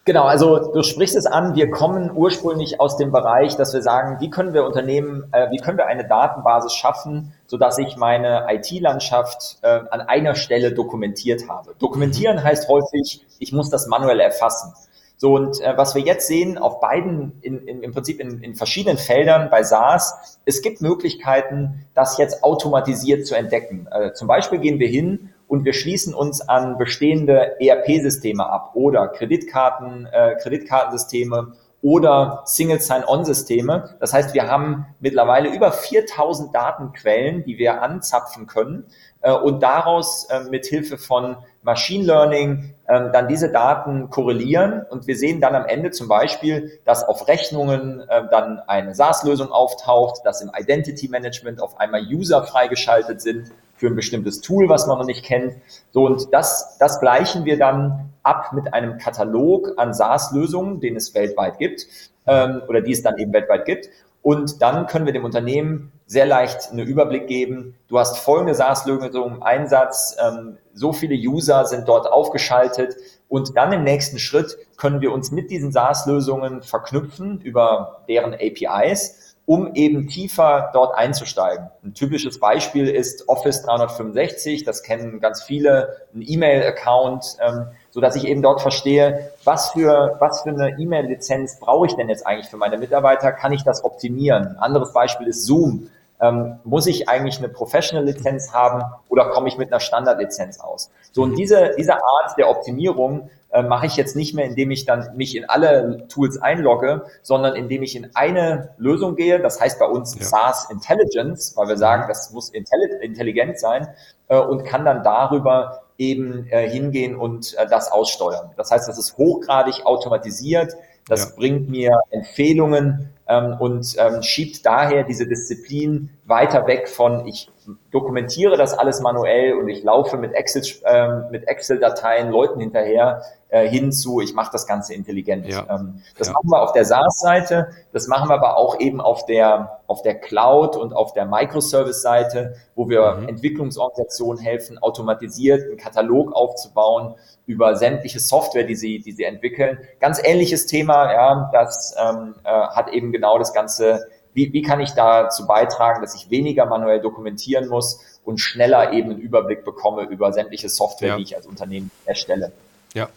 Genau, 0.07 0.23
also 0.23 0.71
du 0.71 0.83
sprichst 0.83 1.17
es 1.17 1.25
an, 1.25 1.55
wir 1.55 1.69
kommen 1.69 2.09
ursprünglich 2.15 2.79
aus 2.79 2.95
dem 2.95 3.11
Bereich, 3.11 3.57
dass 3.57 3.73
wir 3.73 3.81
sagen, 3.81 4.21
wie 4.21 4.29
können 4.29 4.53
wir 4.53 4.63
Unternehmen, 4.63 5.25
äh, 5.33 5.51
wie 5.51 5.57
können 5.57 5.77
wir 5.77 5.87
eine 5.87 6.07
Datenbasis 6.07 6.71
schaffen, 6.75 7.33
sodass 7.45 7.77
ich 7.77 7.97
meine 7.97 8.47
IT-Landschaft 8.49 9.57
äh, 9.63 9.67
an 9.67 9.99
einer 9.99 10.35
Stelle 10.35 10.71
dokumentiert 10.71 11.49
habe. 11.49 11.75
Dokumentieren 11.77 12.41
heißt 12.41 12.69
häufig, 12.69 13.25
ich 13.37 13.51
muss 13.51 13.69
das 13.69 13.87
manuell 13.87 14.21
erfassen. 14.21 14.73
So, 15.17 15.33
und 15.33 15.59
äh, 15.59 15.75
was 15.75 15.93
wir 15.93 16.01
jetzt 16.03 16.27
sehen 16.27 16.57
auf 16.57 16.79
beiden, 16.79 17.39
in, 17.41 17.67
in, 17.67 17.83
im 17.83 17.91
Prinzip 17.91 18.21
in, 18.21 18.41
in 18.41 18.55
verschiedenen 18.55 18.97
Feldern 18.97 19.49
bei 19.49 19.63
SaaS, 19.63 20.39
es 20.45 20.61
gibt 20.61 20.79
Möglichkeiten, 20.79 21.85
das 21.93 22.17
jetzt 22.17 22.45
automatisiert 22.45 23.27
zu 23.27 23.35
entdecken. 23.35 23.89
Äh, 23.91 24.13
zum 24.13 24.29
Beispiel 24.29 24.59
gehen 24.59 24.79
wir 24.79 24.87
hin 24.87 25.33
und 25.47 25.65
wir 25.65 25.73
schließen 25.73 26.13
uns 26.13 26.41
an 26.41 26.77
bestehende 26.77 27.59
ERP-Systeme 27.59 28.45
ab 28.45 28.71
oder 28.73 29.07
Kreditkarten, 29.07 30.07
äh, 30.11 30.35
Kreditkartensysteme 30.41 31.53
oder 31.81 32.41
Single 32.45 32.81
Sign-On-Systeme. 32.81 33.95
Das 33.99 34.11
heißt, 34.11 34.33
wir 34.33 34.49
haben 34.49 34.87
mittlerweile 34.99 35.49
über 35.49 35.71
4000 35.71 36.53
Datenquellen, 36.53 37.43
die 37.43 37.57
wir 37.57 37.81
anzapfen 37.81 38.47
können 38.47 38.85
äh, 39.21 39.31
und 39.31 39.61
daraus 39.61 40.25
äh, 40.25 40.41
mit 40.49 40.65
Hilfe 40.65 40.97
von 40.97 41.37
Machine 41.61 42.03
Learning 42.03 42.73
äh, 42.87 43.11
dann 43.11 43.27
diese 43.27 43.51
Daten 43.51 44.09
korrelieren 44.09 44.85
und 44.89 45.05
wir 45.05 45.15
sehen 45.15 45.39
dann 45.39 45.55
am 45.55 45.65
Ende 45.65 45.91
zum 45.91 46.07
Beispiel, 46.07 46.79
dass 46.83 47.07
auf 47.07 47.27
Rechnungen 47.27 48.01
äh, 48.09 48.23
dann 48.31 48.59
eine 48.67 48.95
SaaS-Lösung 48.95 49.51
auftaucht, 49.51 50.25
dass 50.25 50.41
im 50.41 50.51
Identity 50.57 51.09
Management 51.09 51.61
auf 51.61 51.79
einmal 51.79 52.01
User 52.01 52.43
freigeschaltet 52.43 53.21
sind 53.21 53.51
für 53.77 53.87
ein 53.87 53.95
bestimmtes 53.95 54.41
Tool, 54.41 54.67
was 54.67 54.87
man 54.87 54.97
noch 54.97 55.05
nicht 55.05 55.23
kennt. 55.23 55.55
So, 55.91 56.05
und 56.05 56.33
das, 56.33 56.77
das 56.79 56.99
gleichen 56.99 57.45
wir 57.45 57.57
dann 57.57 58.09
ab 58.23 58.51
mit 58.53 58.73
einem 58.73 58.97
Katalog 58.97 59.73
an 59.77 59.93
SaaS-Lösungen, 59.93 60.81
den 60.81 60.95
es 60.95 61.15
weltweit 61.15 61.57
gibt, 61.57 61.87
ähm, 62.25 62.61
oder 62.67 62.81
die 62.81 62.91
es 62.91 63.03
dann 63.03 63.17
eben 63.17 63.31
weltweit 63.31 63.65
gibt. 63.65 63.89
Und 64.21 64.61
dann 64.61 64.87
können 64.87 65.05
wir 65.05 65.13
dem 65.13 65.23
Unternehmen 65.23 65.91
sehr 66.05 66.25
leicht 66.25 66.71
einen 66.71 66.85
Überblick 66.85 67.27
geben. 67.27 67.75
Du 67.87 67.99
hast 67.99 68.17
folgende 68.17 68.55
SaaS-Lösung 68.55 69.35
im 69.35 69.43
Einsatz, 69.43 70.17
ähm, 70.21 70.57
so 70.73 70.91
viele 70.91 71.15
User 71.15 71.65
sind 71.65 71.87
dort 71.87 72.07
aufgeschaltet 72.07 72.95
und 73.29 73.55
dann 73.55 73.71
im 73.73 73.83
nächsten 73.83 74.19
Schritt 74.19 74.57
können 74.77 75.01
wir 75.01 75.11
uns 75.11 75.31
mit 75.31 75.51
diesen 75.51 75.71
SaaS-Lösungen 75.71 76.61
verknüpfen 76.61 77.41
über 77.41 78.03
deren 78.07 78.33
APIs 78.33 79.26
um 79.47 79.73
eben 79.75 80.09
tiefer 80.09 80.71
dort 80.73 80.93
einzusteigen. 80.97 81.69
Ein 81.81 81.93
typisches 81.93 82.37
Beispiel 82.37 82.89
ist 82.89 83.29
Office 83.29 83.61
365, 83.61 84.65
das 84.65 84.83
kennen 84.83 85.21
ganz 85.21 85.41
viele, 85.41 86.01
ein 86.13 86.21
E-Mail-Account, 86.21 87.37
ähm, 87.39 87.67
so 87.89 88.01
dass 88.01 88.17
ich 88.17 88.27
eben 88.27 88.41
dort 88.41 88.59
verstehe, 88.61 89.31
was 89.45 89.71
für, 89.71 90.17
was 90.19 90.41
für 90.41 90.49
eine 90.49 90.77
E-Mail-Lizenz 90.77 91.61
brauche 91.61 91.87
ich 91.87 91.95
denn 91.95 92.09
jetzt 92.09 92.27
eigentlich 92.27 92.49
für 92.49 92.57
meine 92.57 92.77
Mitarbeiter? 92.77 93.31
Kann 93.31 93.53
ich 93.53 93.63
das 93.63 93.85
optimieren? 93.85 94.47
Ein 94.47 94.57
anderes 94.57 94.91
Beispiel 94.91 95.27
ist 95.27 95.45
Zoom. 95.45 95.89
Ähm, 96.19 96.59
muss 96.65 96.85
ich 96.85 97.07
eigentlich 97.07 97.37
eine 97.37 97.47
Professional-Lizenz 97.47 98.51
haben 98.51 98.83
oder 99.07 99.29
komme 99.29 99.47
ich 99.47 99.57
mit 99.57 99.71
einer 99.71 99.79
Standard-Lizenz 99.79 100.59
aus? 100.59 100.91
So, 101.13 101.23
und 101.23 101.37
diese, 101.37 101.71
diese 101.77 101.93
Art 101.93 102.37
der 102.37 102.49
Optimierung 102.49 103.29
äh, 103.49 103.63
mache 103.63 103.85
ich 103.85 103.95
jetzt 103.95 104.15
nicht 104.15 104.35
mehr, 104.35 104.45
indem 104.45 104.71
ich 104.71 104.85
dann 104.85 105.15
mich 105.15 105.35
in 105.35 105.45
alle 105.45 106.07
Tools 106.09 106.37
einlogge, 106.37 107.03
sondern 107.21 107.55
indem 107.55 107.83
ich 107.83 107.95
in 107.95 108.09
eine 108.13 108.69
Lösung 108.77 109.15
gehe. 109.15 109.39
Das 109.39 109.59
heißt 109.61 109.79
bei 109.79 109.85
uns 109.85 110.15
ja. 110.15 110.25
SaaS 110.25 110.69
Intelligence, 110.69 111.53
weil 111.55 111.69
wir 111.69 111.77
sagen, 111.77 112.05
das 112.07 112.31
muss 112.31 112.49
intelligent 112.49 113.59
sein 113.59 113.87
äh, 114.27 114.37
und 114.37 114.65
kann 114.65 114.85
dann 114.85 115.03
darüber 115.03 115.83
eben 115.97 116.47
äh, 116.49 116.69
hingehen 116.69 117.15
und 117.15 117.55
äh, 117.55 117.67
das 117.67 117.91
aussteuern. 117.91 118.51
Das 118.57 118.71
heißt, 118.71 118.87
das 118.87 118.97
ist 118.97 119.17
hochgradig 119.17 119.85
automatisiert. 119.85 120.73
Das 121.07 121.29
ja. 121.29 121.35
bringt 121.37 121.69
mir 121.69 121.99
Empfehlungen 122.11 123.09
ähm, 123.27 123.55
und 123.59 123.95
ähm, 123.97 124.21
schiebt 124.21 124.65
daher 124.65 125.03
diese 125.03 125.27
Disziplin 125.27 126.09
weiter 126.25 126.67
weg 126.67 126.87
von 126.87 127.25
ich 127.25 127.49
dokumentiere 127.91 128.57
das 128.57 128.73
alles 128.73 129.01
manuell 129.01 129.53
und 129.53 129.67
ich 129.69 129.83
laufe 129.83 130.17
mit 130.17 130.33
Excel 130.33 130.63
ähm, 130.85 131.25
mit 131.31 131.47
Excel-Dateien 131.47 132.29
Leuten 132.29 132.59
hinterher 132.59 133.23
äh, 133.49 133.67
hinzu, 133.67 134.19
ich 134.19 134.33
mache 134.33 134.51
das 134.51 134.67
Ganze 134.67 134.93
intelligent. 134.93 135.47
Ja. 135.47 135.65
Ähm, 135.69 136.01
das 136.17 136.27
ja. 136.27 136.33
machen 136.33 136.49
wir 136.49 136.61
auf 136.61 136.73
der 136.73 136.85
SaaS-Seite, 136.85 137.69
das 137.93 138.07
machen 138.07 138.29
wir 138.29 138.35
aber 138.35 138.57
auch 138.57 138.79
eben 138.79 139.01
auf 139.01 139.25
der 139.25 139.81
auf 139.87 140.01
der 140.01 140.15
Cloud 140.15 140.75
und 140.75 140.93
auf 140.93 141.13
der 141.13 141.25
Microservice-Seite, 141.25 142.55
wo 142.75 142.89
wir 142.89 143.15
mhm. 143.15 143.29
Entwicklungsorganisationen 143.29 144.41
helfen, 144.41 144.77
automatisiert 144.79 145.63
einen 145.63 145.77
Katalog 145.77 146.33
aufzubauen 146.33 147.15
über 147.45 147.77
sämtliche 147.77 148.19
Software, 148.19 148.65
die 148.65 148.75
sie 148.75 148.99
die 148.99 149.13
sie 149.13 149.23
entwickeln. 149.23 149.79
Ganz 150.01 150.21
ähnliches 150.21 150.65
Thema, 150.65 151.11
ja, 151.13 151.49
das 151.53 151.95
ähm, 151.97 152.35
äh, 152.43 152.49
hat 152.49 152.89
eben 152.89 153.13
genau 153.17 153.37
das 153.37 153.53
ganze 153.53 154.07
wie, 154.37 154.53
wie 154.53 154.61
kann 154.61 154.79
ich 154.79 154.91
dazu 154.91 155.47
beitragen, 155.47 156.01
dass 156.01 156.13
ich 156.13 156.29
weniger 156.29 156.67
manuell 156.67 157.01
dokumentieren 157.01 157.67
muss 157.67 157.99
und 158.23 158.37
schneller 158.37 158.93
eben 158.93 159.09
einen 159.09 159.19
Überblick 159.19 159.65
bekomme 159.65 160.03
über 160.03 160.31
sämtliche 160.31 160.69
Software, 160.69 161.09
ja. 161.09 161.17
die 161.17 161.23
ich 161.23 161.35
als 161.35 161.47
Unternehmen 161.47 161.89
erstelle. 162.05 162.51
Ja, 162.93 163.09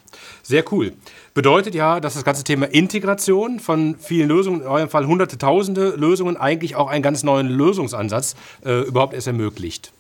sehr 0.43 0.65
cool. 0.73 0.95
Bedeutet 1.35 1.75
ja, 1.75 2.01
dass 2.01 2.15
das 2.15 2.25
ganze 2.25 2.43
Thema 2.43 2.67
Integration 2.67 3.61
von 3.61 3.97
vielen 3.99 4.29
Lösungen, 4.29 4.63
in 4.63 4.67
eurem 4.67 4.89
Fall 4.89 5.07
hunderte, 5.07 5.37
tausende 5.37 5.91
Lösungen, 5.91 6.39
eigentlich 6.39 6.75
auch 6.75 6.89
einen 6.89 7.03
ganz 7.03 7.23
neuen 7.23 7.49
Lösungsansatz 7.49 8.35
äh, 8.65 8.81
überhaupt 8.81 9.13
erst 9.13 9.27
ermöglicht. 9.27 9.93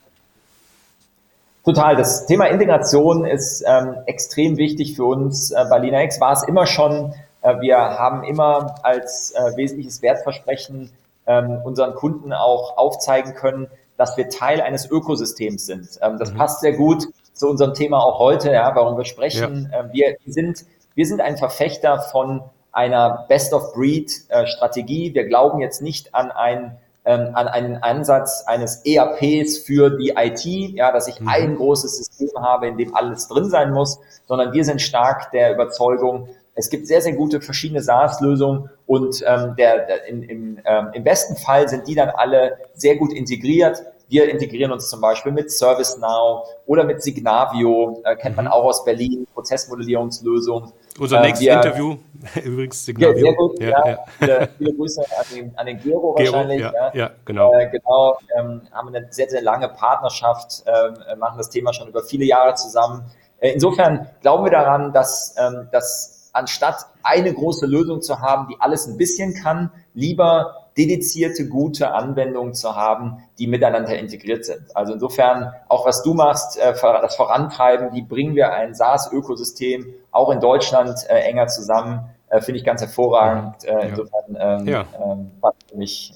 Total. 1.66 1.96
Das 1.96 2.24
Thema 2.24 2.46
Integration 2.46 3.26
ist 3.26 3.62
ähm, 3.66 3.94
extrem 4.06 4.56
wichtig 4.56 4.96
für 4.96 5.04
uns. 5.04 5.50
Äh, 5.50 5.66
bei 5.68 5.78
LinaX 5.78 6.18
war 6.18 6.32
es 6.32 6.44
immer 6.44 6.66
schon. 6.66 7.12
Äh, 7.42 7.60
wir 7.60 7.76
haben 7.76 8.24
immer 8.24 8.74
als 8.82 9.32
äh, 9.32 9.56
wesentliches 9.56 10.02
Wertversprechen 10.02 10.90
ähm, 11.26 11.60
unseren 11.64 11.94
Kunden 11.94 12.32
auch 12.32 12.76
aufzeigen 12.76 13.34
können, 13.34 13.68
dass 13.96 14.16
wir 14.16 14.28
Teil 14.28 14.60
eines 14.60 14.90
Ökosystems 14.90 15.66
sind. 15.66 15.88
Ähm, 16.02 16.18
das 16.18 16.32
mhm. 16.32 16.38
passt 16.38 16.60
sehr 16.60 16.72
gut 16.72 17.06
zu 17.32 17.48
unserem 17.48 17.74
Thema 17.74 17.98
auch 18.02 18.18
heute, 18.18 18.52
ja, 18.52 18.74
warum 18.74 18.96
wir 18.96 19.04
sprechen. 19.04 19.68
Ja. 19.72 19.80
Ähm, 19.80 19.90
wir 19.92 20.16
sind, 20.26 20.64
wir 20.94 21.06
sind 21.06 21.20
ein 21.20 21.36
Verfechter 21.36 22.00
von 22.00 22.42
einer 22.72 23.26
Best-of-Breed-Strategie. 23.28 25.14
Wir 25.14 25.26
glauben 25.26 25.60
jetzt 25.60 25.82
nicht 25.82 26.14
an 26.14 26.30
ein 26.30 26.78
ähm, 27.04 27.30
an 27.34 27.48
einen 27.48 27.82
Ansatz 27.82 28.44
eines 28.46 28.84
ERPs 28.84 29.58
für 29.58 29.90
die 29.90 30.14
IT, 30.16 30.44
ja, 30.44 30.92
dass 30.92 31.08
ich 31.08 31.18
mhm. 31.20 31.28
ein 31.28 31.56
großes 31.56 31.96
System 31.96 32.42
habe, 32.42 32.68
in 32.68 32.76
dem 32.76 32.94
alles 32.94 33.26
drin 33.28 33.48
sein 33.48 33.72
muss, 33.72 33.98
sondern 34.26 34.52
wir 34.52 34.64
sind 34.64 34.82
stark 34.82 35.30
der 35.32 35.54
Überzeugung, 35.54 36.28
es 36.60 36.68
gibt 36.68 36.86
sehr, 36.86 37.00
sehr 37.00 37.14
gute 37.14 37.40
verschiedene 37.40 37.82
SaaS-Lösungen 37.82 38.68
und 38.86 39.24
ähm, 39.26 39.54
der, 39.56 39.86
der 39.86 40.04
in, 40.06 40.22
im, 40.22 40.58
ähm, 40.64 40.90
im 40.92 41.04
besten 41.04 41.36
Fall 41.36 41.68
sind 41.68 41.88
die 41.88 41.94
dann 41.94 42.10
alle 42.10 42.58
sehr 42.74 42.96
gut 42.96 43.12
integriert. 43.14 43.82
Wir 44.08 44.28
integrieren 44.28 44.70
uns 44.70 44.90
zum 44.90 45.00
Beispiel 45.00 45.32
mit 45.32 45.50
ServiceNow 45.50 46.46
oder 46.66 46.84
mit 46.84 47.02
Signavio, 47.02 48.02
äh, 48.04 48.14
kennt 48.16 48.36
man 48.36 48.44
mhm. 48.44 48.50
auch 48.50 48.64
aus 48.64 48.84
Berlin, 48.84 49.26
Prozessmodellierungslösungen. 49.32 50.72
Unser 50.98 51.18
äh, 51.20 51.26
nächstes 51.28 51.46
wir, 51.46 51.54
Interview, 51.54 51.96
übrigens 52.44 52.84
Signavio. 52.84 53.16
Ja, 53.16 53.22
sehr 53.22 53.34
gut, 53.34 53.60
ja, 53.60 53.88
ja. 53.88 53.98
Viele, 54.18 54.48
viele, 54.58 54.74
Grüße 54.74 55.00
an 55.00 55.24
den, 55.34 55.58
an 55.58 55.66
den 55.66 55.78
Gero, 55.78 56.12
Gero 56.12 56.32
wahrscheinlich. 56.32 56.60
Ja, 56.60 56.90
ja. 56.92 57.10
genau. 57.24 57.54
Äh, 57.54 57.70
genau 57.70 58.18
ähm, 58.38 58.62
haben 58.70 58.88
eine 58.88 59.06
sehr, 59.10 59.30
sehr 59.30 59.42
lange 59.42 59.68
Partnerschaft, 59.70 60.64
äh, 60.66 61.16
machen 61.16 61.38
das 61.38 61.48
Thema 61.48 61.72
schon 61.72 61.88
über 61.88 62.02
viele 62.02 62.26
Jahre 62.26 62.54
zusammen. 62.54 63.04
Äh, 63.38 63.52
insofern 63.52 64.08
glauben 64.20 64.44
wir 64.44 64.50
daran, 64.50 64.92
dass, 64.92 65.34
ähm, 65.38 65.68
dass 65.72 66.19
anstatt 66.32 66.86
eine 67.02 67.32
große 67.32 67.66
Lösung 67.66 68.02
zu 68.02 68.20
haben, 68.20 68.48
die 68.48 68.56
alles 68.60 68.86
ein 68.86 68.96
bisschen 68.96 69.34
kann, 69.34 69.70
lieber 69.94 70.60
dedizierte, 70.76 71.48
gute 71.48 71.92
Anwendungen 71.92 72.54
zu 72.54 72.76
haben, 72.76 73.22
die 73.38 73.46
miteinander 73.46 73.98
integriert 73.98 74.44
sind. 74.44 74.74
Also 74.74 74.94
insofern, 74.94 75.52
auch 75.68 75.84
was 75.84 76.02
du 76.02 76.14
machst, 76.14 76.58
äh, 76.58 76.72
das 76.80 77.16
Vorantreiben, 77.16 77.92
wie 77.92 78.02
bringen 78.02 78.34
wir 78.34 78.52
ein 78.52 78.74
SaaS-Ökosystem 78.74 79.92
auch 80.10 80.30
in 80.30 80.40
Deutschland 80.40 80.98
äh, 81.08 81.20
enger 81.20 81.48
zusammen, 81.48 82.10
äh, 82.28 82.40
finde 82.40 82.60
ich 82.60 82.64
ganz 82.64 82.80
hervorragend. 82.80 83.64
Insofern 83.64 84.36
ähm, 84.38 84.68
ja. 84.68 84.84
ähm, 85.02 85.30
für 85.68 85.76
mich 85.76 86.14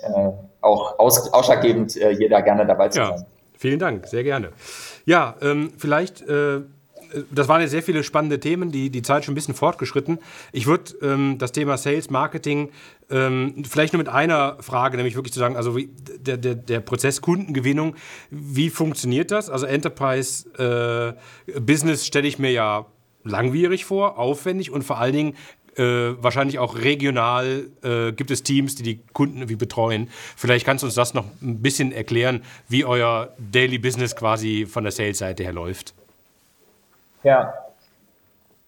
auch 0.61 0.99
aus, 0.99 1.33
ausschlaggebend, 1.33 1.93
hier 1.93 2.29
da 2.31 2.41
gerne 2.41 2.65
dabei 2.67 2.89
zu 2.89 3.01
ja. 3.01 3.17
sein. 3.19 3.27
Vielen 3.59 3.79
Dank, 3.79 4.07
sehr 4.07 4.25
gerne. 4.25 4.51
Ja, 5.05 5.35
ähm, 5.43 5.73
vielleicht 5.77 6.23
äh, 6.23 6.61
das 7.31 7.49
waren 7.49 7.61
ja 7.61 7.67
sehr 7.67 7.83
viele 7.83 8.03
spannende 8.03 8.41
Themen, 8.41 8.71
die, 8.71 8.91
die 8.91 9.03
Zeit 9.03 9.25
schon 9.25 9.33
ein 9.33 9.35
bisschen 9.35 9.55
fortgeschritten. 9.55 10.19
Ich 10.53 10.67
würde 10.67 10.93
ähm, 11.03 11.37
das 11.39 11.53
Thema 11.53 11.77
Sales, 11.77 12.11
Marketing 12.11 12.71
ähm, 13.11 13.65
vielleicht 13.69 13.93
nur 13.93 13.99
mit 13.99 14.09
einer 14.09 14.57
Frage, 14.61 14.97
nämlich 14.97 15.15
wirklich 15.15 15.33
zu 15.33 15.39
sagen, 15.39 15.57
also 15.57 15.77
wie, 15.77 15.91
der, 16.19 16.37
der, 16.37 16.55
der 16.55 16.81
Prozess 16.81 17.21
Kundengewinnung, 17.21 17.97
wie 18.31 18.71
funktioniert 18.71 19.31
das? 19.31 19.51
Also 19.51 19.67
Enterprise 19.67 21.17
äh, 21.47 21.61
Business 21.61 22.07
stelle 22.07 22.29
ich 22.29 22.39
mir 22.39 22.51
ja 22.51 22.87
langwierig 23.25 23.85
vor, 23.85 24.19
aufwendig 24.19 24.71
und 24.71 24.83
vor 24.83 24.99
allen 24.99 25.13
Dingen 25.13 25.37
äh, 25.77 26.23
wahrscheinlich 26.23 26.59
auch 26.59 26.77
regional 26.77 27.67
äh, 27.83 28.13
gibt 28.13 28.31
es 28.31 28.43
Teams, 28.43 28.75
die 28.77 28.83
die 28.83 29.01
Kunden 29.13 29.39
irgendwie 29.39 29.57
betreuen. 29.57 30.09
Vielleicht 30.37 30.65
kannst 30.65 30.83
du 30.83 30.87
uns 30.87 30.95
das 30.95 31.15
noch 31.15 31.25
ein 31.43 31.63
bisschen 31.63 31.93
erklären, 31.93 32.43
wie 32.69 32.85
euer 32.85 33.35
Daily 33.39 33.79
Business 33.79 34.15
quasi 34.15 34.67
von 34.67 34.85
der 34.85 34.93
Sales-Seite 34.93 35.43
her 35.43 35.53
läuft. 35.53 35.95
Ja. 37.25 37.55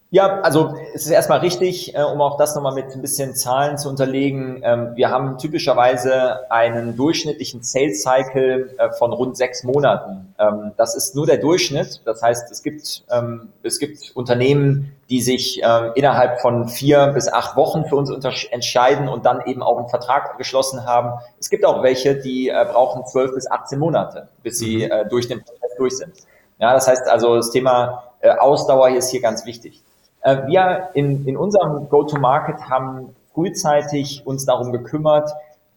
Ja, 0.09 0.39
also 0.39 0.73
es 0.93 1.05
ist 1.05 1.11
erstmal 1.11 1.39
richtig, 1.39 1.93
äh, 1.93 2.01
um 2.01 2.21
auch 2.21 2.37
das 2.37 2.55
nochmal 2.55 2.73
mit 2.73 2.95
ein 2.95 3.01
bisschen 3.01 3.35
Zahlen 3.35 3.77
zu 3.77 3.89
unterlegen. 3.89 4.61
Ähm, 4.63 4.91
wir 4.95 5.09
haben 5.09 5.37
typischerweise 5.37 6.49
einen 6.49 6.95
durchschnittlichen 6.95 7.61
Sales 7.61 8.03
Cycle 8.03 8.73
äh, 8.77 8.89
von 8.91 9.11
rund 9.11 9.35
sechs 9.35 9.65
Monaten. 9.65 10.33
Ähm, 10.39 10.71
das 10.77 10.95
ist 10.95 11.13
nur 11.13 11.25
der 11.25 11.39
Durchschnitt. 11.39 12.03
Das 12.05 12.21
heißt, 12.23 12.49
es 12.49 12.63
gibt, 12.63 13.03
ähm, 13.11 13.49
es 13.63 13.79
gibt 13.79 14.15
Unternehmen, 14.15 14.93
die 15.09 15.19
sich 15.19 15.61
ähm, 15.61 15.91
innerhalb 15.95 16.39
von 16.39 16.69
vier 16.69 17.07
bis 17.07 17.27
acht 17.27 17.57
Wochen 17.57 17.83
für 17.83 17.97
uns 17.97 18.09
entscheiden 18.49 19.09
und 19.09 19.25
dann 19.25 19.41
eben 19.45 19.61
auch 19.61 19.77
einen 19.77 19.89
Vertrag 19.89 20.37
geschlossen 20.37 20.85
haben. 20.85 21.19
Es 21.37 21.49
gibt 21.49 21.65
auch 21.65 21.83
welche, 21.83 22.15
die 22.15 22.47
äh, 22.47 22.65
brauchen 22.71 23.05
zwölf 23.07 23.33
bis 23.33 23.51
18 23.51 23.77
Monate, 23.77 24.29
bis 24.41 24.57
sie 24.57 24.85
mhm. 24.85 24.91
äh, 24.91 25.05
durch 25.09 25.27
den 25.27 25.43
Prozess 25.43 25.75
durch 25.77 25.97
sind. 25.97 26.13
Ja, 26.59 26.73
das 26.73 26.87
heißt 26.87 27.09
also, 27.09 27.35
das 27.35 27.51
Thema 27.51 28.06
äh, 28.21 28.29
Ausdauer 28.29 28.89
ist 28.89 29.09
hier 29.09 29.21
ganz 29.21 29.45
wichtig. 29.45 29.83
Äh, 30.21 30.47
wir 30.47 30.89
in, 30.93 31.25
in 31.27 31.37
unserem 31.37 31.89
Go-to-Market 31.89 32.69
haben 32.69 33.15
frühzeitig 33.33 34.23
uns 34.25 34.45
darum 34.45 34.71
gekümmert, 34.71 35.29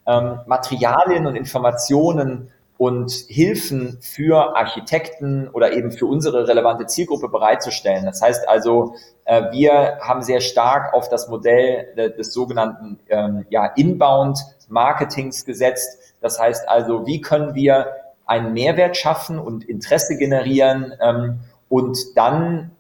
ähm, 0.07 0.41
Materialien 0.47 1.27
und 1.27 1.37
Informationen 1.37 2.51
und 2.79 3.13
Hilfen 3.29 3.99
für 4.01 4.57
Architekten 4.57 5.49
oder 5.49 5.75
eben 5.75 5.93
für 5.93 6.07
unsere 6.07 6.49
relevante 6.49 6.87
Zielgruppe 6.87 7.29
bereitzustellen. 7.29 8.07
Das 8.07 8.23
heißt 8.23 8.49
also, 8.49 8.95
äh, 9.27 9.53
wir 9.53 9.99
haben 10.01 10.23
sehr 10.23 10.41
stark 10.41 10.95
auf 10.95 11.11
das 11.11 11.29
Modell 11.29 11.95
des 11.95 12.33
sogenannten 12.33 12.99
ähm, 13.11 13.45
ja, 13.51 13.67
Inbound-Marketings 13.67 15.45
gesetzt. 15.45 16.15
Das 16.23 16.41
heißt 16.41 16.67
also, 16.71 17.07
wie 17.07 17.21
können 17.21 17.55
wir 17.55 17.89
einen 18.25 18.55
Mehrwert 18.55 18.97
schaffen 18.97 19.39
und 19.39 19.69
Interesse 19.69 20.17
generieren 20.17 20.95
ähm, 21.03 21.41
und 21.71 22.19
dann 22.19 22.73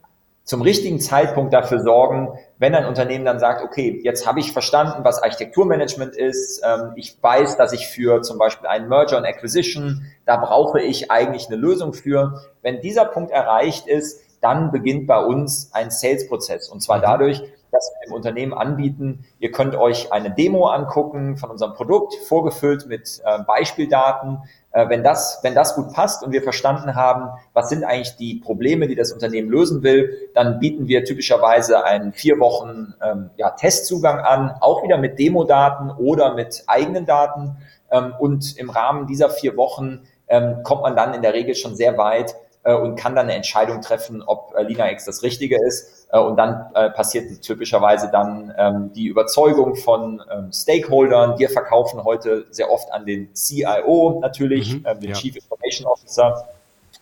zum 0.44 0.62
richtigen 0.62 0.98
Zeitpunkt 0.98 1.54
dafür 1.54 1.80
sorgen, 1.80 2.28
wenn 2.58 2.74
ein 2.74 2.84
Unternehmen 2.84 3.24
dann 3.24 3.38
sagt, 3.38 3.62
okay, 3.62 4.00
jetzt 4.02 4.26
habe 4.26 4.40
ich 4.40 4.52
verstanden, 4.52 5.04
was 5.04 5.22
Architekturmanagement 5.22 6.16
ist, 6.16 6.60
ähm, 6.66 6.92
ich 6.96 7.16
weiß, 7.22 7.56
dass 7.56 7.72
ich 7.72 7.86
für 7.86 8.20
zum 8.22 8.36
Beispiel 8.36 8.66
einen 8.66 8.88
Merger 8.88 9.16
und 9.16 9.24
Acquisition, 9.24 10.04
da 10.26 10.36
brauche 10.36 10.80
ich 10.80 11.10
eigentlich 11.10 11.46
eine 11.46 11.56
Lösung 11.56 11.92
für. 11.92 12.42
Wenn 12.62 12.80
dieser 12.80 13.04
Punkt 13.04 13.30
erreicht 13.30 13.86
ist, 13.86 14.20
dann 14.40 14.72
beginnt 14.72 15.06
bei 15.06 15.24
uns 15.24 15.70
ein 15.72 15.90
Sales-Prozess. 15.90 16.68
Und 16.68 16.82
zwar 16.82 16.98
mhm. 16.98 17.02
dadurch, 17.02 17.42
dass 17.70 17.92
wir 17.92 18.08
dem 18.08 18.14
Unternehmen 18.14 18.52
anbieten, 18.52 19.24
ihr 19.38 19.50
könnt 19.50 19.74
euch 19.74 20.12
eine 20.12 20.30
Demo 20.30 20.66
angucken 20.66 21.36
von 21.36 21.50
unserem 21.50 21.74
Produkt, 21.74 22.14
vorgefüllt 22.26 22.86
mit 22.86 23.20
äh, 23.24 23.42
Beispieldaten. 23.44 24.38
Äh, 24.72 24.88
wenn, 24.88 25.02
das, 25.02 25.40
wenn 25.42 25.54
das 25.54 25.74
gut 25.74 25.92
passt 25.92 26.22
und 26.22 26.32
wir 26.32 26.42
verstanden 26.42 26.94
haben, 26.94 27.28
was 27.52 27.68
sind 27.68 27.84
eigentlich 27.84 28.16
die 28.16 28.36
Probleme, 28.36 28.86
die 28.86 28.94
das 28.94 29.12
Unternehmen 29.12 29.48
lösen 29.48 29.82
will, 29.82 30.30
dann 30.34 30.58
bieten 30.60 30.88
wir 30.88 31.04
typischerweise 31.04 31.84
einen 31.84 32.12
vier 32.12 32.38
Wochen 32.38 32.94
ähm, 33.02 33.30
ja, 33.36 33.50
Testzugang 33.50 34.20
an, 34.20 34.54
auch 34.60 34.82
wieder 34.82 34.98
mit 34.98 35.18
Demodaten 35.18 35.90
oder 35.90 36.34
mit 36.34 36.64
eigenen 36.66 37.06
Daten. 37.06 37.56
Ähm, 37.90 38.12
und 38.18 38.56
im 38.56 38.70
Rahmen 38.70 39.06
dieser 39.06 39.30
vier 39.30 39.56
Wochen 39.56 40.00
ähm, 40.28 40.62
kommt 40.62 40.82
man 40.82 40.96
dann 40.96 41.14
in 41.14 41.22
der 41.22 41.34
Regel 41.34 41.54
schon 41.54 41.74
sehr 41.74 41.98
weit, 41.98 42.36
äh, 42.62 42.74
und 42.74 42.96
kann 42.96 43.14
dann 43.14 43.26
eine 43.26 43.34
Entscheidung 43.34 43.80
treffen, 43.80 44.22
ob 44.22 44.54
äh, 44.56 44.62
LinaX 44.62 45.04
das 45.04 45.22
Richtige 45.22 45.56
ist. 45.66 46.06
Äh, 46.12 46.18
und 46.18 46.36
dann 46.36 46.66
äh, 46.74 46.90
passiert 46.90 47.42
typischerweise 47.42 48.10
dann 48.10 48.52
ähm, 48.58 48.92
die 48.94 49.06
Überzeugung 49.06 49.76
von 49.76 50.22
ähm, 50.30 50.52
Stakeholdern. 50.52 51.38
Wir 51.38 51.48
verkaufen 51.48 52.04
heute 52.04 52.46
sehr 52.50 52.70
oft 52.70 52.92
an 52.92 53.06
den 53.06 53.34
CIO 53.34 54.18
natürlich, 54.20 54.74
mhm, 54.74 54.86
ähm, 54.86 55.00
den 55.00 55.10
ja. 55.10 55.16
Chief 55.16 55.36
Information 55.36 55.86
Officer 55.86 56.48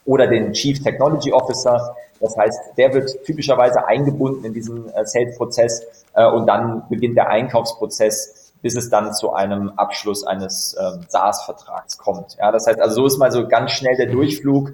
oder 0.04 0.26
den 0.26 0.52
Chief 0.52 0.82
Technology 0.82 1.32
Officer. 1.32 1.96
Das 2.20 2.36
heißt, 2.36 2.58
der 2.76 2.92
wird 2.94 3.24
typischerweise 3.24 3.86
eingebunden 3.86 4.44
in 4.44 4.52
diesen 4.52 4.92
äh, 4.92 5.04
Sales-Prozess 5.04 6.04
äh, 6.14 6.26
und 6.26 6.46
dann 6.46 6.82
beginnt 6.88 7.16
der 7.16 7.28
Einkaufsprozess, 7.28 8.52
bis 8.60 8.76
es 8.76 8.90
dann 8.90 9.14
zu 9.14 9.32
einem 9.34 9.70
Abschluss 9.76 10.24
eines 10.24 10.76
ähm, 10.80 11.04
SaaS-Vertrags 11.08 11.98
kommt. 11.98 12.36
Ja, 12.38 12.50
das 12.50 12.66
heißt, 12.66 12.80
also 12.80 13.02
so 13.02 13.06
ist 13.06 13.18
mal 13.18 13.30
so 13.30 13.46
ganz 13.46 13.70
schnell 13.72 13.96
der 13.96 14.08
mhm. 14.08 14.12
Durchflug 14.12 14.72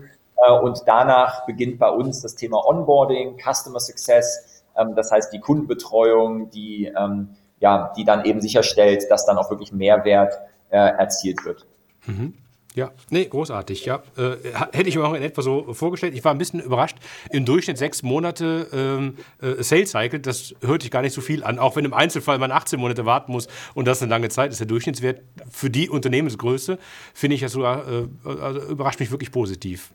und 0.53 0.83
danach 0.87 1.47
beginnt 1.47 1.79
bei 1.79 1.91
uns 1.91 2.21
das 2.21 2.35
Thema 2.35 2.67
Onboarding, 2.67 3.39
Customer 3.39 3.81
Success, 3.81 4.63
ähm, 4.77 4.95
das 4.95 5.11
heißt 5.11 5.33
die 5.33 5.41
Kundenbetreuung, 5.41 6.51
die, 6.51 6.93
ähm, 6.97 7.31
ja, 7.61 7.93
die 7.97 8.05
dann 8.05 8.25
eben 8.25 8.41
sicherstellt, 8.41 9.05
dass 9.11 9.27
dann 9.27 9.39
auch 9.39 9.51
wirklich 9.51 9.73
Mehrwert 9.73 10.35
äh, 10.71 10.77
erzielt 10.77 11.45
wird. 11.45 11.67
Mhm. 12.07 12.35
Ja, 12.75 12.91
nee, 13.09 13.25
großartig, 13.27 13.85
ja. 13.85 14.03
Äh, 14.17 14.35
hätte 14.73 14.89
ich 14.89 14.97
mir 14.97 15.05
auch 15.05 15.15
in 15.15 15.23
etwa 15.23 15.43
so 15.43 15.73
vorgestellt. 15.75 16.13
Ich 16.13 16.25
war 16.25 16.33
ein 16.33 16.39
bisschen 16.39 16.59
überrascht. 16.59 16.97
Im 17.31 17.45
Durchschnitt 17.45 17.79
sechs 17.79 18.03
Monate 18.03 18.67
ähm, 18.73 19.17
äh, 19.41 19.63
Sales 19.63 19.93
Cycle, 19.93 20.19
das 20.19 20.57
hört 20.61 20.83
sich 20.83 20.91
gar 20.91 21.03
nicht 21.03 21.13
so 21.13 21.21
viel 21.21 21.45
an. 21.45 21.61
Auch 21.61 21.77
wenn 21.77 21.85
im 21.85 21.95
Einzelfall 21.95 22.39
man 22.39 22.51
18 22.51 22.81
Monate 22.81 23.07
warten 23.07 23.31
muss 23.31 23.47
und 23.75 23.87
das 23.87 24.03
eine 24.03 24.11
lange 24.11 24.29
Zeit 24.29 24.51
ist, 24.51 24.59
der 24.59 24.67
Durchschnittswert 24.67 25.23
für 25.49 25.71
die 25.71 25.89
Unternehmensgröße, 25.89 26.81
finde 27.15 27.37
ich 27.37 27.43
das 27.43 27.53
sogar, 27.53 27.85
äh, 27.89 28.09
also 28.25 28.61
überrascht 28.63 28.99
mich 28.99 29.13
wirklich 29.13 29.31
positiv. 29.31 29.93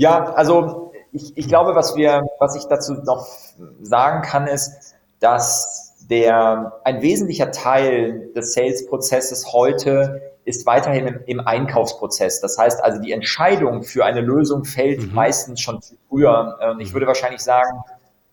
Ja, 0.00 0.32
also 0.32 0.92
ich, 1.12 1.36
ich 1.36 1.46
glaube, 1.46 1.74
was 1.74 1.94
wir, 1.94 2.26
was 2.38 2.56
ich 2.56 2.64
dazu 2.64 2.94
noch 2.94 3.26
sagen 3.82 4.22
kann, 4.22 4.46
ist, 4.46 4.94
dass 5.20 5.94
der, 6.08 6.80
ein 6.84 7.02
wesentlicher 7.02 7.50
Teil 7.50 8.30
des 8.34 8.54
Sales-Prozesses 8.54 9.52
heute 9.52 10.22
ist 10.46 10.64
weiterhin 10.64 11.06
im, 11.06 11.20
im, 11.26 11.40
Einkaufsprozess. 11.40 12.40
Das 12.40 12.56
heißt 12.56 12.82
also, 12.82 12.98
die 12.98 13.12
Entscheidung 13.12 13.82
für 13.82 14.06
eine 14.06 14.22
Lösung 14.22 14.64
fällt 14.64 15.02
mhm. 15.02 15.14
meistens 15.14 15.60
schon 15.60 15.80
früher. 16.08 16.56
Ähm, 16.62 16.80
ich 16.80 16.94
würde 16.94 17.06
wahrscheinlich 17.06 17.42
sagen, 17.42 17.80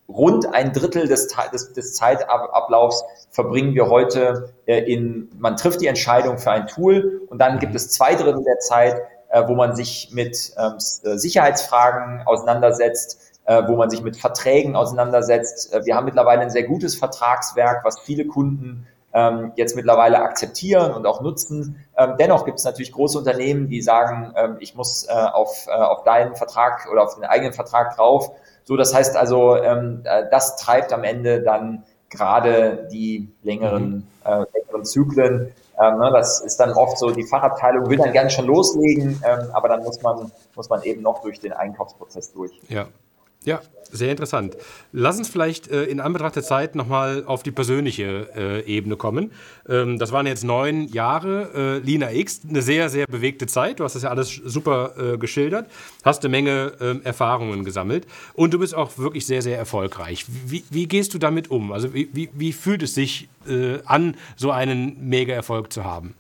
rund 0.08 0.48
ein 0.54 0.72
Drittel 0.72 1.10
des, 1.10 1.28
des, 1.52 1.74
des 1.74 1.96
Zeitablaufs 1.96 3.04
verbringen 3.30 3.76
wir 3.76 3.90
heute 3.90 4.54
äh, 4.68 4.90
in, 4.90 5.30
man 5.38 5.58
trifft 5.58 5.82
die 5.82 5.88
Entscheidung 5.88 6.38
für 6.38 6.52
ein 6.52 6.68
Tool 6.68 7.24
und 7.28 7.40
dann 7.40 7.60
gibt 7.60 7.76
es 7.76 7.90
zwei 7.90 8.16
Drittel 8.16 8.42
der 8.46 8.60
Zeit, 8.60 9.02
wo 9.48 9.56
man 9.56 9.76
sich 9.76 10.10
mit 10.12 10.54
ähm, 10.58 10.74
äh, 10.76 11.18
Sicherheitsfragen 11.18 12.24
auseinandersetzt, 12.26 13.22
wo 13.68 13.78
man 13.78 13.90
sich 13.90 14.02
mit 14.02 14.18
Verträgen 14.18 14.76
auseinandersetzt. 14.76 15.74
wir 15.86 15.96
haben 15.96 16.04
mittlerweile 16.04 16.42
ein 16.42 16.50
sehr 16.50 16.64
gutes 16.64 16.96
Vertragswerk, 16.96 17.86
was 17.86 17.98
viele 17.98 18.26
Kunden 18.28 18.86
ähm, 19.18 19.52
jetzt 19.56 19.76
mittlerweile 19.76 20.22
akzeptieren 20.22 20.94
und 20.94 21.06
auch 21.08 21.22
nutzen. 21.22 21.84
Ähm, 21.98 22.16
dennoch 22.20 22.46
gibt 22.46 22.60
es 22.60 22.66
natürlich 22.66 22.92
große 22.92 23.18
Unternehmen, 23.18 23.68
die 23.68 23.82
sagen, 23.82 24.34
ähm, 24.36 24.58
ich 24.60 24.76
muss 24.76 25.08
äh, 25.08 25.12
auf, 25.12 25.66
äh, 25.68 25.72
auf 25.72 26.04
deinen 26.04 26.36
Vertrag 26.36 26.88
oder 26.92 27.04
auf 27.04 27.16
den 27.16 27.24
eigenen 27.24 27.54
Vertrag 27.54 27.96
drauf. 27.96 28.32
So, 28.64 28.76
das 28.76 28.94
heißt 28.94 29.16
also, 29.16 29.56
ähm, 29.56 30.02
äh, 30.04 30.26
das 30.30 30.58
treibt 30.58 30.94
am 30.94 31.04
Ende 31.04 31.42
dann 31.42 31.84
gerade 32.10 32.88
die 32.92 33.32
längeren, 33.42 33.90
mhm. 33.90 34.04
äh, 34.24 34.46
längeren 34.54 34.86
Zyklen. 34.86 35.54
Ähm, 35.80 36.00
ne, 36.00 36.12
das 36.12 36.42
ist 36.42 36.58
dann 36.58 36.74
oft 36.74 36.98
so, 36.98 37.12
die 37.12 37.24
Fachabteilung 37.24 37.90
will 37.90 37.98
dann 37.98 38.12
gerne 38.12 38.30
schon 38.30 38.46
loslegen, 38.46 39.22
ähm, 39.24 39.50
aber 39.54 39.70
dann 39.70 39.84
muss 39.84 40.02
man, 40.02 40.32
muss 40.56 40.70
man 40.70 40.82
eben 40.84 41.02
noch 41.02 41.22
durch 41.22 41.40
den 41.40 41.54
Einkaufsprozess 41.54 42.34
durch. 42.34 42.52
Ja, 42.68 42.88
ja, 43.48 43.62
sehr 43.90 44.12
interessant. 44.12 44.58
Lass 44.92 45.18
uns 45.18 45.30
vielleicht 45.30 45.70
äh, 45.70 45.86
in 45.86 46.02
Anbetracht 46.02 46.36
der 46.36 46.44
Zeit 46.44 46.76
nochmal 46.76 47.24
auf 47.26 47.44
die 47.44 47.52
persönliche 47.52 48.28
äh, 48.36 48.66
Ebene 48.66 48.98
kommen. 48.98 49.32
Ähm, 49.70 49.98
das 49.98 50.12
waren 50.12 50.28
jetzt 50.28 50.44
neun 50.44 50.90
Jahre 50.90 51.80
äh, 51.82 51.86
Lina 51.86 52.12
X, 52.12 52.42
eine 52.48 52.62
sehr, 52.62 52.90
sehr 52.90 53.06
bewegte 53.08 53.48
Zeit. 53.48 53.80
Du 53.80 53.86
hast 53.86 53.96
das 53.96 54.04
ja 54.04 54.10
alles 54.10 54.30
super 54.30 55.14
äh, 55.14 55.18
geschildert, 55.18 55.70
hast 56.04 56.26
eine 56.26 56.30
Menge 56.30 56.74
ähm, 56.82 57.02
Erfahrungen 57.06 57.64
gesammelt 57.64 58.06
und 58.34 58.54
du 58.54 58.60
bist 58.60 58.76
auch 58.76 58.98
wirklich 58.98 59.26
sehr, 59.26 59.42
sehr 59.42 59.58
erfolgreich. 59.58 60.26
Wie, 60.28 60.66
wie 60.70 60.88
gehst 60.88 61.14
du 61.14 61.18
damit 61.18 61.50
um? 61.50 61.72
Also 61.72 61.94
wie, 61.94 62.10
wie, 62.12 62.30
wie 62.34 62.52
fühlt 62.52 62.84
es 62.84 62.94
sich 62.94 63.30
äh, 63.48 63.80
an, 63.86 64.18
so 64.36 64.52
einen 64.52 65.08
Mega-Erfolg 65.08 65.72
zu 65.72 65.86
haben? 65.86 66.14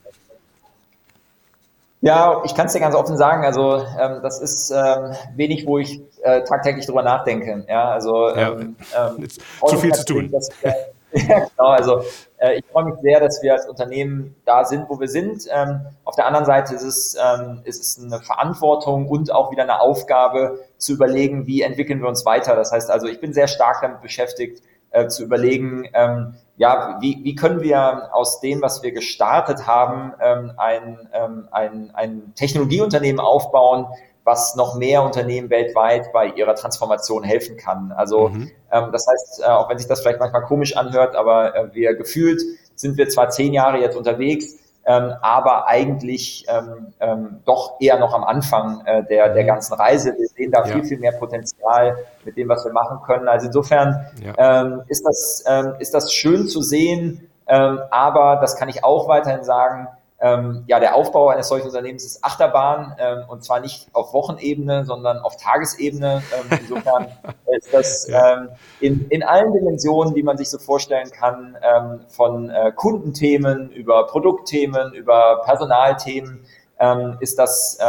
Ja, 2.02 2.43
ich 2.45 2.54
kann 2.54 2.68
es 2.68 2.74
dir 2.74 2.80
ganz 2.80 2.95
offen 2.95 3.18
sagen, 3.18 3.43
also 3.43 3.84
ähm, 4.00 4.20
das 4.22 4.39
ist 4.39 4.72
ähm, 4.72 5.14
wenig, 5.36 5.66
wo 5.66 5.80
ich 5.80 6.02
äh, 6.22 6.43
tagtäglich 6.43 6.86
drüber 6.86 7.02
nachdenke. 7.02 7.66
Ja, 7.68 7.89
also 7.89 8.30
ähm, 8.36 8.76
ja, 8.93 9.16
ähm, 9.18 9.28
zu 9.66 9.78
viel 9.78 9.93
zu 9.93 10.06
tun. 10.06 10.32
Dass, 10.32 10.50
äh, 10.62 10.74
ja, 11.14 11.39
genau, 11.39 11.70
also 11.70 12.04
äh, 12.38 12.60
ich 12.60 12.66
freue 12.72 12.86
mich 12.86 12.95
sehr, 13.02 13.20
dass 13.20 13.41
wir 13.41 13.54
als 13.54 13.68
Unternehmen 13.68 14.36
da 14.45 14.64
sind, 14.64 14.88
wo 14.89 15.00
wir 15.00 15.08
sind. 15.08 15.48
Ähm, 15.52 15.82
auf 16.04 16.16
der 16.16 16.28
anderen 16.28 16.45
Seite 16.45 16.76
ist 16.76 16.84
es, 16.84 17.18
ähm, 17.20 17.62
ist 17.64 17.82
es 17.82 18.04
eine 18.04 18.20
Verantwortung 18.20 19.08
und 19.08 19.32
auch 19.32 19.52
wieder 19.52 19.64
eine 19.64 19.80
Aufgabe 19.80 20.60
zu 20.78 20.93
überlegen, 20.93 21.48
wie 21.48 21.64
entwickeln 21.64 22.02
wir 22.02 22.10
uns 22.10 22.26
weiter. 22.26 22.56
Das 22.56 22.72
heißt 22.72 22.91
also, 22.91 23.08
ich 23.08 23.20
bin 23.20 23.34
sehr 23.34 23.48
stark 23.48 23.82
damit 23.82 24.02
beschäftigt, 24.02 24.62
äh, 24.91 25.08
zu 25.08 25.24
überlegen, 25.24 25.89
ähm, 25.93 26.36
ja, 26.58 26.97
wie, 27.01 27.20
wie 27.24 27.36
können 27.36 27.62
wir 27.62 28.14
aus 28.14 28.39
dem, 28.39 28.62
was 28.62 28.82
wir 28.82 28.91
gestartet 28.91 29.68
haben, 29.68 30.14
ähm, 30.20 30.51
ein, 30.58 31.10
ähm, 31.14 31.47
ein, 31.51 31.91
ein 31.93 32.34
Technologieunternehmen 32.36 33.20
aufbauen, 33.20 33.86
was 34.24 34.55
noch 34.55 34.76
mehr 34.76 35.03
Unternehmen 35.03 35.49
weltweit 35.49 36.12
bei 36.12 36.28
ihrer 36.28 36.55
Transformation 36.55 37.24
helfen 37.24 37.55
kann. 37.55 37.93
Also 37.93 38.30
mhm. 38.30 38.51
ähm, 38.72 38.89
das 38.91 39.08
heißt, 39.08 39.41
äh, 39.41 39.45
auch 39.45 39.70
wenn 39.70 39.78
sich 39.78 39.88
das 39.88 40.01
vielleicht 40.01 40.20
manchmal 40.20 40.43
komisch 40.43 40.76
anhört, 40.76 41.16
aber 41.16 41.55
äh, 41.55 41.74
wir 41.74 41.95
gefühlt 41.95 42.41
sind 42.76 42.97
wir 42.97 43.08
zwar 43.08 43.30
zehn 43.30 43.53
Jahre 43.53 43.80
jetzt 43.80 43.95
unterwegs, 43.95 44.58
ähm, 44.88 45.14
aber 45.22 45.68
eigentlich 45.68 46.46
ähm, 46.48 46.94
ähm, 47.02 47.42
doch 47.44 47.76
eher 47.82 48.00
noch 48.00 48.14
am 48.14 48.24
Anfang 48.24 48.82
äh, 48.86 49.04
der, 49.04 49.34
der 49.34 49.44
mhm. 49.44 49.48
ganzen 49.48 49.74
Reise. 49.74 50.16
Wir 50.18 50.28
sehen 50.30 50.50
da 50.50 50.66
ja. 50.66 50.74
viel, 50.74 50.86
viel 50.86 51.00
mehr 51.00 51.12
Potenzial 51.12 51.98
mit 52.24 52.38
dem, 52.38 52.48
was 52.48 52.64
wir 52.64 52.72
machen 52.72 53.00
können. 53.06 53.28
Also 53.28 53.48
insofern 53.48 54.08
ja. 54.24 54.62
ähm, 54.62 54.84
ist, 54.88 55.06
das, 55.06 55.44
ähm, 55.46 55.74
ist 55.80 55.94
das 55.94 56.14
schön 56.14 56.48
zu 56.48 56.62
sehen, 56.62 57.30
ähm, 57.48 57.80
aber 57.92 58.38
das 58.40 58.56
kann 58.56 58.70
ich 58.70 58.86
auch 58.86 59.10
weiterhin 59.10 59.44
sagen, 59.44 59.90
ähm, 60.20 60.63
ja, 60.65 60.80
der 60.80 60.95
Aufbau 60.95 61.30
eines 61.30 61.47
solchen 61.47 61.68
Unternehmens 61.68 62.03
ist 62.03 62.24
Achterbahn 62.24 62.95
ähm, 62.97 63.24
und 63.28 63.43
zwar 63.43 63.59
nicht 63.59 63.88
auf 63.93 64.13
Wochenebene, 64.13 64.84
sondern 64.84 65.20
auf 65.20 65.38
Tagesebene. 65.38 66.24
Ähm, 66.36 66.59
insofern 66.59 67.07
ist 67.55 67.72
das 67.72 68.07
ähm, 68.09 68.49
in, 68.80 69.07
in 69.09 69.22
allen 69.22 69.53
Dimensionen, 69.53 70.15
die 70.15 70.24
man 70.24 70.38
sich 70.38 70.49
so 70.49 70.57
vorstellen 70.57 71.11
kann, 71.11 71.55
ähm, 71.61 71.99
von 72.07 72.49
äh, 72.49 72.72
Kundenthemen 72.76 73.70
über 73.70 74.07
Produktthemen, 74.07 74.93
über 74.93 75.43
Personalthemen, 75.45 76.45
ähm, 76.80 77.18
ist, 77.22 77.39
das, 77.39 77.80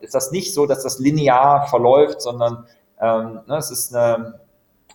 ist 0.00 0.14
das 0.14 0.30
nicht 0.30 0.52
so, 0.52 0.66
dass 0.66 0.82
das 0.82 0.98
linear 0.98 1.66
verläuft, 1.68 2.20
sondern 2.20 2.66
ne, 3.00 3.42
es, 3.56 3.70
ist 3.70 3.96
eine, 3.96 4.38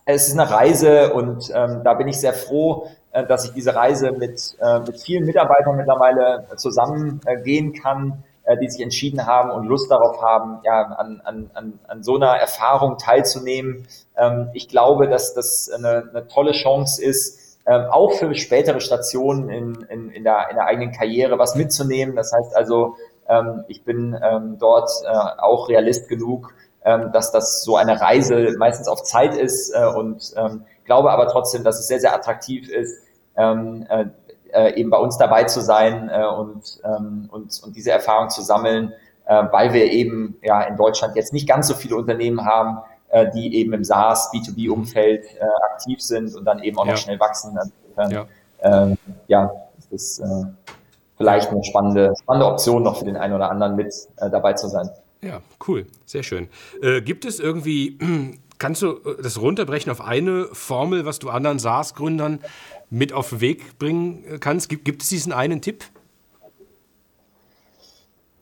es 0.05 0.27
ist 0.27 0.37
eine 0.37 0.47
Reise 0.47 1.11
und 1.13 1.49
da 1.49 1.93
bin 1.95 2.07
ich 2.07 2.19
sehr 2.19 2.33
froh, 2.33 2.85
dass 3.11 3.45
ich 3.45 3.53
diese 3.53 3.75
Reise 3.75 4.11
mit, 4.11 4.55
äh, 4.61 4.79
mit 4.79 4.99
vielen 4.99 5.25
Mitarbeitern 5.25 5.75
mittlerweile 5.77 6.45
zusammen 6.57 7.21
äh, 7.25 7.71
kann, 7.71 8.23
die 8.61 8.67
sich 8.67 8.81
entschieden 8.81 9.27
haben 9.27 9.51
und 9.51 9.67
Lust 9.67 9.91
darauf 9.91 10.23
haben, 10.23 10.59
ja, 10.63 10.81
an, 10.81 11.21
an, 11.23 11.51
an, 11.53 11.79
an 11.87 12.01
so 12.01 12.15
einer 12.15 12.35
Erfahrung 12.35 12.97
teilzunehmen. 12.97 13.87
Ähm, 14.17 14.49
ich 14.53 14.67
glaube, 14.67 15.07
dass 15.07 15.35
das 15.35 15.69
eine, 15.69 16.09
eine 16.09 16.27
tolle 16.27 16.53
Chance 16.53 17.03
ist, 17.03 17.59
ähm, 17.67 17.85
auch 17.91 18.13
für 18.13 18.33
spätere 18.33 18.79
Stationen 18.79 19.49
in, 19.49 19.75
in, 19.89 20.09
in, 20.09 20.23
der, 20.23 20.47
in 20.49 20.55
der 20.55 20.65
eigenen 20.65 20.91
Karriere 20.91 21.37
was 21.37 21.53
mitzunehmen. 21.53 22.15
Das 22.15 22.33
heißt 22.33 22.55
also, 22.55 22.95
ähm, 23.27 23.65
ich 23.67 23.83
bin 23.83 24.17
dort 24.57 24.89
auch 25.37 25.69
Realist 25.69 26.09
genug, 26.09 26.51
dass 26.83 27.31
das 27.31 27.61
so 27.63 27.75
eine 27.75 28.01
Reise 28.01 28.55
meistens 28.57 28.87
auf 28.87 29.03
Zeit 29.03 29.35
ist 29.35 29.75
und 29.75 30.33
glaube 30.89 31.11
aber 31.11 31.27
trotzdem, 31.27 31.63
dass 31.63 31.79
es 31.79 31.87
sehr, 31.87 31.99
sehr 31.99 32.15
attraktiv 32.15 32.67
ist, 32.67 33.03
ähm, 33.37 33.85
äh, 33.89 34.05
äh, 34.51 34.73
eben 34.79 34.89
bei 34.89 34.97
uns 34.97 35.19
dabei 35.19 35.43
zu 35.43 35.61
sein 35.61 36.09
äh, 36.09 36.25
und, 36.25 36.79
ähm, 36.83 37.29
und, 37.31 37.61
und 37.63 37.75
diese 37.75 37.91
Erfahrung 37.91 38.29
zu 38.29 38.41
sammeln, 38.41 38.91
äh, 39.25 39.43
weil 39.51 39.71
wir 39.73 39.91
eben 39.91 40.35
ja 40.41 40.63
in 40.63 40.75
Deutschland 40.75 41.15
jetzt 41.15 41.31
nicht 41.31 41.47
ganz 41.47 41.67
so 41.67 41.75
viele 41.75 41.95
Unternehmen 41.95 42.43
haben, 42.43 42.79
äh, 43.09 43.29
die 43.31 43.55
eben 43.55 43.71
im 43.73 43.83
SaaS, 43.83 44.31
B2B-Umfeld 44.33 45.25
äh, 45.25 45.45
aktiv 45.71 46.01
sind 46.01 46.35
und 46.35 46.45
dann 46.45 46.63
eben 46.63 46.79
auch 46.79 46.87
ja. 46.87 46.93
noch 46.93 46.97
schnell 46.97 47.19
wachsen. 47.19 47.55
Insofern, 47.83 48.11
ja. 48.11 48.25
Ähm, 48.61 48.97
ja, 49.27 49.51
das 49.75 49.85
ist 49.91 50.19
äh, 50.19 50.43
vielleicht 51.17 51.51
eine 51.51 51.63
spannende, 51.63 52.13
spannende 52.19 52.47
Option 52.47 52.81
noch 52.81 52.97
für 52.97 53.05
den 53.05 53.15
einen 53.15 53.35
oder 53.35 53.51
anderen 53.51 53.75
mit 53.75 53.93
äh, 54.17 54.31
dabei 54.31 54.53
zu 54.53 54.67
sein. 54.67 54.89
Ja, 55.21 55.41
cool, 55.67 55.85
sehr 56.05 56.23
schön. 56.23 56.47
Äh, 56.81 57.01
gibt 57.01 57.25
es 57.25 57.39
irgendwie 57.39 57.99
Kannst 58.59 58.81
du 58.81 58.91
äh, 58.91 59.21
das 59.23 59.41
runterbrechen 59.41 59.91
auf 59.91 60.01
eine 60.01 60.47
Formel, 60.51 61.05
was 61.05 61.17
du 61.17 61.29
anderen 61.29 61.57
SaaS-Gründern 61.57 62.39
mit 62.89 63.13
auf 63.13 63.29
den 63.29 63.41
Weg 63.41 63.79
bringen 63.79 64.23
äh, 64.25 64.37
kannst? 64.37 64.69
Gibt, 64.69 64.85
gibt 64.85 65.01
es 65.01 65.09
diesen 65.09 65.31
einen 65.31 65.61
Tipp? 65.61 65.85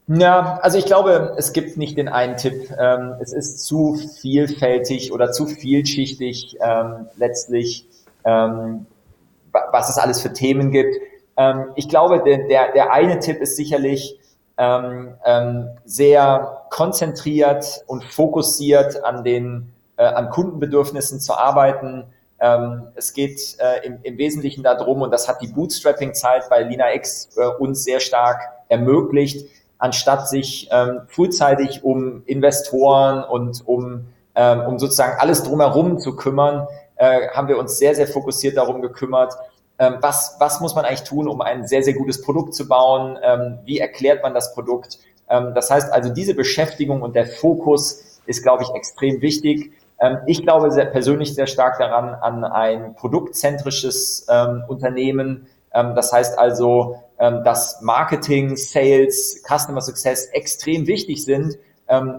Ja, 0.08 0.58
also 0.62 0.78
ich 0.78 0.86
glaube, 0.86 1.36
es 1.38 1.54
gibt 1.54 1.78
nicht 1.78 1.98
den 1.98 2.08
einen 2.08 2.38
Tipp. 2.38 2.72
Ähm, 2.80 3.14
es 3.22 3.32
ist 3.32 3.66
zu 3.66 3.96
vielfältig 4.22 5.12
oder 5.12 5.32
zu 5.32 5.46
vielschichtig 5.46 6.58
ähm, 6.62 7.08
letztlich, 7.18 7.86
ähm, 8.24 8.88
was 9.52 9.90
es 9.90 9.98
alles 9.98 10.22
für 10.22 10.34
Themen 10.34 10.72
gibt. 10.72 10.96
ich 11.76 11.88
glaube, 11.88 12.24
der, 12.24 12.72
der 12.74 12.92
eine 12.92 13.20
Tipp 13.20 13.42
ist 13.42 13.56
sicherlich 13.56 14.20
sehr 15.86 16.64
konzentriert 16.72 17.84
und 17.86 18.04
fokussiert 18.04 19.04
an 19.04 19.24
den 19.24 19.72
äh, 19.98 20.04
an 20.04 20.30
Kundenbedürfnissen 20.30 21.20
zu 21.20 21.34
arbeiten. 21.34 22.06
Ähm, 22.40 22.88
es 22.96 23.14
geht 23.14 23.58
äh, 23.60 23.86
im, 23.86 24.00
im 24.04 24.18
Wesentlichen 24.18 24.64
darum, 24.64 25.02
und 25.02 25.12
das 25.12 25.28
hat 25.28 25.42
die 25.42 25.48
Bootstrapping-Zeit 25.48 26.50
bei 26.50 26.62
LinaX 26.62 27.30
äh, 27.36 27.46
uns 27.60 27.84
sehr 27.84 28.00
stark 28.00 28.42
ermöglicht, 28.70 29.48
anstatt 29.80 30.30
sich 30.30 30.70
ähm, 30.72 31.02
frühzeitig 31.08 31.84
um 31.84 32.24
Investoren 32.26 33.24
und 33.24 33.68
um, 33.68 34.06
ähm, 34.36 34.62
um 34.62 34.80
sozusagen 34.80 35.20
alles 35.20 35.44
drumherum 35.44 36.00
zu 36.00 36.16
kümmern, 36.16 36.68
äh, 36.96 37.28
haben 37.30 37.48
wir 37.48 37.58
uns 37.58 37.78
sehr, 37.78 37.96
sehr 37.96 38.08
fokussiert 38.08 38.58
darum 38.58 38.82
gekümmert, 38.82 39.34
ähm, 39.80 39.98
was, 40.02 40.36
was 40.40 40.60
muss 40.60 40.76
man 40.76 40.86
eigentlich 40.86 41.04
tun, 41.04 41.28
um 41.28 41.42
ein 41.42 41.68
sehr, 41.68 41.84
sehr 41.84 41.94
gutes 41.94 42.22
Produkt 42.22 42.56
zu 42.56 42.68
bauen, 42.68 43.18
ähm, 43.22 43.60
wie 43.66 43.80
erklärt 43.80 44.24
man 44.24 44.34
das 44.34 44.54
Produkt. 44.54 45.00
Ähm, 45.30 45.54
das 45.54 45.70
heißt 45.70 45.92
also, 45.94 46.12
diese 46.12 46.34
Beschäftigung 46.34 47.02
und 47.02 47.16
der 47.16 47.28
Fokus 47.28 48.20
ist, 48.26 48.42
glaube 48.42 48.64
ich, 48.64 48.70
extrem 48.74 49.22
wichtig. 49.22 49.72
Ähm, 50.00 50.20
ich 50.26 50.44
glaube 50.44 50.72
sehr, 50.72 50.86
persönlich 50.86 51.34
sehr 51.36 51.48
stark 51.48 51.80
daran, 51.80 52.16
an 52.16 52.44
ein 52.44 52.96
produktzentrisches 52.96 54.26
ähm, 54.30 54.64
Unternehmen. 54.68 55.48
Ähm, 55.74 55.96
das 55.96 56.12
heißt 56.12 56.38
also, 56.38 57.02
dass 57.20 57.82
Marketing, 57.82 58.56
Sales, 58.58 59.42
Customer 59.44 59.82
Success 59.82 60.28
extrem 60.34 60.86
wichtig 60.86 61.26
sind. 61.26 61.58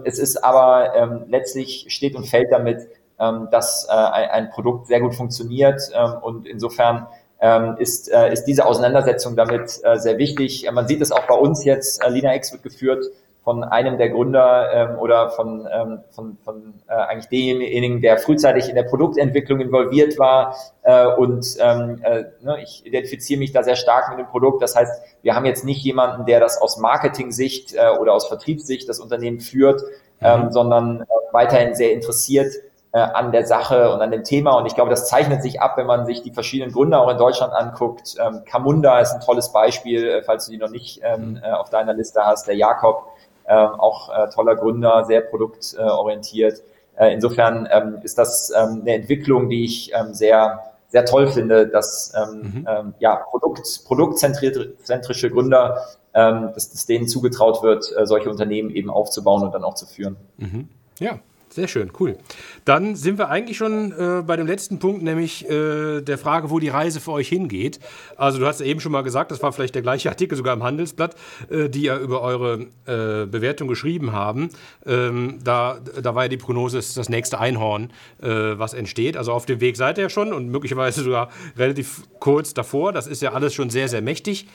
es 0.03 0.19
ist 0.19 0.43
aber 0.43 1.23
letztlich 1.29 1.85
steht 1.87 2.17
und 2.17 2.27
fällt 2.27 2.51
damit, 2.51 2.89
dass 3.17 3.87
äh, 3.89 3.93
ein 3.93 4.49
Produkt 4.49 4.87
sehr 4.87 4.99
gut 4.99 5.15
funktioniert 5.15 5.79
und 6.21 6.45
insofern 6.45 7.07
ähm, 7.41 7.77
ist, 7.77 8.11
äh, 8.11 8.31
ist 8.31 8.43
diese 8.45 8.65
Auseinandersetzung 8.65 9.35
damit 9.35 9.79
äh, 9.83 9.97
sehr 9.97 10.17
wichtig. 10.17 10.69
Man 10.71 10.87
sieht 10.87 11.01
es 11.01 11.11
auch 11.11 11.25
bei 11.27 11.35
uns 11.35 11.63
jetzt, 11.63 12.03
äh, 12.03 12.09
Lina 12.09 12.35
X 12.35 12.51
wird 12.51 12.63
geführt 12.63 13.05
von 13.49 13.63
einem 13.63 13.97
der 13.97 14.09
Gründer 14.09 14.71
ähm, 14.71 14.99
oder 14.99 15.31
von, 15.31 15.67
ähm, 15.73 16.03
von, 16.11 16.37
von 16.45 16.75
äh, 16.87 16.93
eigentlich 16.93 17.29
demjenigen, 17.29 17.99
der 17.99 18.19
frühzeitig 18.19 18.69
in 18.69 18.75
der 18.75 18.83
Produktentwicklung 18.83 19.59
involviert 19.59 20.19
war. 20.19 20.55
Äh, 20.83 21.07
und 21.07 21.57
ähm, 21.59 21.99
äh, 22.03 22.25
ne, 22.41 22.61
ich 22.61 22.85
identifiziere 22.85 23.39
mich 23.39 23.51
da 23.51 23.63
sehr 23.63 23.75
stark 23.75 24.11
mit 24.11 24.19
dem 24.19 24.27
Produkt. 24.27 24.61
Das 24.61 24.75
heißt, 24.75 25.01
wir 25.23 25.33
haben 25.33 25.45
jetzt 25.45 25.65
nicht 25.65 25.83
jemanden, 25.83 26.27
der 26.27 26.39
das 26.39 26.61
aus 26.61 26.77
Marketing-Sicht 26.77 27.73
äh, 27.73 27.97
oder 27.99 28.13
aus 28.13 28.27
Vertriebssicht 28.27 28.87
das 28.87 28.99
Unternehmen 28.99 29.39
führt, 29.39 29.81
ähm, 30.21 30.43
mhm. 30.43 30.51
sondern 30.51 31.01
äh, 31.01 31.05
weiterhin 31.31 31.73
sehr 31.73 31.91
interessiert 31.91 32.53
äh, 32.91 32.99
an 32.99 33.31
der 33.31 33.45
Sache 33.45 33.91
und 33.93 34.01
an 34.01 34.11
dem 34.11 34.23
Thema. 34.23 34.57
Und 34.57 34.65
ich 34.65 34.75
glaube, 34.75 34.89
das 34.89 35.07
zeichnet 35.07 35.43
sich 35.43 35.61
ab, 35.61 35.77
wenn 35.77 35.85
man 35.85 36.05
sich 36.05 36.23
die 36.23 36.31
verschiedenen 36.31 36.71
Gründer 36.71 37.01
auch 37.01 37.09
in 37.09 37.17
Deutschland 37.17 37.53
anguckt. 37.53 38.15
Ähm, 38.19 38.41
Kamunda 38.45 38.99
ist 38.99 39.13
ein 39.13 39.21
tolles 39.21 39.51
Beispiel, 39.51 40.07
äh, 40.07 40.23
falls 40.23 40.45
du 40.45 40.51
die 40.51 40.57
noch 40.57 40.69
nicht 40.69 41.01
ähm, 41.03 41.31
mhm. 41.31 41.41
äh, 41.43 41.51
auf 41.51 41.69
deiner 41.69 41.93
Liste 41.93 42.21
hast. 42.25 42.47
Der 42.47 42.55
Jakob, 42.55 43.05
äh, 43.49 43.53
auch 43.53 44.09
äh, 44.09 44.29
toller 44.29 44.55
Gründer, 44.55 45.03
sehr 45.05 45.21
produktorientiert. 45.21 46.63
Äh, 46.97 47.13
insofern 47.13 47.67
ähm, 47.71 47.97
ist 48.03 48.17
das 48.17 48.51
ähm, 48.55 48.81
eine 48.81 48.93
Entwicklung, 48.93 49.49
die 49.49 49.65
ich 49.65 49.91
ähm, 49.93 50.13
sehr 50.13 50.63
sehr 50.89 51.05
toll 51.05 51.27
finde, 51.27 51.67
dass 51.67 52.13
ähm, 52.15 52.41
mhm. 52.41 52.67
ähm, 52.67 52.93
ja, 52.99 53.15
Produkt, 53.15 53.61
produktzentrische 53.85 55.29
Gründer, 55.29 55.85
ähm, 56.13 56.49
dass, 56.53 56.71
dass 56.71 56.85
denen 56.87 57.07
zugetraut 57.07 57.61
wird, 57.61 57.95
äh, 57.95 58.05
solche 58.07 58.29
Unternehmen 58.29 58.71
eben 58.71 58.89
aufzubauen 58.89 59.43
und 59.43 59.53
dann 59.53 59.63
auch 59.63 59.75
zu 59.75 59.85
führen. 59.85 60.17
Mhm. 60.37 60.67
Ja, 60.99 61.19
sehr 61.51 61.67
schön, 61.67 61.91
cool. 61.99 62.17
Dann 62.65 62.95
sind 62.95 63.17
wir 63.17 63.29
eigentlich 63.29 63.57
schon 63.57 63.91
äh, 63.91 64.21
bei 64.25 64.35
dem 64.35 64.47
letzten 64.47 64.79
Punkt, 64.79 65.01
nämlich 65.01 65.49
äh, 65.49 66.01
der 66.01 66.17
Frage, 66.17 66.49
wo 66.49 66.59
die 66.59 66.69
Reise 66.69 66.99
für 66.99 67.11
euch 67.11 67.27
hingeht. 67.27 67.79
Also 68.17 68.39
du 68.39 68.45
hast 68.45 68.59
ja 68.59 68.65
eben 68.65 68.79
schon 68.79 68.91
mal 68.91 69.01
gesagt, 69.01 69.31
das 69.31 69.41
war 69.41 69.51
vielleicht 69.51 69.75
der 69.75 69.81
gleiche 69.81 70.09
Artikel 70.09 70.37
sogar 70.37 70.53
im 70.53 70.63
Handelsblatt, 70.63 71.15
äh, 71.49 71.69
die 71.69 71.83
ja 71.83 71.97
über 71.97 72.21
eure 72.21 72.67
äh, 72.85 73.25
Bewertung 73.25 73.67
geschrieben 73.67 74.11
haben. 74.11 74.49
Ähm, 74.85 75.39
da, 75.43 75.79
da 76.01 76.15
war 76.15 76.23
ja 76.23 76.29
die 76.29 76.37
Prognose, 76.37 76.77
ist 76.77 76.97
das 76.97 77.09
nächste 77.09 77.39
Einhorn, 77.39 77.91
äh, 78.21 78.27
was 78.29 78.73
entsteht. 78.73 79.17
Also 79.17 79.33
auf 79.33 79.45
dem 79.45 79.59
Weg 79.59 79.75
seid 79.75 79.97
ihr 79.97 80.03
ja 80.03 80.09
schon 80.09 80.33
und 80.33 80.49
möglicherweise 80.49 81.03
sogar 81.03 81.29
relativ 81.57 82.03
kurz 82.19 82.53
davor. 82.53 82.93
Das 82.93 83.07
ist 83.07 83.21
ja 83.21 83.33
alles 83.33 83.53
schon 83.53 83.69
sehr, 83.69 83.87
sehr 83.87 84.01
mächtig. 84.01 84.47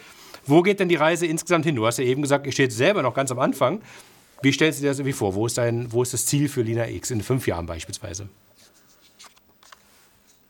Wo 0.46 0.62
geht 0.62 0.78
denn 0.78 0.88
die 0.88 0.96
Reise 0.96 1.26
insgesamt 1.26 1.64
hin? 1.64 1.74
Du 1.74 1.86
hast 1.86 1.98
ja 1.98 2.04
eben 2.04 2.22
gesagt, 2.22 2.46
ihr 2.46 2.52
steht 2.52 2.72
selber 2.72 3.02
noch 3.02 3.14
ganz 3.14 3.32
am 3.32 3.38
Anfang. 3.38 3.80
Wie 4.44 4.52
stellst 4.52 4.78
du 4.78 4.82
dir 4.82 4.90
das 4.90 4.98
irgendwie 4.98 5.14
vor? 5.14 5.34
Wo 5.34 5.46
ist, 5.46 5.56
dein, 5.56 5.90
wo 5.90 6.02
ist 6.02 6.12
das 6.12 6.26
Ziel 6.26 6.50
für 6.50 6.60
Lina 6.60 6.86
X 6.86 7.10
in 7.10 7.22
fünf 7.22 7.46
Jahren 7.46 7.64
beispielsweise? 7.64 8.28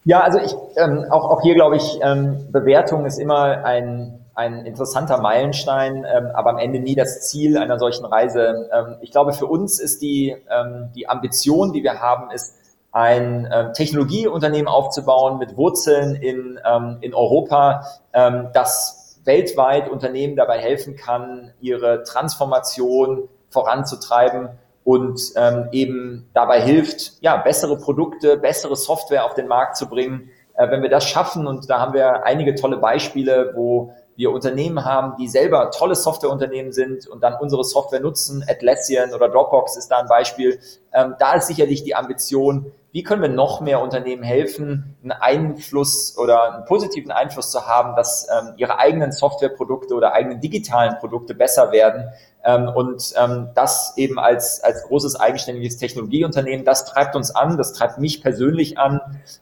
Ja, 0.05 0.21
also 0.21 0.39
ich, 0.41 0.53
ähm, 0.77 1.07
auch, 1.11 1.31
auch 1.31 1.43
hier 1.43 1.55
glaube 1.55 1.77
ich, 1.77 2.01
ähm, 2.03 2.51
Bewertung 2.51 3.07
ist 3.07 3.19
immer 3.19 3.65
ein, 3.65 4.19
ein 4.35 4.67
interessanter 4.67 5.19
Meilenstein, 5.19 6.05
ähm, 6.05 6.27
aber 6.35 6.51
am 6.51 6.59
Ende 6.59 6.81
nie 6.81 6.97
das 6.97 7.29
Ziel 7.29 7.57
einer 7.57 7.79
solchen 7.79 8.05
Reise. 8.05 8.69
Ähm, 8.73 8.97
ich 9.01 9.13
glaube, 9.13 9.33
für 9.33 9.47
uns 9.47 9.79
ist 9.79 10.03
die, 10.03 10.37
ähm, 10.51 10.91
die 10.97 11.09
Ambition, 11.09 11.73
die 11.73 11.85
wir 11.85 12.01
haben, 12.01 12.33
ist, 12.33 12.57
ein 12.91 13.49
ähm, 13.53 13.73
Technologieunternehmen 13.73 14.69
aufzubauen 14.69 15.39
mit 15.39 15.57
Wurzeln 15.57 16.15
in, 16.15 16.61
ähm, 16.65 16.99
in 17.01 17.13
Europa, 17.13 17.87
ähm, 18.13 18.51
das 18.55 19.19
weltweit 19.25 19.89
Unternehmen 19.89 20.37
dabei 20.37 20.61
helfen 20.61 20.95
kann, 20.95 21.53
ihre 21.61 22.05
Transformation 22.05 23.29
voranzutreiben 23.55 24.51
und 24.85 25.19
ähm, 25.37 25.69
eben 25.73 26.29
dabei 26.35 26.61
hilft, 26.61 27.23
ja, 27.23 27.39
bessere 27.39 27.79
Produkte, 27.79 28.37
bessere 28.37 28.77
Software 28.77 29.25
auf 29.25 29.33
den 29.33 29.49
Markt 29.49 29.77
zu 29.77 29.89
bringen. 29.89 30.29
Äh, 30.57 30.71
wenn 30.71 30.83
wir 30.83 30.91
das 30.91 31.09
schaffen, 31.09 31.47
und 31.47 31.71
da 31.71 31.81
haben 31.81 31.95
wir 31.95 32.27
einige 32.27 32.55
tolle 32.55 32.77
Beispiele, 32.77 33.53
wo 33.55 33.95
wir 34.17 34.31
Unternehmen 34.31 34.85
haben, 34.85 35.17
die 35.19 35.29
selber 35.29 35.71
tolle 35.71 35.95
Softwareunternehmen 35.95 36.73
sind 36.73 37.07
und 37.07 37.23
dann 37.23 37.35
unsere 37.41 37.65
Software 37.65 38.01
nutzen. 38.01 38.45
Atlassian 38.49 39.13
oder 39.13 39.29
Dropbox 39.29 39.77
ist 39.77 39.89
da 39.89 39.99
ein 39.99 40.09
Beispiel. 40.09 40.61
Ähm, 40.93 41.15
da 41.19 41.35
ist 41.35 41.49
sicherlich 41.49 41.83
die 41.83 41.95
Ambition, 41.95 42.73
wie 42.93 43.03
können 43.03 43.23
wir 43.23 43.29
noch 43.29 43.61
mehr 43.61 43.81
Unternehmen 43.81 44.23
helfen, 44.23 44.97
einen 45.03 45.11
Einfluss 45.11 46.17
oder 46.17 46.55
einen 46.55 46.65
positiven 46.65 47.11
Einfluss 47.11 47.51
zu 47.51 47.67
haben, 47.67 47.97
dass 47.97 48.29
ähm, 48.31 48.55
ihre 48.57 48.79
eigenen 48.79 49.11
Softwareprodukte 49.11 49.95
oder 49.95 50.13
eigenen 50.13 50.41
digitalen 50.41 50.97
Produkte 50.99 51.35
besser 51.35 51.73
werden. 51.73 52.09
Ähm, 52.45 52.69
und 52.69 53.13
ähm, 53.17 53.49
das 53.57 53.95
eben 53.97 54.21
als, 54.21 54.63
als 54.63 54.85
großes 54.85 55.17
eigenständiges 55.19 55.77
Technologieunternehmen, 55.77 56.65
das 56.65 56.85
treibt 56.85 57.17
uns 57.17 57.35
an, 57.35 57.57
das 57.57 57.73
treibt 57.73 57.99
mich 57.99 58.23
persönlich 58.23 58.79
an. 58.79 59.01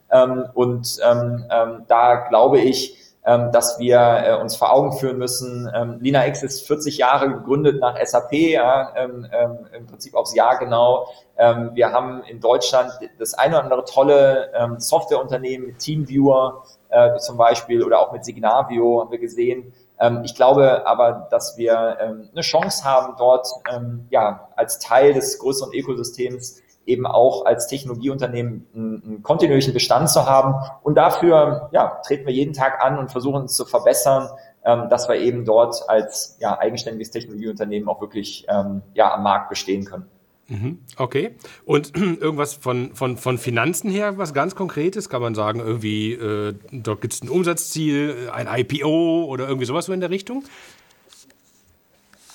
Ähm, 0.09 0.45
und 0.55 0.97
ähm, 1.07 1.45
ähm, 1.51 1.83
da 1.87 2.15
glaube 2.27 2.59
ich, 2.59 3.02
ähm, 3.25 3.51
dass 3.51 3.79
wir 3.79 3.99
äh, 3.99 4.41
uns 4.41 4.55
vor 4.55 4.73
Augen 4.73 4.93
führen 4.93 5.17
müssen. 5.17 5.71
Ähm, 5.73 5.99
LinaX 6.01 6.43
ist 6.43 6.67
40 6.67 6.97
Jahre 6.97 7.29
gegründet 7.29 7.79
nach 7.79 7.97
SAP, 8.03 8.33
ja, 8.33 8.93
ähm, 8.95 9.27
ähm, 9.31 9.59
im 9.75 9.87
Prinzip 9.87 10.15
aufs 10.15 10.35
Jahr 10.35 10.59
genau. 10.59 11.07
Ähm, 11.37 11.71
wir 11.73 11.91
haben 11.91 12.23
in 12.23 12.39
Deutschland 12.41 12.91
das 13.19 13.33
eine 13.33 13.55
oder 13.55 13.63
andere 13.63 13.85
tolle 13.85 14.51
ähm, 14.53 14.79
Softwareunternehmen 14.79 15.77
Teamviewer 15.77 16.63
äh, 16.89 17.17
zum 17.17 17.37
Beispiel 17.37 17.83
oder 17.83 17.99
auch 17.99 18.11
mit 18.11 18.25
Signavio 18.25 19.01
haben 19.01 19.11
wir 19.11 19.19
gesehen. 19.19 19.73
Ähm, 19.99 20.21
ich 20.25 20.35
glaube 20.35 20.85
aber, 20.85 21.27
dass 21.31 21.57
wir 21.57 21.97
ähm, 22.01 22.29
eine 22.31 22.41
Chance 22.41 22.83
haben, 22.83 23.15
dort 23.17 23.47
ähm, 23.73 24.05
ja 24.09 24.49
als 24.55 24.79
Teil 24.79 25.13
des 25.13 25.39
größeren 25.39 25.71
Ökosystems 25.73 26.62
eben 26.85 27.05
auch 27.05 27.45
als 27.45 27.67
Technologieunternehmen 27.67 28.67
einen, 28.73 29.03
einen 29.03 29.23
kontinuierlichen 29.23 29.73
Bestand 29.73 30.09
zu 30.09 30.25
haben. 30.25 30.55
Und 30.83 30.95
dafür 30.95 31.69
ja, 31.71 32.01
treten 32.05 32.25
wir 32.25 32.33
jeden 32.33 32.53
Tag 32.53 32.83
an 32.83 32.97
und 32.97 33.11
versuchen 33.11 33.43
uns 33.43 33.53
zu 33.53 33.65
verbessern, 33.65 34.29
ähm, 34.65 34.89
dass 34.89 35.09
wir 35.09 35.15
eben 35.15 35.45
dort 35.45 35.89
als 35.89 36.37
ja, 36.39 36.57
eigenständiges 36.57 37.11
Technologieunternehmen 37.11 37.87
auch 37.87 38.01
wirklich 38.01 38.45
ähm, 38.49 38.81
ja, 38.93 39.13
am 39.13 39.23
Markt 39.23 39.49
bestehen 39.49 39.85
können. 39.85 40.05
Mhm, 40.49 40.79
okay. 40.97 41.35
Und 41.65 41.95
irgendwas 41.97 42.53
von, 42.53 42.93
von, 42.95 43.17
von 43.17 43.37
Finanzen 43.37 43.89
her, 43.89 44.17
was 44.17 44.33
ganz 44.33 44.55
Konkretes, 44.55 45.09
kann 45.09 45.21
man 45.21 45.35
sagen, 45.35 45.59
irgendwie, 45.59 46.13
äh, 46.13 46.53
dort 46.71 47.01
gibt 47.01 47.13
es 47.13 47.23
ein 47.23 47.29
Umsatzziel, 47.29 48.29
ein 48.31 48.47
IPO 48.47 49.25
oder 49.25 49.47
irgendwie 49.47 49.65
sowas 49.65 49.85
so 49.85 49.93
in 49.93 50.01
der 50.01 50.09
Richtung? 50.09 50.43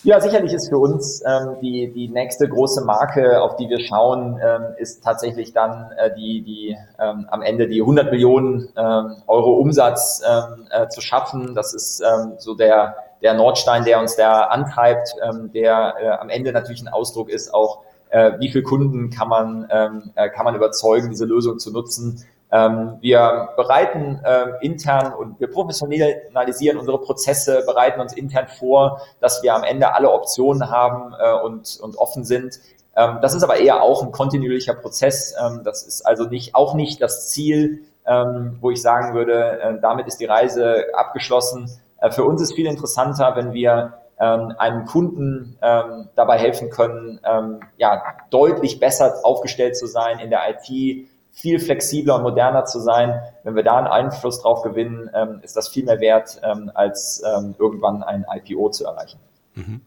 Ja, 0.04 0.20
sicherlich 0.20 0.52
ist 0.52 0.68
für 0.68 0.78
uns 0.78 1.22
ähm, 1.26 1.56
die, 1.60 1.92
die 1.92 2.08
nächste 2.08 2.48
große 2.48 2.84
Marke, 2.84 3.42
auf 3.42 3.56
die 3.56 3.68
wir 3.68 3.80
schauen, 3.80 4.38
ähm, 4.40 4.74
ist 4.76 5.02
tatsächlich 5.02 5.52
dann 5.52 5.90
äh, 5.98 6.14
die, 6.14 6.42
die 6.42 6.76
ähm, 7.00 7.26
am 7.30 7.42
Ende 7.42 7.66
die 7.66 7.80
100 7.80 8.12
Millionen 8.12 8.68
ähm, 8.76 9.16
Euro 9.26 9.54
Umsatz 9.54 10.22
ähm, 10.24 10.68
äh, 10.70 10.88
zu 10.88 11.00
schaffen. 11.00 11.52
Das 11.56 11.74
ist 11.74 12.00
ähm, 12.00 12.34
so 12.38 12.54
der, 12.54 12.94
der 13.22 13.34
Nordstein, 13.34 13.84
der 13.84 13.98
uns 13.98 14.14
da 14.14 14.42
antreibt, 14.42 15.16
ähm, 15.20 15.50
der 15.52 15.94
äh, 16.00 16.08
am 16.10 16.28
Ende 16.28 16.52
natürlich 16.52 16.80
ein 16.80 16.88
Ausdruck 16.88 17.28
ist, 17.28 17.52
auch 17.52 17.82
äh, 18.10 18.32
wie 18.38 18.50
viel 18.50 18.62
Kunden 18.62 19.10
kann 19.10 19.28
man, 19.28 19.66
ähm, 19.68 20.10
äh, 20.14 20.28
kann 20.30 20.44
man 20.44 20.54
überzeugen, 20.54 21.10
diese 21.10 21.24
Lösung 21.24 21.58
zu 21.58 21.72
nutzen. 21.72 22.24
Ähm, 22.50 22.96
wir 23.00 23.50
bereiten 23.56 24.20
äh, 24.24 24.64
intern 24.64 25.12
und 25.12 25.38
wir 25.38 25.50
professionalisieren 25.50 26.78
unsere 26.78 26.98
Prozesse, 27.00 27.62
bereiten 27.66 28.00
uns 28.00 28.14
intern 28.14 28.46
vor, 28.48 29.02
dass 29.20 29.42
wir 29.42 29.54
am 29.54 29.64
Ende 29.64 29.94
alle 29.94 30.10
Optionen 30.10 30.70
haben 30.70 31.14
äh, 31.20 31.32
und, 31.44 31.78
und 31.82 31.96
offen 31.96 32.24
sind. 32.24 32.58
Ähm, 32.96 33.18
das 33.20 33.34
ist 33.34 33.42
aber 33.42 33.56
eher 33.56 33.82
auch 33.82 34.02
ein 34.02 34.12
kontinuierlicher 34.12 34.74
Prozess. 34.74 35.34
Ähm, 35.40 35.60
das 35.62 35.82
ist 35.82 36.06
also 36.06 36.24
nicht, 36.24 36.54
auch 36.54 36.74
nicht 36.74 37.02
das 37.02 37.28
Ziel, 37.30 37.84
ähm, 38.06 38.56
wo 38.60 38.70
ich 38.70 38.80
sagen 38.80 39.14
würde, 39.14 39.60
äh, 39.60 39.80
damit 39.80 40.06
ist 40.06 40.18
die 40.18 40.24
Reise 40.24 40.86
abgeschlossen. 40.94 41.70
Äh, 42.00 42.10
für 42.10 42.24
uns 42.24 42.40
ist 42.40 42.54
viel 42.54 42.66
interessanter, 42.66 43.36
wenn 43.36 43.52
wir 43.52 43.94
ähm, 44.18 44.54
einem 44.58 44.84
Kunden 44.86 45.56
ähm, 45.62 46.08
dabei 46.16 46.38
helfen 46.38 46.70
können, 46.70 47.20
ähm, 47.24 47.60
ja, 47.76 48.02
deutlich 48.30 48.80
besser 48.80 49.14
aufgestellt 49.22 49.76
zu 49.76 49.86
sein 49.86 50.18
in 50.18 50.30
der 50.30 50.40
IT, 50.50 51.08
viel 51.38 51.60
flexibler 51.60 52.16
und 52.16 52.22
moderner 52.22 52.64
zu 52.64 52.80
sein. 52.80 53.22
Wenn 53.44 53.54
wir 53.54 53.62
da 53.62 53.78
einen 53.78 53.86
Einfluss 53.86 54.42
drauf 54.42 54.62
gewinnen, 54.62 55.08
ähm, 55.14 55.38
ist 55.42 55.56
das 55.56 55.68
viel 55.68 55.84
mehr 55.84 56.00
wert, 56.00 56.40
ähm, 56.42 56.70
als 56.74 57.22
ähm, 57.24 57.54
irgendwann 57.58 58.02
ein 58.02 58.26
IPO 58.28 58.70
zu 58.70 58.84
erreichen. 58.84 59.20
Mhm. 59.54 59.80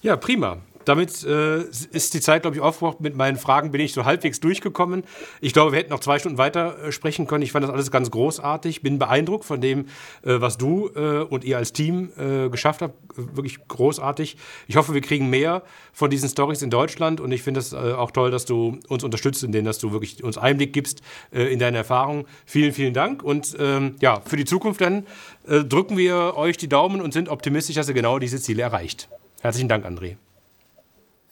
Ja, 0.00 0.16
prima. 0.16 0.58
Damit 0.86 1.24
äh, 1.24 1.62
ist 1.64 2.14
die 2.14 2.20
Zeit, 2.20 2.42
glaube 2.42 2.56
ich, 2.56 2.62
aufgebraucht. 2.62 3.00
Mit 3.00 3.16
meinen 3.16 3.36
Fragen 3.36 3.72
bin 3.72 3.80
ich 3.80 3.92
so 3.92 4.04
halbwegs 4.04 4.38
durchgekommen. 4.40 5.02
Ich 5.40 5.52
glaube, 5.52 5.72
wir 5.72 5.80
hätten 5.80 5.90
noch 5.90 6.00
zwei 6.00 6.18
Stunden 6.18 6.38
weiter 6.38 6.78
äh, 6.78 6.92
sprechen 6.92 7.26
können. 7.26 7.42
Ich 7.42 7.52
fand 7.52 7.64
das 7.64 7.72
alles 7.72 7.90
ganz 7.90 8.10
großartig. 8.10 8.82
Bin 8.82 8.98
beeindruckt 8.98 9.44
von 9.44 9.60
dem, 9.60 9.86
äh, 10.22 10.40
was 10.40 10.58
du 10.58 10.88
äh, 10.94 11.24
und 11.24 11.44
ihr 11.44 11.58
als 11.58 11.72
Team 11.72 12.10
äh, 12.16 12.48
geschafft 12.48 12.82
habt. 12.82 12.94
Wirklich 13.16 13.58
großartig. 13.66 14.36
Ich 14.68 14.76
hoffe, 14.76 14.94
wir 14.94 15.00
kriegen 15.00 15.28
mehr 15.28 15.64
von 15.92 16.08
diesen 16.08 16.28
Stories 16.28 16.62
in 16.62 16.70
Deutschland 16.70 17.20
und 17.20 17.32
ich 17.32 17.42
finde 17.42 17.60
es 17.60 17.72
äh, 17.72 17.76
auch 17.76 18.12
toll, 18.12 18.30
dass 18.30 18.44
du 18.44 18.78
uns 18.86 19.02
unterstützt, 19.02 19.42
in 19.42 19.50
denen, 19.50 19.64
dass 19.64 19.78
du 19.78 19.90
wirklich 19.90 20.22
uns 20.22 20.38
Einblick 20.38 20.72
gibst 20.72 21.02
in 21.30 21.58
deine 21.58 21.78
Erfahrungen. 21.78 22.26
Vielen, 22.44 22.72
vielen 22.72 22.94
Dank 22.94 23.22
und 23.22 23.56
ähm, 23.58 23.96
ja, 24.00 24.20
für 24.24 24.36
die 24.36 24.44
Zukunft 24.44 24.80
dann 24.80 25.06
drücken 25.46 25.96
wir 25.96 26.36
euch 26.36 26.56
die 26.56 26.68
Daumen 26.68 27.00
und 27.00 27.12
sind 27.12 27.28
optimistisch, 27.28 27.76
dass 27.76 27.88
ihr 27.88 27.94
genau 27.94 28.18
diese 28.18 28.40
Ziele 28.40 28.62
erreicht. 28.62 29.08
Herzlichen 29.40 29.68
Dank, 29.68 29.86
André. 29.86 30.16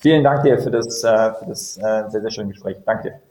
Vielen 0.05 0.23
Dank 0.23 0.43
dir 0.43 0.59
für 0.59 0.71
das, 0.71 1.03
äh, 1.03 1.33
für 1.33 1.47
das 1.47 1.79
äh, 1.79 2.11
sehr, 2.11 2.21
sehr 2.21 2.31
schöne 2.31 2.49
Gespräch. 2.51 2.77
Danke. 2.85 3.23